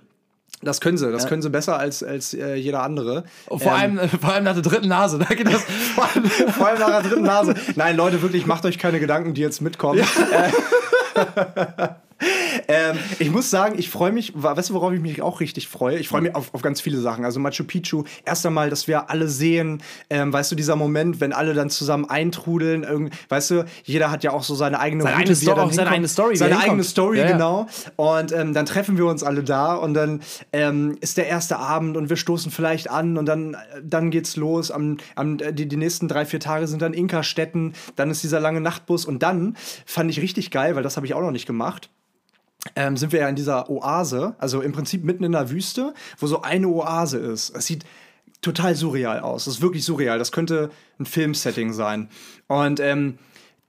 Das 0.65 0.81
können 0.81 0.97
sie, 0.97 1.11
das 1.13 1.27
können 1.27 1.43
sie 1.43 1.51
besser 1.51 1.79
als, 1.79 2.03
als 2.03 2.35
äh, 2.35 2.55
jeder 2.55 2.83
andere. 2.83 3.25
Vor, 3.47 3.61
Ähm, 3.63 3.99
allem, 3.99 4.09
vor 4.09 4.33
allem 4.33 4.45
nach 4.45 4.55
der 4.55 4.63
dritten 4.63 4.89
Nase. 4.89 5.19
Da 5.19 5.35
geht 5.35 5.47
das. 5.47 5.63
vor 5.95 6.05
allem, 6.05 6.25
vor 6.53 6.67
allem 6.69 6.79
nach 6.81 7.03
der 7.03 7.11
dritten 7.11 7.23
Nase. 7.25 7.55
Nein, 7.77 7.97
Leute, 7.97 8.23
wirklich, 8.23 8.47
macht 8.47 8.65
euch 8.65 8.79
keine 8.79 9.01
Gedanken, 9.01 9.35
die 9.35 9.41
jetzt 9.41 9.61
mitkommen. 9.61 10.01
Äh, 10.01 10.51
ähm, 12.69 12.97
ich 13.19 13.31
muss 13.31 13.51
sagen, 13.51 13.75
ich 13.79 13.91
freue 13.91 14.13
mich, 14.13 14.33
weißt 14.35 14.71
du, 14.71 14.75
worauf 14.75 14.93
ich 14.93 15.01
mich 15.01 15.21
auch 15.23 15.41
richtig 15.41 15.69
freue? 15.69 15.99
Ich 15.99 16.09
freue 16.09 16.23
mich 16.23 16.35
auf, 16.35 16.53
auf 16.55 16.63
ganz 16.63 16.81
viele 16.81 16.99
Sachen. 16.99 17.25
Also 17.25 17.41
Machu 17.41 17.65
Picchu, 17.65 18.05
erst 18.25 18.45
einmal, 18.47 18.71
dass 18.71 18.89
wir 18.89 19.11
alle 19.11 19.29
sehen, 19.29 19.83
ähm, 20.11 20.33
weißt 20.33 20.51
du, 20.53 20.57
dieser 20.57 20.77
Moment, 20.77 21.21
wenn 21.21 21.33
alle 21.33 21.55
dann 21.55 21.71
zusammen 21.71 22.05
eintrudeln, 22.09 22.83
irgend, 22.83 23.15
weißt 23.31 23.51
du, 23.51 23.65
jeder 23.85 24.11
hat 24.11 24.25
ja 24.25 24.33
auch 24.33 24.43
so 24.43 24.55
seine 24.55 24.81
eigene 24.81 25.03
Seine 25.03 25.15
Route, 25.17 25.23
eigene 25.23 25.41
wie 25.41 25.45
Sto- 25.45 25.55
dann 25.55 25.69
auch 25.69 25.73
seine 25.73 25.91
eigene 25.91 26.09
Story, 26.09 26.37
Seine 26.37 26.59
eigene 26.59 26.85
Story, 26.85 27.19
Ja, 27.19 27.27
genau. 27.33 27.67
Und 27.97 28.33
ähm, 28.33 28.55
dann 28.55 28.67
treffen 28.67 28.97
wir 28.97 29.07
uns 29.07 29.23
alle 29.23 29.43
da 29.43 29.75
und 29.75 29.95
dann 29.95 30.21
ähm, 30.53 30.97
ist 31.01 31.17
der 31.17 31.27
erste 31.27 31.59
Abend 31.59 31.97
und 31.97 32.09
wir 32.09 32.17
stoßen 32.17 32.51
vielleicht 32.51 32.91
an 32.91 33.17
und 33.19 33.27
dann, 33.27 33.57
dann 33.83 34.11
geht's 34.11 34.37
los. 34.37 34.71
Am, 34.71 34.97
am, 35.17 35.39
die, 35.39 35.67
die 35.67 35.77
nächsten 35.77 36.09
drei, 36.09 36.25
vier 36.27 36.41
Tage 36.41 36.67
sind 36.67 36.83
dann 36.83 36.93
Inka-Städten, 36.95 37.75
dann 37.97 38.11
ist 38.11 38.23
dieser 38.23 38.41
lange 38.41 38.61
Nachtbus 38.61 39.05
und 39.05 39.23
dann 39.23 39.57
fand 39.87 40.11
ich 40.11 40.21
richtig 40.21 40.51
geil, 40.51 40.77
weil 40.77 40.83
das 40.83 40.97
habe 40.97 41.07
ich 41.07 41.15
auch 41.15 41.21
noch 41.21 41.31
nicht 41.31 41.47
gemacht. 41.47 41.91
Ähm, 42.77 42.97
sind 42.97 43.13
wir 43.13 43.21
ja 43.21 43.29
in 43.29 43.37
dieser 43.37 43.69
Oase, 43.71 44.35
also 44.39 44.61
im 44.63 44.73
Prinzip 44.73 45.05
mitten 45.05 45.23
in 45.25 45.33
der 45.33 45.51
Wüste, 45.51 45.93
wo 46.19 46.27
so 46.27 46.43
eine 46.43 46.67
Oase 46.69 47.19
ist. 47.19 47.55
Es 47.57 47.67
sieht 47.67 47.85
total 48.41 48.75
surreal 48.75 49.21
aus. 49.21 49.45
Das 49.45 49.55
ist 49.57 49.61
wirklich 49.63 49.85
surreal. 49.85 50.19
Das 50.19 50.33
könnte 50.33 50.71
ein 50.99 51.07
Filmsetting 51.07 51.73
sein. 51.73 52.09
Und 52.47 52.81
ähm, 52.81 53.19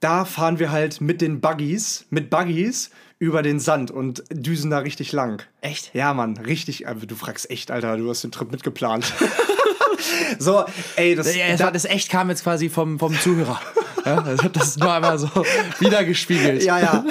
da 0.00 0.24
fahren 0.24 0.58
wir 0.58 0.70
halt 0.70 1.00
mit 1.00 1.20
den 1.20 1.40
Buggies, 1.40 2.06
mit 2.10 2.30
Buggies 2.30 2.90
über 3.18 3.42
den 3.42 3.60
Sand 3.60 3.90
und 3.90 4.24
düsen 4.30 4.70
da 4.70 4.78
richtig 4.78 5.12
lang. 5.12 5.42
Echt? 5.62 5.94
Ja, 5.94 6.12
Mann, 6.12 6.36
richtig. 6.38 6.86
äh, 6.86 6.94
Du 6.94 7.14
fragst 7.16 7.50
echt, 7.50 7.70
Alter, 7.70 7.96
du 7.96 8.08
hast 8.10 8.22
den 8.24 8.32
Trip 8.32 8.50
mitgeplant. 8.50 9.12
so, 10.38 10.64
ey, 10.96 11.14
das, 11.14 11.34
Ja, 11.34 11.48
das, 11.48 11.58
da- 11.60 11.70
das 11.70 11.84
echt 11.84 12.10
kam 12.10 12.28
jetzt 12.28 12.42
quasi 12.42 12.68
vom, 12.68 12.98
vom 12.98 13.18
Zuhörer. 13.18 13.60
Ja, 14.06 14.24
ich 14.32 14.38
habe 14.42 14.50
das 14.50 14.76
nur 14.76 14.92
einmal 14.92 15.18
so 15.18 15.28
wiedergespiegelt. 15.80 16.62
Ja, 16.62 16.78
ja. 16.78 17.04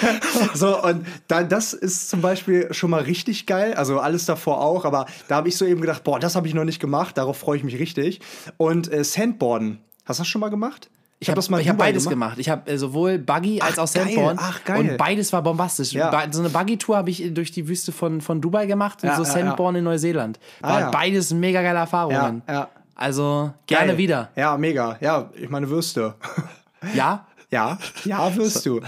so, 0.54 0.82
und 0.82 1.06
da, 1.28 1.44
das 1.44 1.72
ist 1.72 2.10
zum 2.10 2.20
Beispiel 2.20 2.72
schon 2.72 2.90
mal 2.90 3.02
richtig 3.02 3.46
geil. 3.46 3.74
Also 3.74 4.00
alles 4.00 4.26
davor 4.26 4.60
auch, 4.60 4.84
aber 4.84 5.06
da 5.28 5.36
habe 5.36 5.48
ich 5.48 5.56
so 5.56 5.64
eben 5.64 5.80
gedacht, 5.80 6.02
boah, 6.04 6.18
das 6.18 6.34
habe 6.34 6.48
ich 6.48 6.54
noch 6.54 6.64
nicht 6.64 6.80
gemacht, 6.80 7.16
darauf 7.16 7.38
freue 7.38 7.56
ich 7.56 7.64
mich 7.64 7.78
richtig. 7.78 8.20
Und 8.56 8.92
äh, 8.92 9.04
Sandboarden, 9.04 9.78
hast 10.04 10.18
du 10.18 10.22
das 10.22 10.28
schon 10.28 10.40
mal 10.40 10.50
gemacht? 10.50 10.90
Ich 11.22 11.28
habe 11.28 11.36
das 11.36 11.50
mal 11.50 11.60
ich 11.60 11.68
hab 11.68 11.76
beides 11.76 12.08
gemacht. 12.08 12.38
Ich 12.38 12.48
habe 12.48 12.68
äh, 12.70 12.78
sowohl 12.78 13.18
Buggy 13.18 13.60
als 13.60 13.78
Ach, 13.78 13.84
auch 13.84 13.92
geil. 13.92 14.06
Sandboard. 14.06 14.38
Ach, 14.40 14.64
geil. 14.64 14.80
Und 14.80 14.96
beides 14.96 15.32
war 15.34 15.42
bombastisch. 15.42 15.92
Ja. 15.92 16.10
So 16.32 16.40
eine 16.40 16.48
Buggy-Tour 16.48 16.96
habe 16.96 17.10
ich 17.10 17.34
durch 17.34 17.52
die 17.52 17.68
Wüste 17.68 17.92
von, 17.92 18.22
von 18.22 18.40
Dubai 18.40 18.64
gemacht 18.64 19.02
und 19.02 19.10
Ja, 19.10 19.16
so 19.16 19.24
ja, 19.24 19.30
Sandboard 19.30 19.76
in 19.76 19.84
Neuseeland. 19.84 20.40
War 20.62 20.80
ja. 20.80 20.90
beides 20.90 21.32
mega 21.34 21.60
geile 21.60 21.78
Erfahrungen. 21.78 22.42
Ja, 22.48 22.54
ja. 22.54 22.68
Also 23.00 23.54
gerne 23.66 23.88
Geil. 23.88 23.98
wieder. 23.98 24.30
Ja, 24.36 24.58
mega. 24.58 24.98
Ja, 25.00 25.30
ich 25.34 25.48
meine 25.48 25.68
Würste. 25.68 26.14
Ja? 26.94 27.26
Ja, 27.50 27.78
ja, 28.04 28.34
wirst 28.36 28.64
du. 28.64 28.80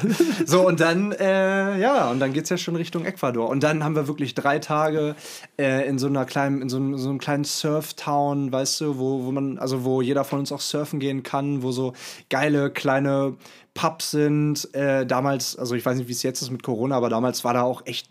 So, 0.47 0.67
und 0.67 0.81
dann, 0.81 1.13
äh, 1.13 1.79
ja, 1.79 2.11
und 2.11 2.21
dann 2.21 2.33
geht 2.33 2.45
es 2.45 2.49
ja 2.49 2.57
schon 2.57 2.75
Richtung 2.75 3.05
Ecuador. 3.05 3.51
Und 3.51 3.63
dann 3.63 3.85
haben 3.85 3.97
wir 3.97 4.07
wirklich 4.07 4.35
drei 4.35 4.61
Tage 4.61 5.15
äh, 5.59 5.87
in 5.87 5.99
so 5.99 6.07
einer 6.07 6.25
kleinen, 6.25 6.63
in 6.63 6.71
so, 6.71 6.79
einem, 6.79 6.97
so 6.97 7.11
einem 7.11 7.19
kleinen 7.19 7.45
Surf-Town, 7.45 8.51
weißt 8.51 8.81
du, 8.81 8.99
wo, 8.99 9.25
wo 9.25 9.33
man, 9.33 9.59
also 9.59 9.85
wo 9.85 10.01
jeder 10.01 10.25
von 10.25 10.39
uns 10.39 10.53
auch 10.53 10.61
surfen 10.61 11.01
gehen 11.01 11.23
kann, 11.23 11.63
wo 11.63 11.71
so 11.71 11.93
geile 12.31 12.71
kleine 12.71 13.35
Pubs 13.75 14.13
sind. 14.13 14.73
Äh, 14.75 15.07
damals, 15.07 15.57
also 15.57 15.75
ich 15.75 15.85
weiß 15.85 15.99
nicht, 15.99 16.09
wie 16.09 16.13
es 16.13 16.23
jetzt 16.23 16.41
ist 16.41 16.51
mit 16.51 16.63
Corona, 16.63 16.97
aber 16.97 17.11
damals 17.11 17.45
war 17.45 17.53
da 17.53 17.63
auch 17.63 17.85
echt 17.85 18.07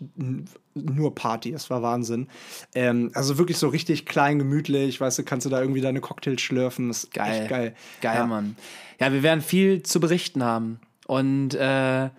nur 0.74 1.14
Party. 1.14 1.52
Das 1.52 1.70
war 1.70 1.82
Wahnsinn. 1.82 2.28
Ähm, 2.74 3.10
also 3.14 3.38
wirklich 3.38 3.58
so 3.58 3.68
richtig 3.68 4.06
klein, 4.06 4.38
gemütlich, 4.38 5.00
weißt 5.00 5.18
du, 5.18 5.22
kannst 5.24 5.46
du 5.46 5.50
da 5.50 5.60
irgendwie 5.60 5.80
deine 5.80 6.00
Cocktails 6.00 6.40
schlürfen. 6.40 6.88
Das 6.88 7.04
ist 7.04 7.14
geil. 7.14 7.40
echt 7.40 7.50
geil. 7.50 7.74
Geil, 8.00 8.16
ja. 8.16 8.26
Mann. 8.26 8.56
Ja, 9.00 9.12
wir 9.12 9.22
werden 9.22 9.40
viel 9.40 9.82
zu 9.82 10.00
berichten 10.00 10.42
haben. 10.42 10.80
Und 11.06 11.54
äh 11.54 12.10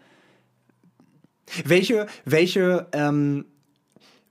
welche, 1.66 2.08
welche, 2.26 2.88
ähm, 2.94 3.46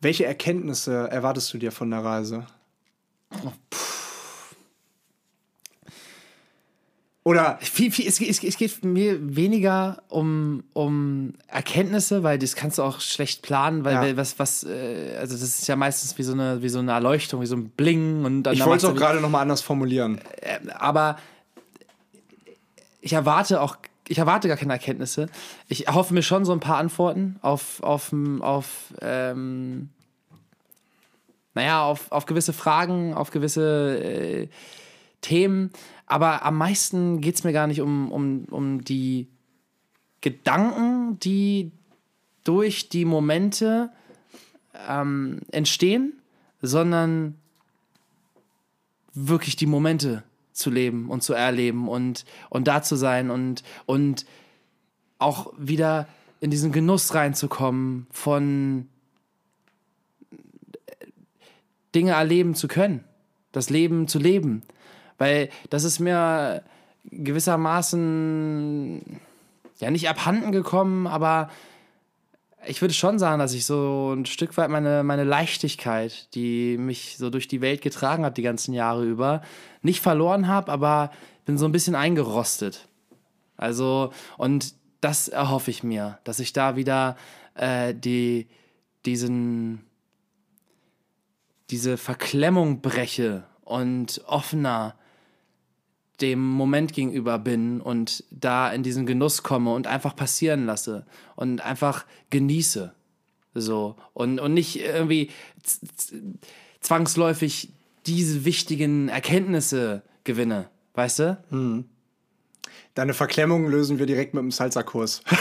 welche 0.00 0.26
Erkenntnisse 0.26 1.08
erwartest 1.10 1.52
du 1.52 1.58
dir 1.58 1.72
von 1.72 1.90
der 1.90 2.04
Reise? 2.04 2.46
Oh, 3.44 3.52
Oder 7.24 7.58
viel, 7.60 7.92
viel, 7.92 8.08
es, 8.08 8.20
es, 8.20 8.42
es, 8.42 8.56
geht 8.56 8.84
mir 8.84 9.36
weniger 9.36 10.02
um, 10.08 10.64
um 10.72 11.34
Erkenntnisse, 11.46 12.24
weil 12.24 12.36
das 12.36 12.56
kannst 12.56 12.78
du 12.78 12.82
auch 12.82 13.00
schlecht 13.00 13.42
planen, 13.42 13.84
weil, 13.84 14.08
ja. 14.08 14.16
was, 14.16 14.40
was, 14.40 14.64
äh, 14.64 15.16
also 15.20 15.34
das 15.34 15.42
ist 15.42 15.68
ja 15.68 15.76
meistens 15.76 16.18
wie 16.18 16.24
so 16.24 16.32
eine, 16.32 16.62
wie 16.62 16.68
so 16.68 16.80
eine 16.80 16.90
Erleuchtung, 16.90 17.40
wie 17.40 17.46
so 17.46 17.54
ein 17.54 17.68
Bling 17.68 18.24
und 18.24 18.42
dann. 18.42 18.54
Ich 18.54 18.64
wollte 18.64 18.86
es 18.86 18.92
auch 18.92 18.96
gerade 18.96 19.20
nochmal 19.20 19.42
anders 19.42 19.62
formulieren. 19.62 20.20
Äh, 20.40 20.58
aber 20.74 21.16
ich 23.00 23.12
erwarte 23.12 23.60
auch, 23.60 23.76
ich 24.08 24.18
erwarte 24.18 24.48
gar 24.48 24.56
keine 24.56 24.72
Erkenntnisse. 24.72 25.28
Ich 25.68 25.86
hoffe 25.86 26.14
mir 26.14 26.22
schon 26.22 26.44
so 26.44 26.52
ein 26.52 26.60
paar 26.60 26.78
Antworten 26.78 27.36
auf, 27.40 27.80
auf, 27.84 28.12
auf 28.40 28.94
ähm, 29.00 29.90
naja, 31.54 31.84
auf, 31.84 32.10
auf 32.10 32.26
gewisse 32.26 32.52
Fragen, 32.52 33.14
auf 33.14 33.30
gewisse 33.30 34.02
äh, 34.02 34.48
Themen. 35.20 35.70
Aber 36.12 36.44
am 36.44 36.58
meisten 36.58 37.22
geht 37.22 37.36
es 37.36 37.42
mir 37.42 37.54
gar 37.54 37.66
nicht 37.66 37.80
um, 37.80 38.12
um, 38.12 38.44
um 38.50 38.84
die 38.84 39.28
Gedanken, 40.20 41.18
die 41.18 41.72
durch 42.44 42.90
die 42.90 43.06
Momente 43.06 43.90
ähm, 44.86 45.40
entstehen, 45.52 46.12
sondern 46.60 47.38
wirklich 49.14 49.56
die 49.56 49.64
Momente 49.64 50.22
zu 50.52 50.68
leben 50.68 51.08
und 51.08 51.22
zu 51.22 51.32
erleben 51.32 51.88
und, 51.88 52.26
und 52.50 52.68
da 52.68 52.82
zu 52.82 52.96
sein 52.96 53.30
und, 53.30 53.62
und 53.86 54.26
auch 55.18 55.54
wieder 55.56 56.06
in 56.40 56.50
diesen 56.50 56.72
Genuss 56.72 57.14
reinzukommen, 57.14 58.06
von 58.10 58.86
Dinge 61.94 62.10
erleben 62.10 62.54
zu 62.54 62.68
können, 62.68 63.02
das 63.50 63.70
Leben 63.70 64.08
zu 64.08 64.18
leben. 64.18 64.62
Weil 65.22 65.50
das 65.70 65.84
ist 65.84 66.00
mir 66.00 66.64
gewissermaßen 67.04 69.20
ja 69.78 69.90
nicht 69.92 70.08
abhanden 70.08 70.50
gekommen, 70.50 71.06
aber 71.06 71.48
ich 72.66 72.80
würde 72.80 72.92
schon 72.92 73.20
sagen, 73.20 73.38
dass 73.38 73.54
ich 73.54 73.64
so 73.64 74.14
ein 74.16 74.26
Stück 74.26 74.56
weit 74.56 74.68
meine, 74.68 75.04
meine 75.04 75.22
Leichtigkeit, 75.22 76.34
die 76.34 76.76
mich 76.76 77.18
so 77.18 77.30
durch 77.30 77.46
die 77.46 77.60
Welt 77.60 77.82
getragen 77.82 78.24
hat 78.24 78.36
die 78.36 78.42
ganzen 78.42 78.74
Jahre 78.74 79.04
über, 79.04 79.42
nicht 79.80 80.00
verloren 80.00 80.48
habe, 80.48 80.72
aber 80.72 81.12
bin 81.44 81.56
so 81.56 81.66
ein 81.66 81.72
bisschen 81.72 81.94
eingerostet. 81.94 82.88
Also, 83.56 84.12
und 84.38 84.74
das 85.02 85.28
erhoffe 85.28 85.70
ich 85.70 85.84
mir, 85.84 86.18
dass 86.24 86.40
ich 86.40 86.52
da 86.52 86.74
wieder 86.74 87.16
äh, 87.54 87.94
die, 87.94 88.48
diesen, 89.06 89.84
diese 91.70 91.96
Verklemmung 91.96 92.80
breche 92.80 93.44
und 93.64 94.20
offener 94.26 94.96
dem 96.22 96.40
Moment 96.40 96.92
gegenüber 96.92 97.38
bin 97.38 97.80
und 97.80 98.24
da 98.30 98.72
in 98.72 98.82
diesen 98.82 99.04
Genuss 99.04 99.42
komme 99.42 99.74
und 99.74 99.86
einfach 99.86 100.16
passieren 100.16 100.64
lasse 100.64 101.04
und 101.36 101.60
einfach 101.60 102.06
genieße. 102.30 102.94
So. 103.54 103.96
Und, 104.14 104.38
und 104.38 104.54
nicht 104.54 104.80
irgendwie 104.80 105.30
zwangsläufig 106.80 107.70
diese 108.06 108.44
wichtigen 108.44 109.08
Erkenntnisse 109.08 110.02
gewinne. 110.24 110.68
Weißt 110.94 111.18
du? 111.18 111.38
Hm. 111.50 111.84
Deine 112.94 113.14
Verklemmung 113.14 113.68
lösen 113.68 113.98
wir 113.98 114.06
direkt 114.06 114.34
mit 114.34 114.42
dem 114.42 114.50
Salsa-Kurs. 114.50 115.22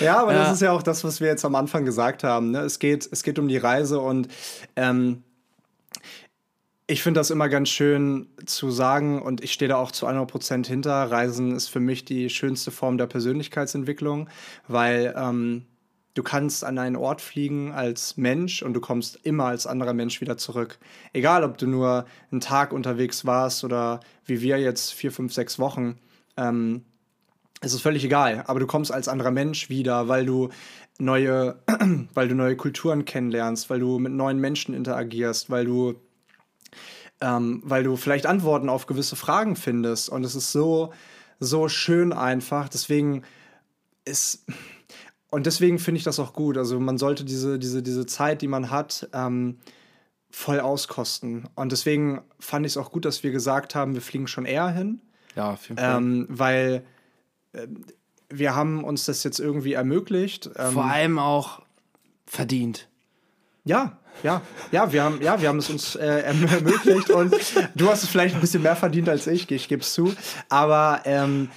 ja, 0.00 0.18
aber 0.18 0.32
ja. 0.32 0.38
das 0.40 0.54
ist 0.54 0.62
ja 0.62 0.72
auch 0.72 0.82
das, 0.82 1.04
was 1.04 1.20
wir 1.20 1.28
jetzt 1.28 1.44
am 1.44 1.54
Anfang 1.54 1.84
gesagt 1.84 2.24
haben. 2.24 2.50
Ne? 2.50 2.60
Es, 2.60 2.80
geht, 2.80 3.08
es 3.10 3.22
geht 3.22 3.38
um 3.38 3.46
die 3.46 3.58
Reise 3.58 4.00
und 4.00 4.26
ähm, 4.74 5.22
ich 6.88 7.02
finde 7.02 7.18
das 7.18 7.30
immer 7.30 7.48
ganz 7.48 7.68
schön 7.68 8.28
zu 8.44 8.70
sagen 8.70 9.20
und 9.20 9.42
ich 9.42 9.52
stehe 9.52 9.68
da 9.68 9.76
auch 9.76 9.90
zu 9.90 10.06
100% 10.06 10.66
hinter. 10.66 11.10
Reisen 11.10 11.54
ist 11.54 11.68
für 11.68 11.80
mich 11.80 12.04
die 12.04 12.30
schönste 12.30 12.70
Form 12.70 12.96
der 12.96 13.08
Persönlichkeitsentwicklung, 13.08 14.28
weil 14.68 15.12
ähm, 15.16 15.66
du 16.14 16.22
kannst 16.22 16.62
an 16.62 16.78
einen 16.78 16.94
Ort 16.94 17.20
fliegen 17.20 17.72
als 17.72 18.16
Mensch 18.16 18.62
und 18.62 18.72
du 18.72 18.80
kommst 18.80 19.18
immer 19.24 19.46
als 19.46 19.66
anderer 19.66 19.94
Mensch 19.94 20.20
wieder 20.20 20.36
zurück. 20.36 20.78
Egal, 21.12 21.42
ob 21.42 21.58
du 21.58 21.66
nur 21.66 22.06
einen 22.30 22.40
Tag 22.40 22.72
unterwegs 22.72 23.24
warst 23.24 23.64
oder 23.64 23.98
wie 24.24 24.40
wir 24.40 24.58
jetzt 24.58 24.92
vier, 24.94 25.10
fünf, 25.10 25.32
sechs 25.32 25.58
Wochen. 25.58 25.98
Ähm, 26.36 26.84
es 27.62 27.74
ist 27.74 27.80
völlig 27.80 28.04
egal, 28.04 28.44
aber 28.46 28.60
du 28.60 28.66
kommst 28.66 28.92
als 28.92 29.08
anderer 29.08 29.32
Mensch 29.32 29.68
wieder, 29.70 30.06
weil 30.06 30.24
du 30.24 30.50
neue, 30.98 31.56
weil 32.14 32.28
du 32.28 32.36
neue 32.36 32.54
Kulturen 32.54 33.04
kennenlernst, 33.04 33.70
weil 33.70 33.80
du 33.80 33.98
mit 33.98 34.12
neuen 34.12 34.38
Menschen 34.38 34.72
interagierst, 34.72 35.50
weil 35.50 35.64
du 35.64 35.96
ähm, 37.20 37.62
weil 37.64 37.84
du 37.84 37.96
vielleicht 37.96 38.26
Antworten 38.26 38.68
auf 38.68 38.86
gewisse 38.86 39.16
Fragen 39.16 39.56
findest. 39.56 40.08
Und 40.08 40.24
es 40.24 40.34
ist 40.34 40.52
so, 40.52 40.92
so 41.40 41.68
schön 41.68 42.12
einfach. 42.12 42.68
Deswegen 42.68 43.22
ist. 44.04 44.44
Und 45.28 45.46
deswegen 45.46 45.78
finde 45.78 45.98
ich 45.98 46.04
das 46.04 46.18
auch 46.20 46.32
gut. 46.32 46.56
Also 46.56 46.78
man 46.78 46.98
sollte 46.98 47.24
diese, 47.24 47.58
diese, 47.58 47.82
diese 47.82 48.06
Zeit, 48.06 48.42
die 48.42 48.48
man 48.48 48.70
hat, 48.70 49.08
ähm, 49.12 49.58
voll 50.30 50.60
auskosten. 50.60 51.48
Und 51.54 51.72
deswegen 51.72 52.22
fand 52.38 52.64
ich 52.66 52.72
es 52.72 52.76
auch 52.76 52.92
gut, 52.92 53.04
dass 53.04 53.22
wir 53.22 53.32
gesagt 53.32 53.74
haben, 53.74 53.94
wir 53.94 54.02
fliegen 54.02 54.28
schon 54.28 54.46
eher 54.46 54.68
hin. 54.68 55.00
Ja, 55.34 55.52
auf 55.52 55.68
jeden 55.68 55.78
Fall. 55.78 55.96
Ähm, 55.96 56.26
weil 56.28 56.84
äh, 57.52 57.66
wir 58.28 58.54
haben 58.54 58.84
uns 58.84 59.06
das 59.06 59.24
jetzt 59.24 59.40
irgendwie 59.40 59.74
ermöglicht. 59.74 60.50
Ähm, 60.56 60.72
Vor 60.72 60.84
allem 60.84 61.18
auch 61.18 61.62
verdient. 62.26 62.88
Ja, 63.64 63.98
ja, 64.22 64.42
ja, 64.72 64.92
wir 64.92 65.02
haben, 65.02 65.22
ja, 65.22 65.40
wir 65.40 65.48
haben 65.48 65.58
es 65.58 65.70
uns 65.70 65.96
äh, 65.96 66.06
ermöglicht 66.22 67.10
und 67.10 67.34
du 67.74 67.88
hast 67.88 68.02
es 68.02 68.08
vielleicht 68.08 68.34
ein 68.34 68.40
bisschen 68.40 68.62
mehr 68.62 68.76
verdient 68.76 69.08
als 69.08 69.26
ich, 69.26 69.50
ich 69.50 69.68
gebe 69.68 69.82
es 69.82 69.92
zu. 69.92 70.14
Aber 70.48 71.02
ähm, 71.04 71.50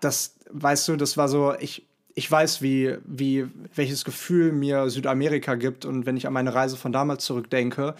das, 0.00 0.36
weißt 0.50 0.88
du, 0.88 0.96
das 0.96 1.16
war 1.16 1.28
so, 1.28 1.54
ich, 1.58 1.86
ich 2.14 2.30
weiß, 2.30 2.62
wie, 2.62 2.96
wie, 3.04 3.46
welches 3.74 4.04
Gefühl 4.04 4.52
mir 4.52 4.90
Südamerika 4.90 5.54
gibt 5.54 5.84
und 5.84 6.06
wenn 6.06 6.16
ich 6.16 6.26
an 6.26 6.32
meine 6.32 6.54
Reise 6.54 6.76
von 6.76 6.92
damals 6.92 7.24
zurückdenke. 7.24 7.94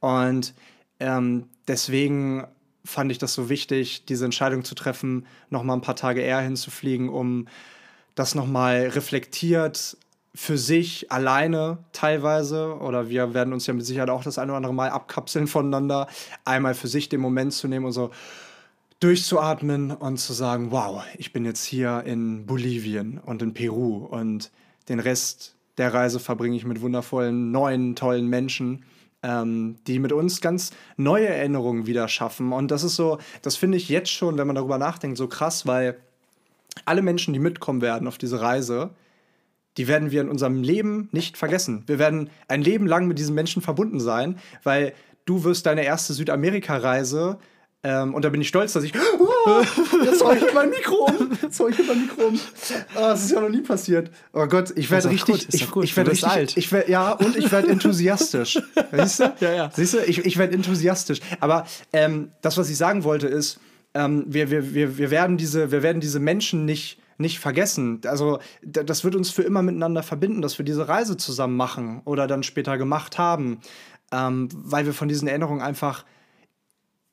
Und 0.00 0.54
ähm, 1.00 1.48
deswegen 1.66 2.46
fand 2.84 3.10
ich 3.10 3.18
das 3.18 3.32
so 3.34 3.48
wichtig, 3.48 4.04
diese 4.04 4.26
Entscheidung 4.26 4.64
zu 4.64 4.74
treffen, 4.74 5.26
noch 5.48 5.62
mal 5.62 5.74
ein 5.74 5.80
paar 5.80 5.96
Tage 5.96 6.20
eher 6.20 6.40
hinzufliegen, 6.40 7.08
um 7.08 7.48
das 8.14 8.34
noch 8.34 8.46
mal 8.46 8.88
reflektiert 8.88 9.96
für 10.34 10.58
sich 10.58 11.12
alleine 11.12 11.78
teilweise, 11.92 12.76
oder 12.78 13.08
wir 13.08 13.34
werden 13.34 13.52
uns 13.52 13.66
ja 13.66 13.74
mit 13.74 13.86
Sicherheit 13.86 14.10
auch 14.10 14.24
das 14.24 14.38
eine 14.38 14.52
oder 14.52 14.56
andere 14.56 14.74
Mal 14.74 14.90
abkapseln 14.90 15.46
voneinander, 15.46 16.08
einmal 16.44 16.74
für 16.74 16.88
sich 16.88 17.08
den 17.08 17.20
Moment 17.20 17.52
zu 17.52 17.68
nehmen 17.68 17.86
und 17.86 17.92
so 17.92 18.10
durchzuatmen 18.98 19.92
und 19.92 20.18
zu 20.18 20.32
sagen, 20.32 20.70
wow, 20.70 21.04
ich 21.18 21.32
bin 21.32 21.44
jetzt 21.44 21.64
hier 21.64 22.02
in 22.04 22.46
Bolivien 22.46 23.18
und 23.18 23.42
in 23.42 23.54
Peru 23.54 24.06
und 24.06 24.50
den 24.88 24.98
Rest 24.98 25.54
der 25.78 25.92
Reise 25.92 26.18
verbringe 26.18 26.56
ich 26.56 26.64
mit 26.64 26.80
wundervollen, 26.80 27.50
neuen, 27.50 27.96
tollen 27.96 28.28
Menschen, 28.28 28.84
ähm, 29.22 29.76
die 29.86 29.98
mit 29.98 30.12
uns 30.12 30.40
ganz 30.40 30.70
neue 30.96 31.28
Erinnerungen 31.28 31.86
wieder 31.86 32.08
schaffen. 32.08 32.52
Und 32.52 32.70
das 32.70 32.82
ist 32.82 32.96
so, 32.96 33.18
das 33.42 33.56
finde 33.56 33.76
ich 33.76 33.88
jetzt 33.88 34.10
schon, 34.10 34.38
wenn 34.38 34.46
man 34.46 34.56
darüber 34.56 34.78
nachdenkt, 34.78 35.18
so 35.18 35.28
krass, 35.28 35.66
weil 35.66 35.96
alle 36.84 37.02
Menschen, 37.02 37.34
die 37.34 37.40
mitkommen 37.40 37.82
werden 37.82 38.08
auf 38.08 38.18
diese 38.18 38.40
Reise, 38.40 38.90
die 39.76 39.88
werden 39.88 40.10
wir 40.10 40.20
in 40.20 40.28
unserem 40.28 40.62
Leben 40.62 41.08
nicht 41.12 41.36
vergessen. 41.36 41.84
Wir 41.86 41.98
werden 41.98 42.30
ein 42.48 42.62
Leben 42.62 42.86
lang 42.86 43.08
mit 43.08 43.18
diesen 43.18 43.34
Menschen 43.34 43.62
verbunden 43.62 44.00
sein, 44.00 44.38
weil 44.62 44.92
du 45.24 45.44
wirst 45.44 45.66
deine 45.66 45.84
erste 45.84 46.12
Südamerika-Reise 46.12 47.38
Ähm, 47.86 48.14
und 48.14 48.24
da 48.24 48.30
bin 48.30 48.40
ich 48.40 48.48
stolz, 48.48 48.72
dass 48.72 48.82
ich. 48.82 48.94
Oh, 49.18 49.62
jetzt 50.04 50.24
hau 50.24 50.32
ich 50.32 50.54
mein 50.54 50.70
Mikro 50.70 51.04
um. 51.04 51.30
Jetzt 51.42 51.60
hau 51.60 51.68
ich 51.68 51.76
mein 51.86 52.00
Mikro 52.00 52.28
um. 52.28 52.40
Oh, 52.96 53.00
das 53.00 53.24
ist 53.26 53.32
ja 53.32 53.40
noch 53.42 53.50
nie 53.50 53.60
passiert. 53.60 54.10
Oh 54.32 54.46
Gott, 54.46 54.72
ich 54.74 54.90
werde 54.90 55.10
richtig. 55.10 55.44
Gut, 55.44 55.54
ich, 55.54 55.70
gut. 55.70 55.84
ich 55.84 55.94
werde 55.94 56.12
richtig. 56.12 56.30
alt. 56.30 56.56
Ich 56.56 56.72
werd, 56.72 56.88
ja, 56.88 57.12
und 57.12 57.36
ich 57.36 57.52
werde 57.52 57.68
enthusiastisch. 57.68 58.58
Siehst 58.92 59.20
du? 59.20 59.34
Ja, 59.40 59.52
ja. 59.52 59.70
Siehst 59.74 59.92
du, 59.92 59.98
ich, 59.98 60.24
ich 60.24 60.38
werde 60.38 60.54
enthusiastisch. 60.54 61.20
Aber 61.40 61.66
ähm, 61.92 62.32
das, 62.40 62.56
was 62.56 62.70
ich 62.70 62.78
sagen 62.78 63.04
wollte, 63.04 63.26
ist, 63.26 63.60
ähm, 63.92 64.24
wir, 64.28 64.50
wir, 64.50 64.72
wir, 64.72 64.96
wir, 64.96 65.10
werden 65.10 65.36
diese, 65.36 65.70
wir 65.70 65.82
werden 65.82 66.00
diese 66.00 66.20
Menschen 66.20 66.64
nicht, 66.64 66.98
nicht 67.18 67.38
vergessen. 67.38 68.00
Also, 68.06 68.38
das 68.62 69.04
wird 69.04 69.14
uns 69.14 69.30
für 69.30 69.42
immer 69.42 69.62
miteinander 69.62 70.02
verbinden, 70.02 70.42
dass 70.42 70.58
wir 70.58 70.64
diese 70.64 70.88
Reise 70.88 71.16
zusammen 71.16 71.56
machen 71.56 72.02
oder 72.04 72.26
dann 72.26 72.42
später 72.42 72.78
gemacht 72.78 73.18
haben, 73.18 73.60
ähm, 74.12 74.48
weil 74.52 74.86
wir 74.86 74.92
von 74.92 75.08
diesen 75.08 75.28
Erinnerungen 75.28 75.62
einfach 75.62 76.04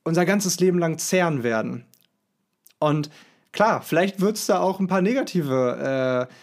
unser 0.04 0.24
ganzes 0.24 0.58
Leben 0.60 0.78
lang 0.78 0.98
zehren 0.98 1.42
werden. 1.42 1.86
Und 2.78 3.10
klar, 3.52 3.82
vielleicht 3.82 4.20
wird 4.20 4.36
es 4.36 4.46
da 4.46 4.60
auch 4.60 4.80
ein 4.80 4.88
paar 4.88 5.02
negative 5.02 6.28
äh, 6.28 6.34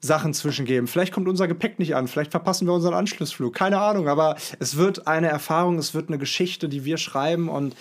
Sachen 0.00 0.34
zwischengeben. 0.34 0.86
Vielleicht 0.86 1.12
kommt 1.12 1.28
unser 1.28 1.48
Gepäck 1.48 1.78
nicht 1.78 1.94
an, 1.94 2.08
vielleicht 2.08 2.30
verpassen 2.30 2.66
wir 2.66 2.74
unseren 2.74 2.94
Anschlussflug. 2.94 3.54
Keine 3.54 3.80
Ahnung, 3.80 4.08
aber 4.08 4.36
es 4.58 4.76
wird 4.76 5.06
eine 5.06 5.28
Erfahrung, 5.28 5.78
es 5.78 5.94
wird 5.94 6.08
eine 6.08 6.18
Geschichte, 6.18 6.68
die 6.68 6.84
wir 6.84 6.96
schreiben 6.96 7.48
und 7.48 7.74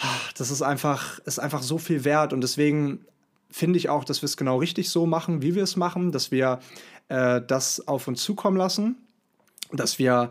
ah, 0.00 0.06
das 0.36 0.50
ist 0.50 0.62
einfach, 0.62 1.18
ist 1.20 1.38
einfach 1.38 1.62
so 1.62 1.78
viel 1.78 2.04
wert. 2.04 2.32
Und 2.32 2.40
deswegen 2.40 3.04
finde 3.50 3.78
ich 3.78 3.88
auch, 3.88 4.04
dass 4.04 4.22
wir 4.22 4.26
es 4.26 4.36
genau 4.36 4.58
richtig 4.58 4.90
so 4.90 5.06
machen, 5.06 5.42
wie 5.42 5.54
wir 5.54 5.62
es 5.62 5.76
machen, 5.76 6.12
dass 6.12 6.30
wir 6.30 6.60
äh, 7.08 7.40
das 7.46 7.86
auf 7.88 8.08
uns 8.08 8.22
zukommen 8.22 8.56
lassen, 8.56 8.96
dass 9.72 9.98
wir 9.98 10.30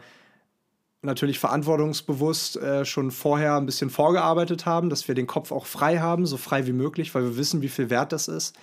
natürlich 1.02 1.40
verantwortungsbewusst 1.40 2.58
äh, 2.58 2.86
schon 2.86 3.12
vorher 3.12 3.56
ein 3.56 3.66
bisschen 3.66 3.90
vorgearbeitet 3.90 4.66
haben, 4.66 4.90
dass 4.90 5.08
wir 5.08 5.16
den 5.16 5.28
Kopf 5.28 5.52
auch 5.52 5.66
frei 5.66 6.00
haben, 6.00 6.26
so 6.26 6.38
frei 6.38 6.68
wie 6.68 6.74
möglich, 6.74 7.14
weil 7.16 7.24
wir 7.24 7.38
wissen, 7.38 7.62
wie 7.62 7.70
viel 7.70 7.90
wert 7.90 8.12
das 8.12 8.28
ist. 8.28 8.56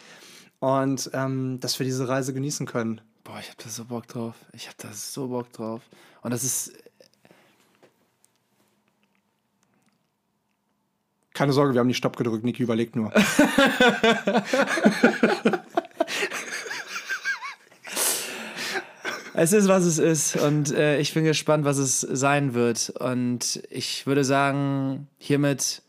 Und 0.60 1.10
ähm, 1.12 1.58
dass 1.60 1.78
wir 1.78 1.84
diese 1.84 2.08
Reise 2.08 2.32
genießen 2.32 2.66
können. 2.66 3.00
Boah, 3.24 3.38
ich 3.40 3.50
hab 3.50 3.58
da 3.58 3.68
so 3.68 3.84
Bock 3.84 4.06
drauf. 4.06 4.34
Ich 4.52 4.68
hab 4.68 4.78
da 4.78 4.92
so 4.92 5.28
Bock 5.28 5.52
drauf. 5.52 5.82
Und 6.22 6.30
das 6.30 6.44
ist. 6.44 6.72
Keine 11.34 11.52
Sorge, 11.52 11.74
wir 11.74 11.80
haben 11.80 11.88
die 11.88 11.94
Stopp 11.94 12.16
gedrückt. 12.16 12.44
Niki 12.44 12.62
überlegt 12.62 12.96
nur. 12.96 13.12
Es 19.36 19.52
ist, 19.52 19.66
was 19.66 19.84
es 19.84 19.98
ist. 19.98 20.36
Und 20.36 20.72
äh, 20.72 20.98
ich 21.00 21.12
bin 21.12 21.24
gespannt, 21.24 21.64
was 21.64 21.78
es 21.78 22.00
sein 22.00 22.54
wird. 22.54 22.90
Und 22.90 23.60
ich 23.68 24.06
würde 24.06 24.22
sagen, 24.22 25.08
hiermit 25.18 25.82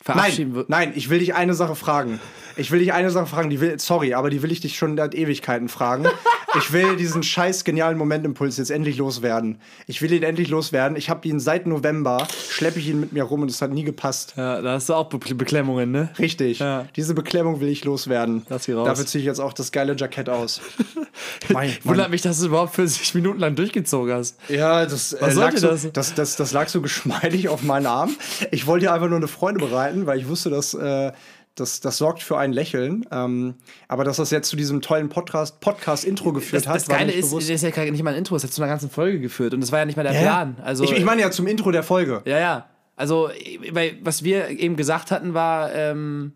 verabschieden 0.00 0.54
wir. 0.54 0.64
Nein, 0.68 0.90
nein, 0.90 0.92
ich 0.94 1.10
will 1.10 1.18
dich 1.18 1.34
eine 1.34 1.54
Sache 1.54 1.74
fragen. 1.74 2.20
Ich 2.56 2.70
will 2.70 2.78
dich 2.78 2.92
eine 2.92 3.10
Sache 3.10 3.26
fragen, 3.26 3.50
die 3.50 3.60
will, 3.60 3.78
sorry, 3.80 4.14
aber 4.14 4.30
die 4.30 4.42
will 4.42 4.52
ich 4.52 4.60
dich 4.60 4.76
schon 4.76 4.96
seit 4.96 5.14
Ewigkeiten 5.16 5.68
fragen. 5.68 6.06
Ich 6.58 6.72
will 6.72 6.96
diesen 6.96 7.22
scheiß 7.22 7.64
genialen 7.64 7.96
Momentimpuls 7.96 8.58
jetzt 8.58 8.70
endlich 8.70 8.98
loswerden. 8.98 9.58
Ich 9.86 10.02
will 10.02 10.12
ihn 10.12 10.22
endlich 10.22 10.48
loswerden. 10.48 10.96
Ich 10.96 11.08
habe 11.08 11.26
ihn 11.26 11.40
seit 11.40 11.66
November, 11.66 12.26
schleppe 12.50 12.78
ich 12.78 12.88
ihn 12.88 13.00
mit 13.00 13.12
mir 13.12 13.22
rum 13.22 13.42
und 13.42 13.50
es 13.50 13.62
hat 13.62 13.70
nie 13.70 13.84
gepasst. 13.84 14.34
Ja, 14.36 14.60
da 14.60 14.72
hast 14.72 14.88
du 14.88 14.94
auch 14.94 15.08
Be 15.08 15.18
Beklemmungen, 15.34 15.90
ne? 15.90 16.10
Richtig. 16.18 16.58
Ja. 16.58 16.86
Diese 16.94 17.14
Beklemmung 17.14 17.60
will 17.60 17.68
ich 17.68 17.84
loswerden. 17.84 18.44
Lass 18.48 18.64
sie 18.64 18.72
raus. 18.72 18.86
Dafür 18.86 19.06
ziehe 19.06 19.20
ich 19.20 19.26
jetzt 19.26 19.40
auch 19.40 19.52
das 19.54 19.72
geile 19.72 19.96
Jackett 19.96 20.28
aus. 20.28 20.60
mein, 21.48 21.72
Wundert 21.84 22.10
mich, 22.10 22.22
dass 22.22 22.40
du 22.40 22.46
überhaupt 22.46 22.74
40 22.74 23.14
Minuten 23.14 23.38
lang 23.38 23.54
durchgezogen 23.54 24.12
hast. 24.12 24.38
Ja, 24.48 24.84
das, 24.84 25.14
äh, 25.14 25.18
Was 25.20 25.34
lag 25.34 25.56
sollte 25.56 25.58
so, 25.58 25.68
das? 25.68 25.92
das? 25.92 26.14
Das, 26.14 26.36
das, 26.36 26.52
lag 26.52 26.68
so 26.68 26.82
geschmeidig 26.82 27.48
auf 27.48 27.62
meinen 27.62 27.86
Arm. 27.86 28.14
Ich 28.50 28.66
wollte 28.66 28.86
dir 28.86 28.92
einfach 28.92 29.08
nur 29.08 29.16
eine 29.16 29.28
Freude 29.28 29.58
bereiten, 29.58 30.06
weil 30.06 30.18
ich 30.18 30.28
wusste, 30.28 30.50
dass. 30.50 30.74
Äh, 30.74 31.12
das, 31.54 31.80
das 31.80 31.98
sorgt 31.98 32.22
für 32.22 32.38
ein 32.38 32.52
Lächeln. 32.52 33.04
Ähm, 33.10 33.54
aber 33.88 34.04
dass 34.04 34.16
das 34.16 34.30
jetzt 34.30 34.48
zu 34.48 34.56
diesem 34.56 34.80
tollen 34.80 35.08
Podcast, 35.08 35.60
Podcast-Intro 35.60 36.32
geführt 36.32 36.62
Das, 36.62 36.68
hat, 36.68 36.76
das 36.76 36.88
Geile 36.88 37.12
ist, 37.12 37.26
bewusst. 37.30 37.48
das 37.48 37.56
ist 37.56 37.62
ja 37.62 37.70
gar 37.70 37.84
nicht 37.90 38.02
mal 38.02 38.10
ein 38.12 38.18
Intro, 38.18 38.36
es 38.36 38.44
hat 38.44 38.52
zu 38.52 38.62
einer 38.62 38.70
ganzen 38.70 38.88
Folge 38.90 39.20
geführt. 39.20 39.52
Und 39.54 39.60
das 39.60 39.70
war 39.72 39.78
ja 39.80 39.84
nicht 39.84 39.96
mal 39.96 40.02
der 40.02 40.12
Hä? 40.12 40.22
Plan. 40.22 40.56
Also, 40.62 40.84
ich, 40.84 40.92
ich 40.92 41.04
meine 41.04 41.20
ja 41.22 41.30
zum 41.30 41.46
Intro 41.46 41.70
der 41.70 41.82
Folge. 41.82 42.22
Ja, 42.24 42.38
ja. 42.38 42.66
Also, 42.96 43.30
weil, 43.70 43.96
was 44.02 44.22
wir 44.22 44.48
eben 44.48 44.76
gesagt 44.76 45.10
hatten, 45.10 45.34
war, 45.34 45.72
ähm, 45.74 46.32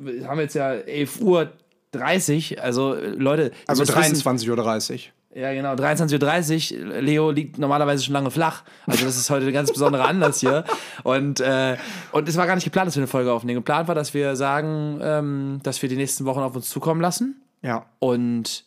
wir 0.00 0.26
haben 0.28 0.40
jetzt 0.40 0.54
ja 0.54 0.72
11 0.72 1.20
Uhr 1.20 1.52
30, 1.92 2.62
also 2.62 2.94
Leute. 2.94 3.52
Also 3.66 3.82
müsst 3.82 3.96
wissen- 3.96 4.16
23.30 4.16 4.92
Uhr. 4.94 4.98
Ja, 5.38 5.52
genau, 5.52 5.74
23.30 5.74 6.74
Uhr. 6.74 7.00
Leo 7.00 7.30
liegt 7.30 7.58
normalerweise 7.58 8.02
schon 8.02 8.12
lange 8.12 8.32
flach. 8.32 8.64
Also, 8.86 9.04
das 9.04 9.16
ist 9.16 9.30
heute 9.30 9.46
ein 9.46 9.52
ganz 9.52 9.70
besonderer 9.70 10.06
Anlass 10.06 10.40
hier. 10.40 10.64
Und, 11.04 11.38
äh, 11.38 11.76
und 12.10 12.28
es 12.28 12.36
war 12.36 12.48
gar 12.48 12.56
nicht 12.56 12.64
geplant, 12.64 12.88
dass 12.88 12.96
wir 12.96 13.02
eine 13.02 13.06
Folge 13.06 13.32
aufnehmen. 13.32 13.58
Geplant 13.58 13.86
war, 13.86 13.94
dass 13.94 14.14
wir 14.14 14.34
sagen, 14.34 14.98
ähm, 15.00 15.60
dass 15.62 15.80
wir 15.80 15.88
die 15.88 15.94
nächsten 15.94 16.24
Wochen 16.24 16.40
auf 16.40 16.56
uns 16.56 16.68
zukommen 16.68 17.00
lassen. 17.00 17.40
Ja. 17.62 17.86
Und 18.00 18.64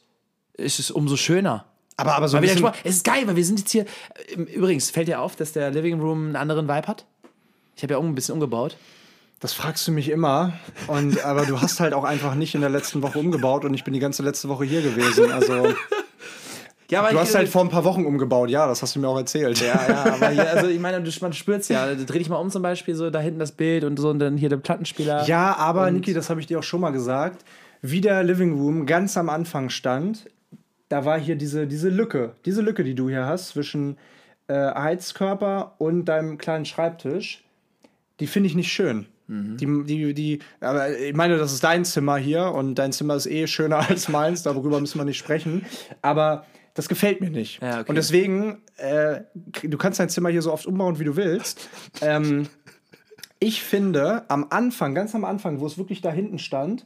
es 0.54 0.80
ist 0.80 0.92
umso 0.92 1.18
schöner. 1.18 1.66
Aber, 1.98 2.16
aber 2.16 2.30
so 2.30 2.38
ein 2.38 2.42
bisschen, 2.42 2.66
es 2.86 2.96
ist 2.96 3.04
geil, 3.04 3.24
weil 3.28 3.36
wir 3.36 3.44
sind 3.44 3.60
jetzt 3.60 3.72
hier. 3.72 3.86
äh, 4.30 4.42
Übrigens, 4.42 4.92
fällt 4.92 5.10
dir 5.10 5.20
auf, 5.20 5.36
dass 5.36 5.52
der 5.52 5.72
Living 5.72 6.00
Room 6.00 6.28
einen 6.28 6.36
anderen 6.38 6.70
Vibe 6.70 6.88
hat? 6.88 7.06
Ich 7.76 7.84
habe 7.84 7.96
ja 7.96 8.00
auch 8.00 8.04
ein 8.04 8.16
bisschen 8.16 8.36
umgebaut. 8.36 8.78
das 9.42 9.52
fragst 9.52 9.86
du 9.90 9.92
mich 9.92 10.08
immer. 10.08 10.54
Und, 10.88 11.22
aber 11.26 11.46
du 11.46 11.60
hast 11.60 11.82
halt 11.82 11.94
auch 11.94 12.06
einfach 12.06 12.36
nicht 12.36 12.56
in 12.56 12.62
der 12.62 12.70
letzten 12.70 13.02
Woche 13.02 13.20
umgebaut 13.20 13.66
und 13.66 13.74
ich 13.74 13.84
bin 13.84 13.94
die 13.94 14.00
ganze 14.00 14.24
letzte 14.24 14.48
Woche 14.48 14.64
hier 14.64 14.82
gewesen. 14.82 15.32
Also 15.34 15.74
Ja, 16.92 17.10
du 17.10 17.18
hast 17.18 17.34
halt 17.34 17.48
vor 17.48 17.62
ein 17.62 17.70
paar 17.70 17.86
Wochen 17.86 18.06
umgebaut. 18.06 18.50
Ja, 18.50 18.68
das 18.68 18.82
hast 18.82 18.96
du 18.96 19.00
mir 19.00 19.08
auch 19.08 19.18
erzählt. 19.18 19.62
Ja, 19.62 19.80
ja, 19.88 20.14
aber 20.14 20.30
hier, 20.30 20.50
also 20.50 20.68
ich 20.68 20.80
meine, 20.80 21.02
man 21.22 21.34
spürt's 21.34 21.70
ja. 21.70 21.96
Dreh 21.96 22.20
dich 22.20 22.30
mal 22.30 22.36
um 22.36 22.50
zum 22.50 22.62
Beispiel, 22.62 22.96
so 22.96 23.10
da 23.10 23.20
hinten 23.20 23.40
das 23.40 23.54
Bild 23.54 23.86
und 23.86 23.98
so 23.98 24.10
und 24.10 24.20
dann 24.20 24.36
hier 24.36 24.50
der 24.50 24.58
Plattenspieler. 24.58 25.26
Ja, 25.26 25.56
aber 25.56 25.90
Niki, 25.90 26.14
das 26.14 26.30
habe 26.30 26.42
ich 26.42 26.48
dir 26.48 26.60
auch 26.60 26.64
schon 26.64 26.82
mal 26.82 26.92
gesagt. 26.92 27.46
Wie 27.82 28.02
der 28.02 28.24
Living 28.24 28.54
Room 28.60 28.86
ganz 28.86 29.16
am 29.16 29.30
Anfang 29.30 29.70
stand, 29.70 30.26
da 30.90 31.06
war 31.06 31.18
hier 31.18 31.38
diese, 31.38 31.66
diese 31.66 31.90
Lücke, 31.90 32.34
diese 32.46 32.62
Lücke, 32.62 32.84
die 32.84 32.94
du 32.94 33.10
hier 33.10 33.26
hast 33.26 33.50
zwischen 33.50 33.98
äh, 34.48 34.54
Heizkörper 34.54 35.76
und 35.78 36.06
deinem 36.06 36.38
kleinen 36.38 36.66
Schreibtisch, 36.66 37.44
die 38.20 38.28
finde 38.28 38.48
ich 38.48 38.56
nicht 38.56 38.72
schön. 38.72 39.08
Die, 39.32 39.84
die, 39.86 40.14
die, 40.14 40.40
aber 40.60 40.98
ich 41.00 41.16
meine, 41.16 41.38
das 41.38 41.54
ist 41.54 41.64
dein 41.64 41.86
Zimmer 41.86 42.18
hier 42.18 42.52
und 42.52 42.76
dein 42.76 42.92
Zimmer 42.92 43.16
ist 43.16 43.28
eh 43.28 43.48
schöner 43.48 43.78
als 43.90 44.10
meins, 44.10 44.44
darüber 44.44 44.82
müssen 44.82 45.00
wir 45.00 45.06
nicht 45.06 45.20
sprechen. 45.20 45.66
Aber 46.02 46.46
das 46.74 46.88
gefällt 46.88 47.22
mir 47.22 47.30
nicht. 47.30 47.62
Ja, 47.62 47.82
okay. 47.82 47.90
Und 47.90 47.96
deswegen, 47.96 48.62
äh, 48.78 49.22
du 49.64 49.78
kannst 49.78 50.00
dein 50.00 50.10
Zimmer 50.10 50.30
hier 50.30 50.42
so 50.42 50.52
oft 50.52 50.66
umbauen, 50.66 51.00
wie 51.00 51.04
du 51.04 51.16
willst. 51.16 51.70
Ähm, 52.02 52.48
ich 53.40 53.64
finde, 53.64 54.24
am 54.30 54.48
Anfang, 54.50 54.94
ganz 54.94 55.16
am 55.16 55.26
Anfang, 55.26 55.60
wo 55.60 55.66
es 55.66 55.78
wirklich 55.78 56.02
da 56.02 56.12
hinten 56.12 56.40
stand, 56.40 56.84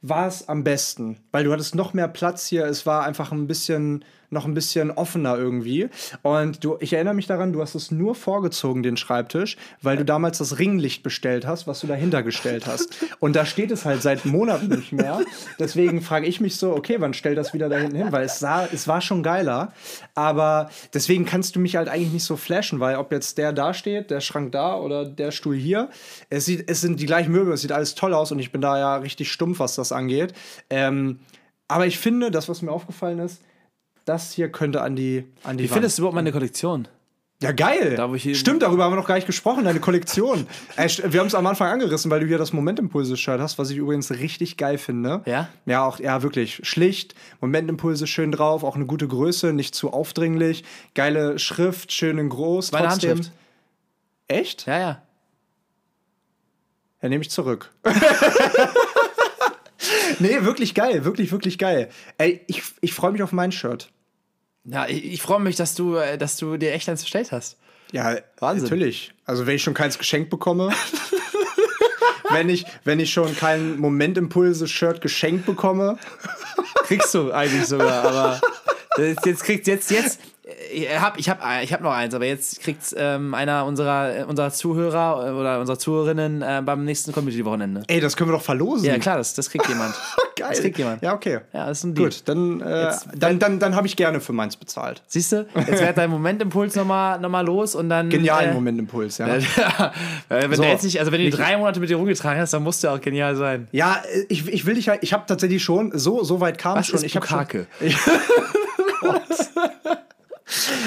war 0.00 0.26
es 0.26 0.48
am 0.48 0.64
besten, 0.64 1.18
weil 1.30 1.44
du 1.44 1.52
hattest 1.52 1.74
noch 1.74 1.94
mehr 1.94 2.08
Platz 2.08 2.46
hier. 2.46 2.66
Es 2.66 2.86
war 2.86 3.04
einfach 3.04 3.30
ein 3.30 3.46
bisschen, 3.46 4.04
noch 4.32 4.46
ein 4.46 4.54
bisschen 4.54 4.90
offener 4.90 5.36
irgendwie. 5.36 5.88
Und 6.22 6.64
du, 6.64 6.76
ich 6.80 6.92
erinnere 6.92 7.14
mich 7.14 7.26
daran, 7.26 7.52
du 7.52 7.60
hast 7.60 7.74
es 7.74 7.90
nur 7.90 8.14
vorgezogen, 8.14 8.82
den 8.82 8.96
Schreibtisch, 8.96 9.56
weil 9.80 9.96
du 9.96 10.04
damals 10.04 10.38
das 10.38 10.58
Ringlicht 10.58 11.02
bestellt 11.02 11.46
hast, 11.46 11.66
was 11.66 11.80
du 11.80 11.86
dahinter 11.86 12.22
gestellt 12.22 12.66
hast. 12.66 13.04
Und 13.20 13.36
da 13.36 13.44
steht 13.44 13.70
es 13.70 13.84
halt 13.84 14.02
seit 14.02 14.24
Monaten 14.24 14.68
nicht 14.68 14.92
mehr. 14.92 15.20
Deswegen 15.58 16.00
frage 16.00 16.26
ich 16.26 16.40
mich 16.40 16.56
so, 16.56 16.72
okay, 16.72 16.96
wann 16.98 17.14
stellt 17.14 17.38
das 17.38 17.52
wieder 17.54 17.68
da 17.68 17.76
hinten 17.76 17.96
hin? 17.96 18.12
Weil 18.12 18.24
es 18.24 18.38
sah, 18.38 18.66
es 18.72 18.88
war 18.88 19.00
schon 19.00 19.22
geiler. 19.22 19.72
Aber 20.14 20.70
deswegen 20.94 21.24
kannst 21.24 21.56
du 21.56 21.60
mich 21.60 21.76
halt 21.76 21.88
eigentlich 21.88 22.12
nicht 22.12 22.24
so 22.24 22.36
flashen, 22.36 22.80
weil 22.80 22.96
ob 22.96 23.12
jetzt 23.12 23.38
der 23.38 23.52
da 23.52 23.74
steht, 23.74 24.10
der 24.10 24.20
Schrank 24.20 24.52
da 24.52 24.76
oder 24.76 25.04
der 25.04 25.30
Stuhl 25.30 25.56
hier, 25.56 25.90
es 26.30 26.46
sieht, 26.46 26.68
es 26.68 26.80
sind 26.80 27.00
die 27.00 27.06
gleichen 27.06 27.32
Möbel, 27.32 27.52
es 27.52 27.60
sieht 27.62 27.72
alles 27.72 27.94
toll 27.94 28.14
aus 28.14 28.32
und 28.32 28.38
ich 28.38 28.52
bin 28.52 28.60
da 28.60 28.78
ja 28.78 28.96
richtig 28.96 29.30
stumpf, 29.30 29.58
was 29.58 29.74
das 29.74 29.92
angeht. 29.92 30.32
Ähm, 30.70 31.20
aber 31.68 31.86
ich 31.86 31.98
finde, 31.98 32.30
das, 32.30 32.48
was 32.48 32.62
mir 32.62 32.70
aufgefallen 32.70 33.18
ist, 33.18 33.42
das 34.04 34.32
hier 34.32 34.50
könnte 34.50 34.82
an 34.82 34.96
die, 34.96 35.24
an 35.42 35.56
die 35.56 35.64
Wie 35.64 35.68
findest 35.68 35.98
du 35.98 36.02
überhaupt 36.02 36.16
meine 36.16 36.32
Kollektion? 36.32 36.88
ja, 37.42 37.52
geil. 37.52 37.96
Da, 37.96 38.08
Stimmt, 38.18 38.62
darüber 38.62 38.84
haben 38.84 38.92
wir 38.92 38.96
noch 38.96 39.06
gar 39.06 39.16
nicht 39.16 39.26
gesprochen, 39.26 39.64
deine 39.64 39.80
Kollektion. 39.80 40.46
äh, 40.76 40.88
wir 41.04 41.20
haben 41.20 41.26
es 41.26 41.34
am 41.34 41.46
Anfang 41.46 41.68
angerissen, 41.68 42.10
weil 42.10 42.20
du 42.20 42.26
hier 42.26 42.38
das 42.38 42.52
Momentimpulse-Shirt 42.52 43.40
hast, 43.40 43.58
was 43.58 43.70
ich 43.70 43.76
übrigens 43.76 44.10
richtig 44.12 44.56
geil 44.56 44.78
finde. 44.78 45.22
Ja? 45.26 45.48
Ja, 45.66 45.84
auch, 45.84 45.98
ja, 45.98 46.22
wirklich. 46.22 46.60
Schlicht, 46.62 47.14
Momentimpulse 47.40 48.06
schön 48.06 48.30
drauf, 48.30 48.62
auch 48.62 48.76
eine 48.76 48.86
gute 48.86 49.08
Größe, 49.08 49.52
nicht 49.52 49.74
zu 49.74 49.92
aufdringlich. 49.92 50.64
Geile 50.94 51.38
Schrift, 51.38 51.92
schön 51.92 52.18
in 52.18 52.28
groß. 52.28 52.72
Meine 52.72 52.88
trotzdem. 52.88 53.10
Handschrift. 53.10 53.32
Echt? 54.28 54.66
Ja, 54.66 54.78
ja. 54.78 55.02
Ja, 57.02 57.08
nehme 57.08 57.22
ich 57.22 57.30
zurück. 57.30 57.72
nee, 60.18 60.42
wirklich 60.42 60.74
geil, 60.74 61.04
wirklich, 61.04 61.32
wirklich 61.32 61.58
geil. 61.58 61.88
Ey, 62.18 62.40
ich, 62.46 62.62
ich 62.80 62.92
freue 62.92 63.12
mich 63.12 63.22
auf 63.22 63.32
mein 63.32 63.52
Shirt. 63.52 63.90
Ja, 64.64 64.86
ich, 64.86 65.04
ich 65.04 65.22
freue 65.22 65.40
mich, 65.40 65.56
dass 65.56 65.74
du, 65.74 65.96
äh, 65.96 66.18
dass 66.18 66.36
du 66.36 66.56
dir 66.56 66.72
echt 66.72 66.88
eins 66.88 67.02
bestellt 67.02 67.32
hast. 67.32 67.58
Ja, 67.90 68.16
Wahnsinn. 68.38 68.64
natürlich. 68.64 69.12
Also 69.24 69.46
wenn 69.46 69.56
ich 69.56 69.62
schon 69.62 69.74
keins 69.74 69.98
geschenkt 69.98 70.30
bekomme, 70.30 70.72
wenn 72.30 72.48
ich, 72.48 72.64
wenn 72.84 73.00
ich 73.00 73.12
schon 73.12 73.36
kein 73.36 73.78
Momentimpulse-Shirt 73.78 75.00
geschenkt 75.00 75.46
bekomme, 75.46 75.98
Kriegst 76.84 77.14
du 77.14 77.32
eigentlich 77.32 77.66
sogar, 77.66 78.04
aber 78.04 78.40
jetzt 79.24 79.44
kriegst 79.44 79.66
jetzt, 79.66 79.90
jetzt, 79.90 80.20
ich 80.72 80.98
habe 81.00 81.18
ich 81.20 81.28
hab, 81.28 81.40
ich 81.62 81.72
hab 81.72 81.80
noch 81.80 81.92
eins, 81.92 82.14
aber 82.14 82.24
jetzt 82.26 82.60
kriegt 82.60 82.82
ähm, 82.96 83.34
einer 83.34 83.64
unserer, 83.66 84.26
unserer 84.28 84.50
Zuhörer 84.50 85.28
äh, 85.28 85.30
oder 85.32 85.60
unserer 85.60 85.78
Zuhörerinnen 85.78 86.42
äh, 86.42 86.62
beim 86.64 86.84
nächsten 86.84 87.12
Community-Wochenende. 87.12 87.82
Ey, 87.86 88.00
das 88.00 88.16
können 88.16 88.30
wir 88.30 88.36
doch 88.36 88.42
verlosen. 88.44 88.86
Ja, 88.86 88.98
klar, 88.98 89.18
das, 89.18 89.34
das 89.34 89.50
kriegt 89.50 89.68
jemand. 89.68 89.94
Geil. 90.36 90.48
Das 90.50 90.60
kriegt 90.60 90.78
jemand. 90.78 91.02
Ja, 91.02 91.14
okay. 91.14 91.40
Ja, 91.52 91.66
das 91.66 91.78
ist 91.78 91.84
ein 91.84 91.94
Deal. 91.94 92.08
Gut, 92.08 92.22
dann, 92.26 92.60
äh, 92.60 92.84
Jetzt- 92.84 93.06
dann, 93.14 93.38
dann, 93.38 93.58
dann 93.58 93.76
habe 93.76 93.86
ich 93.86 93.96
gerne 93.96 94.20
für 94.20 94.32
meins 94.32 94.56
bezahlt. 94.56 95.02
Siehst 95.06 95.32
du, 95.32 95.46
jetzt 95.54 95.80
wird 95.82 95.98
dein 95.98 96.10
Momentimpuls 96.10 96.74
nochmal 96.74 97.20
noch 97.20 97.28
mal 97.28 97.44
los 97.44 97.74
und 97.74 97.88
dann. 97.88 98.08
Genialen 98.08 98.50
äh, 98.50 98.54
Momentimpuls, 98.54 99.18
ja. 99.18 99.28
Ja, 99.56 99.92
wenn 100.28 100.52
So. 100.54 100.62
du 100.62 100.68
jetzt 100.68 100.84
nicht, 100.84 100.98
also 100.98 101.12
wenn 101.12 101.20
du 101.20 101.26
Nicht- 101.26 101.38
drei 101.38 101.56
Monate 101.56 101.80
mit 101.80 101.90
dir 101.90 101.96
rumgetragen 101.96 102.40
hast, 102.40 102.52
dann 102.54 102.62
musst 102.62 102.82
du 102.82 102.88
auch 102.88 103.00
genial 103.00 103.36
sein. 103.36 103.68
Ja, 103.72 104.02
ich, 104.28 104.48
ich 104.48 104.64
will 104.66 104.74
dich 104.74 104.88
halt, 104.88 105.02
ich 105.02 105.12
habe 105.12 105.24
tatsächlich 105.26 105.62
schon, 105.62 105.92
so, 105.96 106.24
so 106.24 106.40
weit 106.40 106.58
kam 106.58 106.76
Was 106.78 106.86
schon. 106.86 106.96
ist 106.96 107.04
ich 107.04 107.14
habe 107.16 107.26
schon, 107.26 107.38
Bukake? 107.38 107.66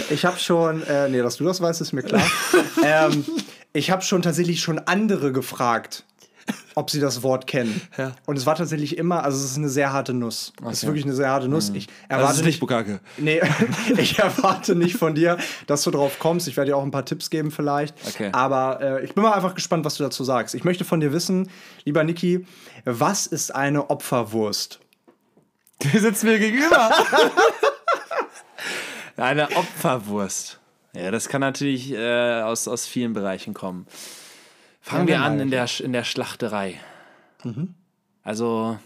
Ich 0.10 0.26
habe 0.26 0.40
schon, 0.40 0.84
äh, 0.84 1.10
nee, 1.10 1.22
dass 1.22 1.38
du 1.38 1.44
das 1.44 1.62
weißt, 1.62 1.82
ist 1.82 1.94
mir 1.94 2.04
klar. 2.04 2.22
ähm, 2.84 3.26
ich 3.74 3.92
habe 3.92 4.02
schon 4.02 4.22
tatsächlich 4.22 4.62
schon 4.62 4.80
andere 4.80 5.32
gefragt, 5.32 6.06
ob 6.76 6.92
sie 6.92 7.00
das 7.00 7.24
Wort 7.24 7.48
kennen. 7.48 7.82
Ja. 7.98 8.12
Und 8.26 8.38
es 8.38 8.46
war 8.46 8.56
tatsächlich 8.56 8.98
immer, 8.98 9.24
also 9.24 9.38
es 9.38 9.46
ist 9.52 9.58
eine 9.58 9.70
sehr 9.70 9.92
harte 9.94 10.14
Nuss. 10.14 10.54
Es 10.62 10.74
ist 10.74 10.84
Okay. 10.84 10.88
wirklich 10.88 11.06
eine 11.06 11.14
sehr 11.16 11.30
harte 11.30 11.48
Nuss. 11.48 11.70
Ich 11.74 11.88
Also 12.10 12.22
erwarte 12.22 12.44
nicht, 12.44 12.60
Bukake. 12.60 13.00
nee, 13.18 13.42
ich 13.98 14.20
erwarte 14.20 14.76
nicht 14.76 14.96
von 14.98 15.16
dir, 15.16 15.38
dass 15.68 15.82
du 15.84 15.92
drauf 15.92 16.20
kommst. 16.20 16.48
Ich 16.48 16.56
werde 16.58 16.72
dir 16.72 16.78
auch 16.78 16.84
ein 16.84 16.92
paar 16.92 17.06
Tipps 17.06 17.30
geben 17.30 17.50
vielleicht. 17.50 17.96
Okay. 18.08 18.30
Aber 18.34 18.80
äh, 18.82 19.04
ich 19.06 19.14
bin 19.16 19.24
mal 19.24 19.34
einfach 19.34 19.56
gespannt, 19.56 19.86
was 19.86 19.96
du 19.96 20.04
dazu 20.04 20.24
sagst. 20.24 20.54
Ich 20.54 20.64
möchte 20.64 20.86
von 20.86 21.00
dir 21.00 21.12
wissen, 21.14 21.50
lieber 21.86 22.04
Niki, 22.04 22.46
was 22.84 23.26
ist 23.26 23.56
eine 23.56 23.90
Opferwurst? 23.90 24.80
Du 25.80 26.00
sitzt 26.00 26.24
mir 26.24 26.38
gegenüber. 26.40 26.92
Eine 29.18 29.50
Opferwurst. 29.56 30.60
Ja, 30.94 31.12
das 31.12 31.28
kann 31.30 31.42
natürlich 31.42 31.92
äh, 31.92 32.42
aus, 32.42 32.68
aus 32.68 32.86
vielen 32.88 33.14
Bereichen 33.14 33.54
kommen. 33.54 33.86
Fangen 34.82 35.08
Ja, 35.08 35.16
wir 35.16 35.22
an 35.24 35.34
genau. 35.34 35.44
in 35.44 35.52
der, 35.52 35.68
in 35.80 35.94
der 35.94 36.04
Schlachterei. 36.04 36.80
Also, 38.24 38.78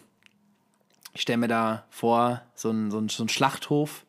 ich 1.14 1.22
stelle 1.22 1.38
mir 1.38 1.48
da 1.48 1.86
vor, 1.90 2.42
so 2.56 2.70
ein, 2.72 2.92
so 2.92 3.00
ein, 3.00 3.10
so 3.10 3.24
ein 3.24 3.30
Schlachthof 3.30 4.06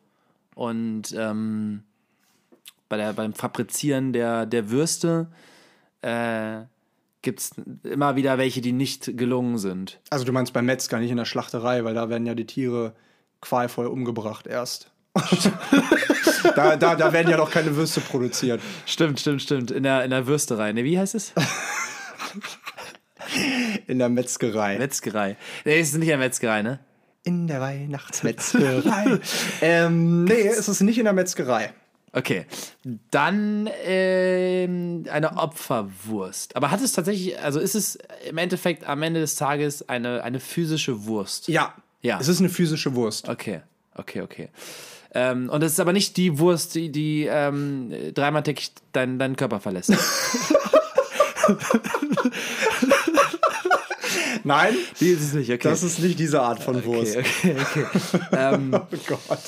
und 0.55 1.13
ähm, 1.17 1.83
bei 2.89 2.97
der, 2.97 3.13
beim 3.13 3.33
Fabrizieren 3.33 4.13
der, 4.13 4.45
der 4.45 4.69
Würste 4.69 5.27
äh, 6.01 6.61
gibt 7.21 7.39
es 7.39 7.51
immer 7.83 8.15
wieder 8.15 8.37
welche, 8.37 8.61
die 8.61 8.73
nicht 8.73 9.17
gelungen 9.17 9.57
sind. 9.57 9.99
Also 10.09 10.25
du 10.25 10.33
meinst 10.33 10.53
beim 10.53 10.65
Metzger, 10.65 10.99
nicht 10.99 11.11
in 11.11 11.17
der 11.17 11.25
Schlachterei, 11.25 11.83
weil 11.83 11.93
da 11.93 12.09
werden 12.09 12.25
ja 12.25 12.35
die 12.35 12.47
Tiere 12.47 12.93
qualvoll 13.39 13.87
umgebracht 13.87 14.47
erst. 14.47 14.90
da, 16.55 16.75
da, 16.77 16.95
da 16.95 17.13
werden 17.13 17.29
ja 17.29 17.37
noch 17.37 17.51
keine 17.51 17.75
Würste 17.75 17.99
produziert. 18.01 18.61
Stimmt, 18.85 19.19
stimmt, 19.19 19.41
stimmt. 19.41 19.71
In 19.71 19.83
der, 19.83 20.03
in 20.03 20.09
der 20.11 20.25
Würsterei. 20.27 20.71
Ne, 20.71 20.83
wie 20.83 20.97
heißt 20.97 21.15
es? 21.15 21.33
In 23.87 23.99
der 23.99 24.09
Metzgerei. 24.09 24.77
Metzgerei. 24.77 25.37
Nee, 25.65 25.79
es 25.79 25.89
ist 25.89 25.97
nicht 25.97 26.11
eine 26.11 26.23
Metzgerei, 26.23 26.61
ne? 26.61 26.79
In 27.23 27.47
der 27.47 27.61
Weihnachtsmetzgerei. 27.61 29.19
ähm, 29.61 30.23
nee, 30.23 30.47
es 30.47 30.67
ist 30.67 30.81
nicht 30.81 30.97
in 30.97 31.03
der 31.03 31.13
Metzgerei. 31.13 31.73
Okay. 32.13 32.45
Dann 33.11 33.69
ähm, 33.85 35.05
eine 35.09 35.37
Opferwurst. 35.37 36.55
Aber 36.55 36.71
hat 36.71 36.81
es 36.81 36.93
tatsächlich, 36.93 37.39
also 37.39 37.59
ist 37.59 37.75
es 37.75 37.97
im 38.27 38.37
Endeffekt 38.37 38.85
am 38.85 39.01
Ende 39.03 39.19
des 39.19 39.35
Tages 39.35 39.87
eine, 39.87 40.23
eine 40.23 40.39
physische 40.39 41.05
Wurst? 41.05 41.47
Ja. 41.47 41.73
Ja. 42.01 42.19
Es 42.19 42.27
ist 42.27 42.39
eine 42.39 42.49
physische 42.49 42.95
Wurst. 42.95 43.29
Okay, 43.29 43.61
okay, 43.95 44.21
okay. 44.21 44.49
Ähm, 45.13 45.49
und 45.49 45.61
es 45.63 45.73
ist 45.73 45.79
aber 45.79 45.93
nicht 45.93 46.17
die 46.17 46.39
Wurst, 46.39 46.75
die, 46.75 46.91
die 46.91 47.27
ähm, 47.29 47.91
dreimal 48.13 48.43
täglich 48.43 48.71
deinen 48.93 49.19
deinen 49.19 49.35
Körper 49.35 49.59
verlässt. 49.59 49.91
Nein, 54.43 54.73
die 54.99 55.09
ist 55.09 55.21
es 55.21 55.33
nicht, 55.33 55.51
okay. 55.51 55.69
das 55.69 55.83
ist 55.83 55.99
nicht 55.99 56.17
diese 56.17 56.41
Art 56.41 56.63
von 56.63 56.83
Wurst. 56.85 57.17
okay, 57.17 57.55
okay, 57.59 57.85
okay. 57.93 58.19
ähm, 58.31 58.73
Oh 58.73 58.97
Gott. 59.07 59.39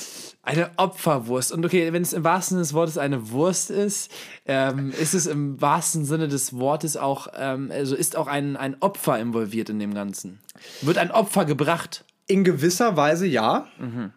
Eine 0.44 0.70
Opferwurst. 0.76 1.52
Und 1.52 1.64
okay, 1.64 1.90
wenn 1.94 2.02
es 2.02 2.12
im 2.12 2.22
wahrsten 2.22 2.56
Sinne 2.56 2.62
des 2.62 2.74
Wortes 2.74 2.98
eine 2.98 3.30
Wurst 3.30 3.70
ist, 3.70 4.10
ähm, 4.44 4.92
ist 4.92 5.14
es 5.14 5.26
im 5.26 5.58
wahrsten 5.60 6.04
Sinne 6.04 6.28
des 6.28 6.54
Wortes 6.58 6.98
auch, 6.98 7.28
ähm, 7.34 7.70
also 7.72 7.96
ist 7.96 8.14
auch 8.14 8.26
ein, 8.26 8.56
ein 8.58 8.76
Opfer 8.80 9.18
involviert 9.18 9.70
in 9.70 9.78
dem 9.78 9.94
Ganzen. 9.94 10.40
Wird 10.82 10.98
ein 10.98 11.10
Opfer 11.10 11.46
gebracht. 11.46 12.04
In 12.26 12.44
gewisser 12.44 12.96
Weise 12.96 13.26
ja. 13.26 13.68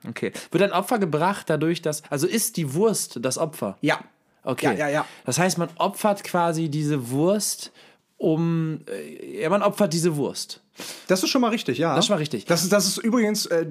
Okay. 0.08 0.32
Wird 0.52 0.64
ein 0.64 0.72
Opfer 0.72 1.00
gebracht 1.00 1.50
dadurch, 1.50 1.82
dass, 1.82 2.04
also 2.10 2.28
ist 2.28 2.58
die 2.58 2.74
Wurst 2.74 3.20
das 3.22 3.38
Opfer? 3.38 3.78
Ja. 3.82 4.00
Okay. 4.44 4.68
Ja, 4.68 4.74
ja, 4.74 4.90
ja. 4.90 5.06
Das 5.26 5.40
heißt, 5.40 5.58
man 5.58 5.70
opfert 5.76 6.24
quasi 6.24 6.70
diese 6.70 7.10
Wurst, 7.10 7.74
um, 8.16 8.82
äh, 8.90 9.42
ja, 9.42 9.50
man 9.50 9.62
opfert 9.62 9.92
diese 9.92 10.16
Wurst. 10.16 10.62
Das 11.08 11.22
ist 11.24 11.30
schon 11.30 11.42
mal 11.42 11.50
richtig, 11.50 11.80
ja. 11.80 11.90
Das 11.96 12.06
ist 12.06 12.08
schon 12.08 12.16
mal 12.16 12.20
richtig. 12.20 12.46
Das 12.46 12.64
ist, 12.64 12.72
das 12.72 12.86
ist 12.88 12.98
übrigens 12.98 13.46
äh, 13.48 13.66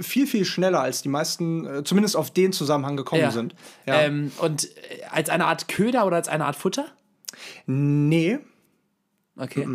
viel, 0.00 0.26
viel 0.26 0.44
schneller, 0.44 0.80
als 0.80 1.02
die 1.02 1.08
meisten 1.08 1.66
äh, 1.66 1.84
zumindest 1.84 2.16
auf 2.16 2.30
den 2.30 2.52
Zusammenhang 2.52 2.96
gekommen 2.96 3.30
sind. 3.30 3.54
Ja. 3.86 4.02
Ähm, 4.02 4.30
und 4.38 4.66
äh, 4.66 5.04
als 5.10 5.30
eine 5.30 5.46
Art 5.46 5.68
Köder 5.68 6.06
oder 6.06 6.16
als 6.16 6.28
eine 6.28 6.44
Art 6.44 6.56
Futter? 6.56 6.86
nee, 7.66 8.38
Okay. 9.36 9.66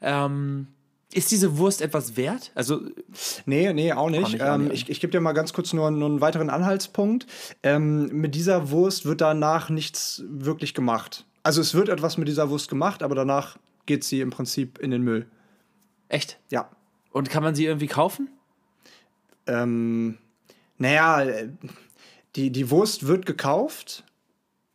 Ähm, 0.00 0.68
ist 1.12 1.30
diese 1.30 1.58
Wurst 1.58 1.82
etwas 1.82 2.16
wert? 2.16 2.52
Also, 2.54 2.80
Nee, 3.46 3.72
nee, 3.72 3.92
auch 3.92 4.10
nicht. 4.10 4.24
Auch 4.24 4.28
nicht, 4.30 4.42
auch 4.42 4.54
ähm, 4.54 4.68
nicht. 4.68 4.84
ich 4.84 4.90
ich 4.90 5.00
gebe 5.00 5.10
dir 5.10 5.20
mal 5.20 5.32
ganz 5.32 5.52
kurz 5.52 5.72
nur, 5.72 5.90
nur 5.90 6.08
einen 6.08 6.20
weiteren 6.20 6.50
Anhaltspunkt. 6.50 7.26
Ähm, 7.62 8.06
mit 8.12 8.34
dieser 8.34 8.70
Wurst 8.70 9.04
wird 9.04 9.20
danach 9.20 9.70
nichts 9.70 10.22
wirklich 10.28 10.74
gemacht. 10.74 11.26
Also 11.42 11.60
es 11.60 11.74
wird 11.74 11.88
etwas 11.88 12.18
mit 12.18 12.28
dieser 12.28 12.50
Wurst 12.50 12.68
gemacht, 12.68 13.02
aber 13.02 13.14
danach 13.14 13.56
geht 13.86 14.04
sie 14.04 14.20
im 14.20 14.30
Prinzip 14.30 14.78
in 14.78 14.90
den 14.90 15.02
Müll. 15.02 15.26
echt? 16.08 16.38
Ja. 16.50 16.70
Und 17.12 17.28
kann 17.28 17.42
man 17.42 17.54
sie 17.54 17.66
irgendwie 17.66 17.88
kaufen? 17.88 18.28
Ähm, 19.46 20.18
naja, 20.78 21.22
äh, 21.22 21.48
die, 22.36 22.50
die 22.50 22.70
Wurst 22.70 23.06
wird 23.06 23.26
gekauft 23.26 24.04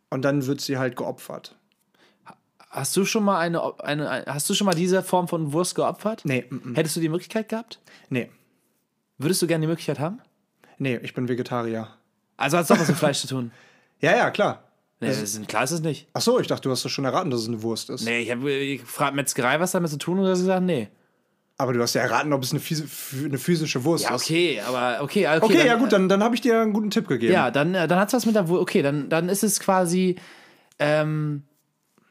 und 0.09 0.23
dann 0.23 0.45
wird 0.45 0.59
sie 0.59 0.77
halt 0.77 0.97
geopfert. 0.97 1.55
Hast 2.75 2.95
du 2.97 3.05
schon 3.05 3.23
mal 3.23 3.39
eine, 3.39 3.79
eine, 3.79 4.25
hast 4.27 4.49
du 4.49 4.53
schon 4.53 4.65
mal 4.65 4.73
diese 4.75 5.01
Form 5.01 5.29
von 5.29 5.53
Wurst 5.53 5.75
geopfert? 5.75 6.23
Nee, 6.25 6.45
mm, 6.49 6.71
mm. 6.71 6.75
Hättest 6.75 6.97
du 6.97 6.99
die 6.99 7.07
Möglichkeit 7.09 7.47
gehabt? 7.49 7.79
nee, 8.09 8.29
Würdest 9.17 9.41
du 9.41 9.47
gerne 9.47 9.61
die 9.61 9.67
Möglichkeit 9.69 9.97
haben? 9.99 10.19
nee, 10.77 10.97
ich 11.01 11.13
bin 11.13 11.29
Vegetarier. 11.29 11.87
Also 12.35 12.57
hat 12.57 12.63
es 12.63 12.67
doch 12.67 12.77
was 12.77 12.89
mit 12.89 12.97
Fleisch 12.97 13.19
zu 13.21 13.27
tun. 13.27 13.51
Ja, 14.01 14.11
ja, 14.11 14.29
klar. 14.29 14.61
Nee, 14.99 15.07
das 15.07 15.21
ist, 15.21 15.47
klar 15.47 15.63
ist 15.63 15.71
es 15.71 15.79
nicht. 15.79 16.09
Ach 16.13 16.19
so, 16.19 16.37
ich 16.37 16.47
dachte, 16.47 16.63
du 16.63 16.71
hast 16.71 16.83
doch 16.83 16.89
schon 16.89 17.05
erraten, 17.05 17.29
dass 17.31 17.39
es 17.41 17.47
eine 17.47 17.63
Wurst 17.63 17.89
ist. 17.89 18.03
Nee, 18.03 18.19
ich 18.19 18.29
habe 18.29 18.77
gefragt, 18.77 19.15
Metzgerei, 19.15 19.57
was 19.61 19.71
damit 19.71 19.89
zu 19.89 19.97
tun? 19.97 20.19
Und 20.19 20.25
du 20.25 20.31
hast 20.31 20.39
gesagt, 20.39 20.63
nee. 20.63 20.89
Aber 21.57 21.71
du 21.71 21.81
hast 21.81 21.93
ja 21.93 22.01
erraten, 22.01 22.33
ob 22.33 22.43
es 22.43 22.51
eine, 22.51 22.59
phys 22.59 22.83
eine 23.23 23.37
physische 23.37 23.85
Wurst 23.85 24.03
Ja, 24.03 24.15
ist. 24.15 24.23
okay, 24.23 24.59
aber 24.67 24.97
okay. 25.01 25.25
Okay, 25.27 25.39
Okay, 25.41 25.57
dann, 25.59 25.67
ja 25.67 25.75
gut, 25.77 25.93
dann, 25.93 26.09
dann 26.09 26.21
habe 26.21 26.35
ich 26.35 26.41
dir 26.41 26.59
einen 26.61 26.73
guten 26.73 26.89
Tipp 26.91 27.07
gegeben. 27.07 27.31
Ja, 27.31 27.51
dann, 27.51 27.73
äh, 27.73 27.87
dann 27.87 27.97
hat 27.97 28.09
es 28.09 28.13
was 28.13 28.25
mit 28.25 28.35
der 28.35 28.49
Wurst. 28.49 28.61
Okay, 28.63 28.81
dann, 28.81 29.07
dann 29.07 29.29
ist 29.29 29.43
es 29.45 29.61
quasi, 29.61 30.17
ähm, 30.77 31.43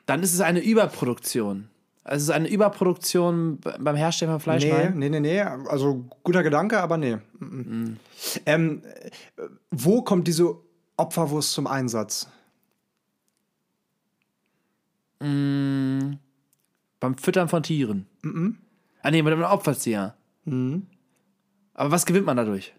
dann 0.06 0.22
ist 0.22 0.34
es 0.34 0.40
eine 0.40 0.60
Überproduktion. 0.60 1.68
Also 2.04 2.16
es 2.16 2.22
ist 2.24 2.30
eine 2.30 2.48
Überproduktion 2.48 3.58
beim 3.78 3.96
Herstellen 3.96 4.30
von 4.30 4.40
Fleisch. 4.40 4.64
Nee, 4.64 4.72
Nein? 4.72 4.98
nee, 4.98 5.08
nee, 5.08 5.20
nee. 5.20 5.40
Also 5.40 6.04
guter 6.22 6.42
Gedanke, 6.42 6.80
aber 6.80 6.98
nee. 6.98 7.16
Mhm. 7.38 7.96
Ähm, 8.44 8.82
äh, 8.84 9.10
wo 9.70 10.02
kommt 10.02 10.28
diese 10.28 10.54
Opferwurst 10.96 11.52
zum 11.52 11.66
Einsatz? 11.66 12.28
Beim 15.18 16.18
Füttern 17.16 17.48
von 17.48 17.62
Tieren. 17.62 18.06
Ah, 19.00 19.10
nee, 19.10 19.22
man 19.22 19.42
opfert 19.42 19.80
sie 19.80 19.92
ja. 19.92 20.14
Aber 21.74 21.90
was 21.90 22.04
gewinnt 22.04 22.26
man 22.26 22.36
dadurch? 22.36 22.74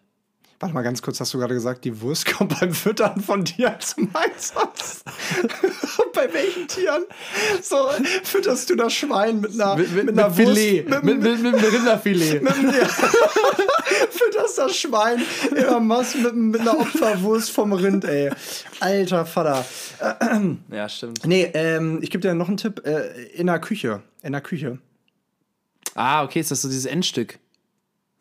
Warte 0.60 0.74
mal 0.74 0.84
ganz 0.84 1.02
kurz, 1.02 1.20
hast 1.20 1.34
du 1.34 1.38
gerade 1.38 1.54
gesagt, 1.54 1.84
die 1.84 2.02
Wurst 2.02 2.26
kommt 2.34 2.60
beim 2.60 2.74
Füttern 2.74 3.20
von 3.20 3.44
Tieren 3.44 3.76
zum 3.80 4.10
Einsatz? 4.14 5.04
Bei 6.14 6.34
welchen 6.34 6.68
Tieren? 6.68 7.04
So, 7.62 7.90
fütterst 8.24 8.70
du 8.70 8.76
das 8.76 8.94
Schwein 8.94 9.42
mit 9.42 9.54
einer, 9.54 9.74
einer 9.74 10.32
Filet. 10.32 10.86
Wurst? 10.86 11.04
Mit, 11.04 11.22
mit, 11.22 11.42
mit, 11.42 11.62
mit 11.62 11.74
Rinderfilet. 11.74 12.42
fütterst 14.10 14.58
das 14.58 14.78
Schwein 14.78 15.22
immer 15.52 15.82
Mass 15.82 16.16
mit, 16.16 16.34
mit 16.34 16.62
einer 16.62 16.80
Opferwurst 16.80 17.52
vom 17.52 17.74
Rind, 17.74 18.06
ey. 18.06 18.32
Alter 18.80 19.26
Vater. 19.26 19.66
ja, 20.72 20.88
stimmt. 20.88 21.26
Nee, 21.26 21.52
ähm, 21.54 22.00
ich 22.02 22.10
gebe 22.10 22.22
dir 22.22 22.34
noch 22.34 22.48
einen 22.48 22.58
Tipp. 22.58 22.82
Äh, 22.86 23.24
in 23.34 23.48
der 23.48 23.60
Küche. 23.60 24.04
In 24.24 24.32
der 24.32 24.42
Küche. 24.42 24.80
Ah, 25.96 26.24
okay, 26.24 26.40
ist 26.40 26.52
das 26.52 26.62
so 26.62 26.70
dieses 26.70 26.86
Endstück? 26.86 27.40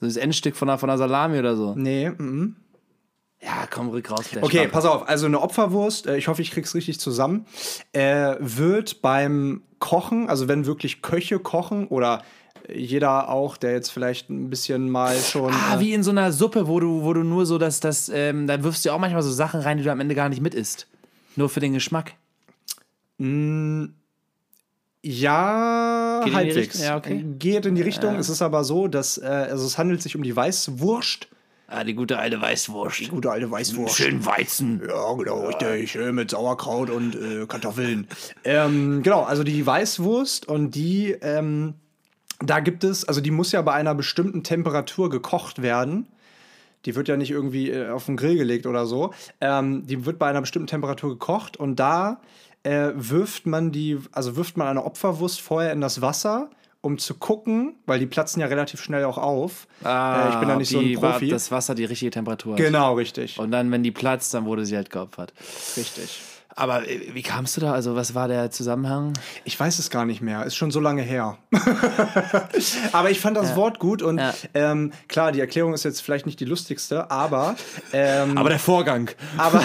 So 0.04 0.08
dieses 0.08 0.22
Endstück 0.22 0.54
von 0.54 0.68
einer, 0.68 0.78
von 0.78 0.90
einer 0.90 0.98
Salami 0.98 1.38
oder 1.38 1.56
so? 1.56 1.74
Nee, 1.76 2.10
mhm. 2.10 2.56
Ja, 3.42 3.66
komm, 3.70 3.88
rück 3.88 4.10
raus. 4.10 4.30
der 4.32 4.42
Okay, 4.42 4.56
Schlampe. 4.58 4.72
pass 4.72 4.84
auf. 4.84 5.08
Also 5.08 5.26
eine 5.26 5.40
Opferwurst, 5.40 6.06
äh, 6.06 6.16
ich 6.16 6.28
hoffe, 6.28 6.42
ich 6.42 6.50
krieg's 6.50 6.74
richtig 6.74 7.00
zusammen, 7.00 7.46
äh, 7.92 8.36
wird 8.38 9.02
beim 9.02 9.62
Kochen, 9.78 10.28
also 10.30 10.48
wenn 10.48 10.66
wirklich 10.66 11.02
Köche 11.02 11.38
kochen 11.38 11.86
oder 11.88 12.22
jeder 12.72 13.28
auch, 13.28 13.58
der 13.58 13.72
jetzt 13.72 13.90
vielleicht 13.90 14.30
ein 14.30 14.48
bisschen 14.48 14.88
mal 14.90 15.14
schon. 15.16 15.52
Ah, 15.52 15.76
äh, 15.76 15.80
wie 15.80 15.92
in 15.92 16.02
so 16.02 16.10
einer 16.10 16.32
Suppe, 16.32 16.66
wo 16.68 16.80
du, 16.80 17.02
wo 17.02 17.12
du 17.12 17.22
nur 17.22 17.44
so 17.44 17.58
das, 17.58 17.80
das, 17.80 18.08
ähm, 18.08 18.46
da 18.46 18.62
wirfst 18.62 18.84
du 18.86 18.90
auch 18.90 18.98
manchmal 18.98 19.22
so 19.22 19.30
Sachen 19.30 19.60
rein, 19.60 19.76
die 19.76 19.84
du 19.84 19.92
am 19.92 20.00
Ende 20.00 20.14
gar 20.14 20.28
nicht 20.30 20.40
mit 20.40 20.54
isst. 20.54 20.86
Nur 21.36 21.48
für 21.50 21.60
den 21.60 21.74
Geschmack. 21.74 22.14
Ja, 25.06 26.22
Geht 26.24 26.32
die 26.32 26.36
halbwegs. 26.36 26.80
Ja, 26.82 26.96
okay. 26.96 27.22
Geht 27.38 27.66
in 27.66 27.74
die 27.74 27.82
Richtung. 27.82 28.16
Es 28.16 28.30
ist 28.30 28.40
aber 28.40 28.64
so, 28.64 28.88
dass 28.88 29.18
äh, 29.18 29.26
also 29.26 29.66
es 29.66 29.76
handelt 29.76 30.00
sich 30.00 30.16
um 30.16 30.22
die 30.22 30.34
Weißwurst. 30.34 31.28
Ah, 31.66 31.84
die 31.84 31.94
gute 31.94 32.18
alte 32.18 32.40
Weißwurst. 32.40 33.10
Gute 33.10 33.30
alte 33.30 33.50
Weißwurst. 33.50 33.96
Schön 33.96 34.24
Weizen. 34.24 34.80
Ja, 34.86 35.12
genau, 35.12 35.46
richtig. 35.46 35.90
Schön 35.90 36.14
mit 36.14 36.30
Sauerkraut 36.30 36.88
und 36.88 37.16
äh, 37.16 37.44
Kartoffeln. 37.46 38.08
ähm, 38.44 39.02
genau, 39.02 39.24
also 39.24 39.44
die 39.44 39.66
Weißwurst 39.66 40.48
und 40.48 40.74
die, 40.74 41.10
ähm, 41.20 41.74
da 42.40 42.60
gibt 42.60 42.82
es, 42.82 43.06
also 43.06 43.20
die 43.20 43.30
muss 43.30 43.52
ja 43.52 43.60
bei 43.60 43.72
einer 43.74 43.94
bestimmten 43.94 44.42
Temperatur 44.42 45.10
gekocht 45.10 45.60
werden. 45.60 46.06
Die 46.86 46.94
wird 46.94 47.08
ja 47.08 47.16
nicht 47.18 47.30
irgendwie 47.30 47.70
äh, 47.70 47.90
auf 47.90 48.06
den 48.06 48.16
Grill 48.16 48.36
gelegt 48.36 48.66
oder 48.66 48.86
so. 48.86 49.12
Ähm, 49.42 49.86
die 49.86 50.06
wird 50.06 50.18
bei 50.18 50.28
einer 50.28 50.40
bestimmten 50.40 50.68
Temperatur 50.68 51.10
gekocht 51.10 51.58
und 51.58 51.76
da 51.76 52.20
äh, 52.64 52.90
wirft 52.94 53.46
man 53.46 53.70
die, 53.72 53.98
also 54.12 54.36
wirft 54.36 54.56
man 54.56 54.66
eine 54.66 54.84
Opferwurst 54.84 55.40
vorher 55.40 55.72
in 55.72 55.80
das 55.80 56.00
Wasser, 56.00 56.50
um 56.80 56.98
zu 56.98 57.14
gucken, 57.14 57.76
weil 57.86 57.98
die 57.98 58.06
platzen 58.06 58.40
ja 58.42 58.46
relativ 58.46 58.82
schnell 58.82 59.04
auch 59.04 59.16
auf. 59.16 59.66
äh, 59.84 60.28
ich 60.30 60.34
bin 60.36 60.48
da 60.48 60.56
nicht 60.56 60.68
so 60.70 60.80
ein 60.80 60.84
die 60.84 61.00
war- 61.00 61.12
Profi. 61.12 61.28
Das 61.28 61.50
Wasser 61.50 61.74
die 61.74 61.84
richtige 61.86 62.10
Temperatur 62.10 62.52
hat. 62.54 62.58
Genau, 62.60 62.94
richtig. 62.94 63.38
Und 63.38 63.50
dann, 63.52 63.70
wenn 63.70 63.82
die 63.82 63.90
platzt, 63.92 64.34
dann 64.34 64.44
wurde 64.44 64.66
sie 64.66 64.76
halt 64.76 64.90
geopfert. 64.90 65.32
Richtig. 65.76 66.20
Aber 66.56 66.88
äh, 66.88 67.14
wie 67.14 67.22
kamst 67.22 67.56
du 67.56 67.60
da? 67.60 67.72
Also, 67.72 67.96
was 67.96 68.14
war 68.14 68.28
der 68.28 68.50
Zusammenhang? 68.50 69.12
Ich 69.44 69.58
weiß 69.58 69.78
es 69.78 69.90
gar 69.90 70.04
nicht 70.06 70.20
mehr. 70.22 70.44
Ist 70.44 70.54
schon 70.56 70.70
so 70.70 70.80
lange 70.80 71.02
her. 71.02 71.36
aber 72.92 73.10
ich 73.10 73.20
fand 73.20 73.36
das 73.36 73.56
Wort 73.56 73.78
gut 73.78 74.02
und 74.02 74.18
Ja. 74.18 74.34
ähm, 74.54 74.92
klar, 75.08 75.32
die 75.32 75.40
Erklärung 75.40 75.74
ist 75.74 75.84
jetzt 75.84 76.00
vielleicht 76.00 76.26
nicht 76.26 76.38
die 76.40 76.44
lustigste, 76.44 77.10
aber 77.10 77.56
ähm, 77.92 78.36
der 78.36 78.58
Vorgang. 78.58 79.10
aber, 79.36 79.62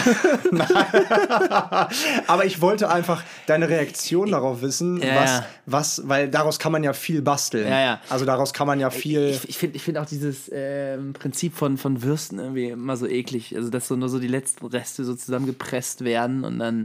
aber 2.28 2.46
ich 2.46 2.62
wollte 2.62 2.90
einfach 2.90 3.24
deine 3.48 3.70
Reaktion 3.70 4.32
darauf 4.32 4.62
wissen, 4.62 5.02
Ja, 5.02 5.16
was, 5.16 5.30
ja. 5.32 5.46
was, 5.66 6.02
weil 6.08 6.30
daraus 6.30 6.60
kann 6.60 6.72
man 6.72 6.84
ja 6.84 6.94
viel 6.94 7.22
basteln. 7.22 7.68
Ja, 7.68 7.80
ja. 7.80 8.02
Also 8.10 8.26
daraus 8.26 8.54
kann 8.54 8.68
man 8.68 8.80
ja 8.80 8.90
viel. 8.90 9.28
Ich, 9.30 9.50
ich 9.50 9.58
finde 9.58 9.76
ich 9.78 9.84
find 9.84 9.98
auch 9.98 10.06
dieses 10.06 10.50
ähm, 10.54 11.14
Prinzip 11.14 11.56
von, 11.56 11.78
von 11.78 12.02
Würsten 12.04 12.40
irgendwie 12.40 12.70
immer 12.70 12.98
so 12.98 13.08
eklig. 13.08 13.56
Also, 13.56 13.70
dass 13.70 13.88
so 13.88 13.96
nur 13.96 14.10
so 14.10 14.20
die 14.20 14.28
letzten 14.28 14.66
Reste 14.66 15.04
so 15.04 15.16
zusammengepresst 15.16 16.04
werden 16.04 16.44
und 16.44 16.60
dann, 16.60 16.79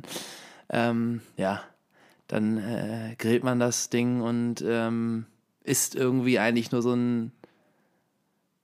ähm, 0.71 1.21
ja, 1.37 1.63
dann 2.29 2.59
äh, 2.59 3.15
grillt 3.19 3.45
man 3.45 3.61
das 3.61 3.91
Ding 3.91 4.21
und 4.23 4.65
ähm, 4.67 5.27
isst 5.63 5.95
irgendwie 5.95 6.39
eigentlich 6.39 6.73
nur 6.73 6.83
so 6.83 6.95
ein. 6.95 7.33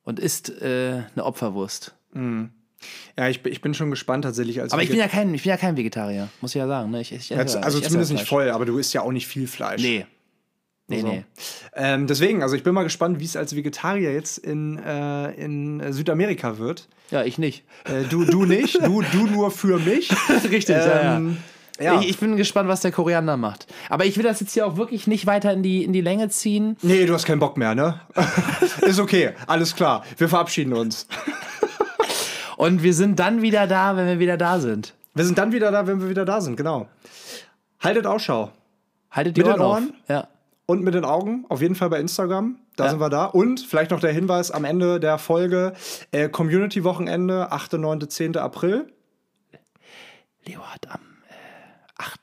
und 0.05 0.19
isst 0.19 0.51
äh, 0.63 1.03
eine 1.15 1.25
Opferwurst. 1.25 1.95
ja, 2.15 3.29
ich, 3.29 3.43
bin- 3.43 3.53
ich 3.53 3.61
bin 3.61 3.75
schon 3.75 3.91
gespannt 3.91 4.25
tatsächlich. 4.25 4.61
Als 4.61 4.73
Aber 4.73 4.83
ich 4.83 4.89
bin 4.89 4.99
ja 4.99 5.09
kein, 5.09 5.33
ich 5.35 5.43
bin 5.43 5.51
ja 5.51 5.57
kein 5.57 5.77
Vegetarier, 5.77 6.29
muss 6.41 6.53
ich 6.53 6.59
ja 6.59 6.67
sagen. 6.67 6.91
Ne? 6.91 7.01
Ich, 7.03 7.13
ich, 7.13 7.29
Jetzt- 7.29 7.55
esse- 7.55 7.63
also 7.63 7.79
ich 7.79 7.85
zumindest 7.85 8.13
nicht 8.13 8.29
voll, 8.29 8.49
aber 8.51 8.65
du 8.65 8.79
isst 8.79 8.93
ja 8.95 9.03
auch 9.03 9.13
nicht 9.13 9.27
viel 9.27 9.47
Fleisch. 9.47 9.83
Nee. 9.83 10.07
Nee, 10.91 11.01
So. 11.01 11.07
nee. 11.09 11.25
Ähm, 11.75 12.07
deswegen, 12.07 12.43
also 12.43 12.57
ich 12.57 12.63
bin 12.65 12.75
mal 12.75 12.83
gespannt, 12.83 13.21
wie 13.21 13.25
es 13.25 13.37
als 13.37 13.55
Vegetarier 13.57 14.13
jetzt 14.13 14.39
in, 14.39 14.77
äh, 14.79 15.31
in 15.33 15.81
äh, 15.81 15.93
Südamerika 15.93 16.59
wird. 16.59 16.89
Ja, 17.11 17.23
ich 17.25 17.39
nicht. 17.39 17.65
Äh, 17.85 18.05
du, 18.11 18.25
du 18.25 18.45
nicht, 18.45 18.85
du, 18.85 19.03
du 19.03 19.27
nur 19.27 19.51
für 19.51 19.79
mich. 19.79 20.11
Richtig, 20.51 20.77
ja, 20.77 21.17
Ähm, 21.17 21.39
ja. 21.79 22.01
Ich, 22.01 22.11
ich 22.11 22.19
bin 22.19 22.37
gespannt, 22.37 22.69
was 22.69 22.81
der 22.81 22.93
Koriander 22.93 23.37
macht. 23.37 23.67
Aber 23.89 24.05
ich 24.05 24.17
will 24.17 24.25
das 24.25 24.41
jetzt 24.41 24.53
hier 24.53 24.67
auch 24.67 24.77
wirklich 24.77 25.07
nicht 25.07 25.27
weiter 25.27 25.53
in 25.53 25.63
die, 25.63 25.83
in 25.85 25.93
die 25.93 26.01
Länge 26.03 26.29
ziehen. 26.29 26.77
Nee, 26.83 27.07
du 27.07 27.15
hast 27.15 27.25
keinen 27.25 27.39
Bock 27.41 27.57
mehr, 27.57 27.75
ne? 27.75 28.01
Ist 28.83 28.99
okay, 29.01 29.31
alles 29.47 29.75
klar. 29.75 30.05
Wir 30.19 30.29
verabschieden 30.29 30.73
uns. 30.75 31.07
Und 32.57 32.83
wir 32.83 32.93
sind 32.95 33.19
dann 33.19 33.41
wieder 33.43 33.67
da, 33.67 33.97
wenn 33.97 34.07
wir 34.07 34.19
wieder 34.19 34.37
da 34.37 34.61
sind. 34.61 34.93
Wir 35.15 35.25
sind 35.25 35.39
dann 35.39 35.53
wieder 35.53 35.71
da, 35.73 35.87
wenn 35.87 36.01
wir 36.03 36.11
wieder 36.11 36.25
da 36.25 36.41
sind, 36.41 36.57
genau. 36.57 36.89
Haltet 37.81 38.07
Ausschau. 38.07 38.51
Haltet 39.11 39.37
die 39.37 39.41
Mit 39.41 39.51
Ohren, 39.51 39.61
Ohren? 39.61 39.91
auf. 40.03 40.09
Ja. 40.11 40.29
Und 40.71 40.85
mit 40.85 40.95
den 40.95 41.05
Augen, 41.05 41.47
auf 41.49 41.61
jeden 41.63 41.75
Fall 41.75 41.91
bei 41.91 41.99
Instagram. 41.99 42.57
Da 42.77 42.85
Ja. 42.85 42.91
sind 42.91 43.01
wir 43.01 43.11
da. 43.11 43.25
Und 43.25 43.59
vielleicht 43.59 43.91
noch 43.91 43.99
der 43.99 44.13
Hinweis 44.13 44.53
am 44.53 44.65
Ende 44.65 45.01
der 45.01 45.19
Folge: 45.19 45.73
äh, 46.13 46.29
Community-Wochenende, 46.29 47.51
8., 47.51 47.73
9., 47.73 48.09
10. 48.09 48.37
April. 48.37 48.87
Leo 50.47 50.61
hat 50.63 50.89
am 50.89 51.01
äh, 51.29 51.33
8. 51.99 52.21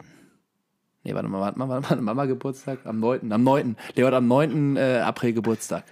Nee, 1.03 1.13
warte 1.13 1.27
mal, 1.27 1.41
warte 1.41 1.59
mal, 1.59 1.67
warte 1.67 1.95
mal, 1.95 2.01
Mama 2.01 2.25
Geburtstag 2.25 2.79
am 2.85 2.99
9. 3.01 3.31
Am 3.33 3.43
9. 3.43 3.75
Leo 3.95 4.07
hat 4.07 4.13
am 4.13 4.27
9. 4.27 4.77
Äh, 4.77 4.99
April 5.05 5.33
Geburtstag. 5.33 5.83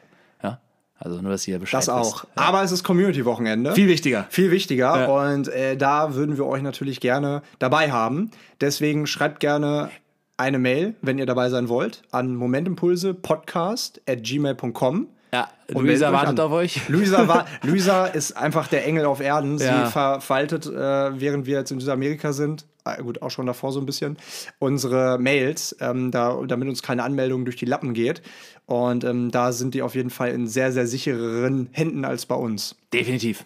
Ja. 0.41 0.59
Also 0.97 1.21
nur, 1.21 1.31
dass 1.31 1.45
ihr 1.47 1.59
Bescheid 1.59 1.79
Das 1.79 1.89
auch. 1.89 2.23
wisst. 2.23 2.27
Aber 2.37 2.63
es 2.63 2.71
ist 2.71 2.85
Community-Wochenende. 2.85 3.73
Viel 3.73 3.89
wichtiger. 3.89 4.27
Viel 4.29 4.49
wichtiger. 4.51 4.97
Ja. 5.01 5.05
Und 5.31 5.49
äh, 5.49 5.75
da 5.75 6.15
würden 6.15 6.37
wir 6.37 6.45
euch 6.45 6.61
natürlich 6.61 7.01
gerne 7.01 7.41
dabei 7.59 7.91
haben. 7.91 8.31
Deswegen 8.61 9.07
schreibt 9.07 9.41
gerne 9.41 9.89
eine 10.37 10.59
Mail, 10.59 10.95
wenn 11.01 11.17
ihr 11.17 11.25
dabei 11.25 11.49
sein 11.49 11.69
wollt, 11.69 12.01
an 12.11 12.35
momentimpulse.podcast.gmail.com. 12.35 15.07
Ja, 15.33 15.49
Und 15.73 15.83
Luisa 15.85 16.13
wartet 16.13 16.39
an. 16.39 16.45
auf 16.45 16.51
euch. 16.53 16.87
Luisa, 16.87 17.27
war, 17.27 17.45
Luisa 17.63 18.05
ist 18.05 18.37
einfach 18.37 18.67
der 18.67 18.85
Engel 18.85 19.05
auf 19.05 19.19
Erden. 19.19 19.57
Sie 19.57 19.65
Ja. 19.65 19.87
verwaltet, 19.87 20.65
äh, 20.65 21.19
während 21.19 21.45
wir 21.45 21.57
jetzt 21.59 21.71
in 21.71 21.79
Südamerika 21.79 22.31
sind, 22.31 22.65
äh, 22.85 23.01
gut, 23.01 23.21
auch 23.21 23.31
schon 23.31 23.45
davor 23.45 23.71
so 23.73 23.79
ein 23.81 23.85
bisschen, 23.85 24.17
unsere 24.59 25.17
Mails, 25.19 25.75
ähm, 25.81 26.11
da, 26.11 26.39
damit 26.47 26.69
uns 26.69 26.81
keine 26.81 27.03
Anmeldung 27.03 27.43
durch 27.43 27.57
die 27.57 27.65
Lappen 27.65 27.93
geht. 27.93 28.21
Und 28.65 29.03
ähm, 29.03 29.29
da 29.31 29.51
sind 29.51 29.73
die 29.73 29.81
auf 29.81 29.95
jeden 29.95 30.09
Fall 30.09 30.29
in 30.31 30.47
sehr, 30.47 30.71
sehr 30.71 30.87
sichereren 30.87 31.67
Händen 31.71 32.05
als 32.05 32.25
bei 32.25 32.35
uns. 32.35 32.75
Definitiv. 32.93 33.45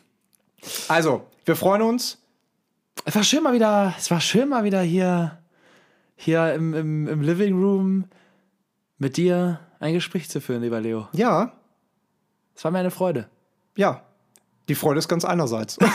Also, 0.89 1.23
wir 1.45 1.55
freuen 1.55 1.81
uns. 1.81 2.19
Es 3.05 3.15
war 3.15 3.23
schön 3.23 3.41
mal 3.41 3.53
wieder, 3.53 3.95
es 3.97 4.11
war 4.11 4.21
schön 4.21 4.49
mal 4.49 4.63
wieder 4.63 4.81
hier, 4.81 5.38
hier 6.21 6.53
im, 6.53 6.73
im, 6.73 7.07
im 7.07 7.21
Living 7.21 7.57
Room 7.61 8.05
mit 8.97 9.15
dir 9.15 9.61
ein 9.79 9.93
Gespräch 9.93 10.29
zu 10.29 10.41
führen, 10.41 10.61
lieber 10.61 10.81
Leo. 10.81 11.07
Ja, 11.13 11.53
Es 12.55 12.63
war 12.65 12.71
mir 12.71 12.79
eine 12.79 12.91
Freude. 12.91 13.27
ja. 13.75 14.03
Die 14.67 14.75
Freude 14.75 14.99
ist 14.99 15.07
ganz 15.07 15.25
einerseits. 15.25 15.79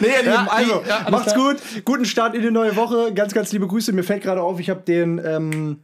Nee, 0.00 0.06
ihr 0.08 0.18
Lieben, 0.22 0.26
Ja, 0.32 0.46
also 0.50 0.82
ja, 0.88 1.06
macht's 1.10 1.34
klar. 1.34 1.52
gut. 1.54 1.62
Guten 1.84 2.04
Start 2.06 2.34
in 2.34 2.40
die 2.42 2.50
neue 2.50 2.76
Woche. 2.76 3.12
Ganz, 3.12 3.34
ganz 3.34 3.52
liebe 3.52 3.66
Grüße. 3.66 3.92
Mir 3.92 4.02
fällt 4.04 4.22
gerade 4.22 4.40
auf, 4.40 4.58
ich 4.58 4.70
habe 4.70 4.80
den, 4.80 5.20
ähm, 5.22 5.80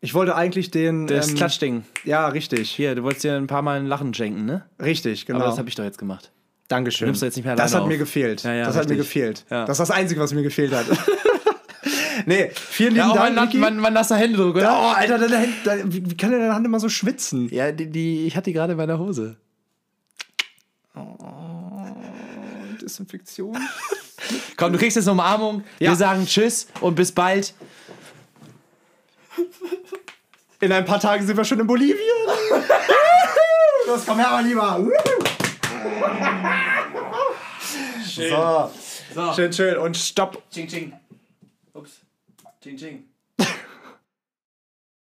ich 0.00 0.14
wollte 0.14 0.34
eigentlich 0.34 0.70
den. 0.72 1.06
Das 1.06 1.28
ähm, 1.28 1.36
Klatschding. 1.36 1.84
Ja, 2.04 2.26
richtig. 2.28 2.70
Hier, 2.70 2.94
du 2.96 3.04
wolltest 3.04 3.22
dir 3.24 3.36
ein 3.36 3.46
paar 3.46 3.62
Mal 3.62 3.78
ein 3.78 3.86
Lachen 3.86 4.12
schenken, 4.14 4.46
ne? 4.46 4.64
Richtig, 4.82 5.26
genau. 5.26 5.38
Aber 5.40 5.48
das 5.48 5.58
habe 5.58 5.68
ich 5.68 5.76
doch 5.76 5.84
jetzt 5.84 5.98
gemacht. 5.98 6.32
Dankeschön. 6.66 7.06
nimmst 7.06 7.22
du 7.22 7.26
jetzt 7.26 7.36
nicht 7.36 7.44
mehr 7.44 7.54
das 7.56 7.72
hat 7.74 7.86
mir 7.86 7.94
auf. 7.94 7.98
gefehlt. 8.00 8.42
Ja, 8.42 8.64
das 8.64 8.76
hat 8.76 8.88
mir 8.88 8.96
richtig. 8.98 9.06
gefehlt. 9.06 9.44
Das 9.48 9.70
ist 9.70 9.78
das 9.80 9.90
Einzige, 9.92 10.20
was 10.20 10.32
mir 10.34 10.42
gefehlt 10.42 10.72
hat. 10.72 10.86
nee, 12.26 12.50
vielen 12.54 12.94
lieben 12.94 13.08
Ja, 13.08 13.14
Dank, 13.14 13.34
mein, 13.34 13.44
Niki. 13.46 13.58
mein, 13.58 13.76
mein 13.78 13.92
nasser 13.92 14.16
Händedruck, 14.16 14.56
oder? 14.56 14.72
Oh, 14.72 14.92
Alter, 14.94 15.18
deine 15.18 15.38
Hand, 15.38 15.54
deine, 15.64 15.92
wie 15.92 16.16
kann 16.16 16.30
denn 16.30 16.40
deine 16.40 16.54
Hand 16.54 16.66
immer 16.66 16.80
so 16.80 16.88
schwitzen? 16.88 17.48
Ja, 17.52 17.72
die, 17.72 17.86
die, 17.90 18.26
ich 18.26 18.36
hatte 18.36 18.44
die 18.50 18.52
gerade 18.52 18.72
in 18.72 18.78
meiner 18.78 18.98
Hose. 18.98 19.36
Desinfektion. 22.80 23.56
Komm, 24.56 24.72
du 24.72 24.78
kriegst 24.78 24.96
jetzt 24.96 25.06
eine 25.06 25.12
Umarmung. 25.12 25.64
Ja. 25.78 25.90
Wir 25.90 25.96
sagen 25.96 26.26
Tschüss 26.26 26.66
und 26.80 26.94
bis 26.94 27.12
bald. 27.12 27.54
In 30.60 30.72
ein 30.72 30.84
paar 30.84 31.00
Tagen 31.00 31.26
sind 31.26 31.36
wir 31.36 31.44
schon 31.44 31.60
in 31.60 31.66
Bolivien. 31.66 31.96
Los, 33.86 34.04
komm 34.06 34.18
her, 34.18 34.28
mein 34.32 34.46
Lieber. 34.46 34.78
Schön. 38.06 38.30
So. 38.30 38.70
So. 39.14 39.32
Schön, 39.32 39.52
schön. 39.52 39.78
Und 39.78 39.96
stopp. 39.96 40.42
Ching, 40.50 40.68
ching. 40.68 40.92
Ups. 41.72 41.99
Ching, 42.62 42.76
ching. 42.76 43.09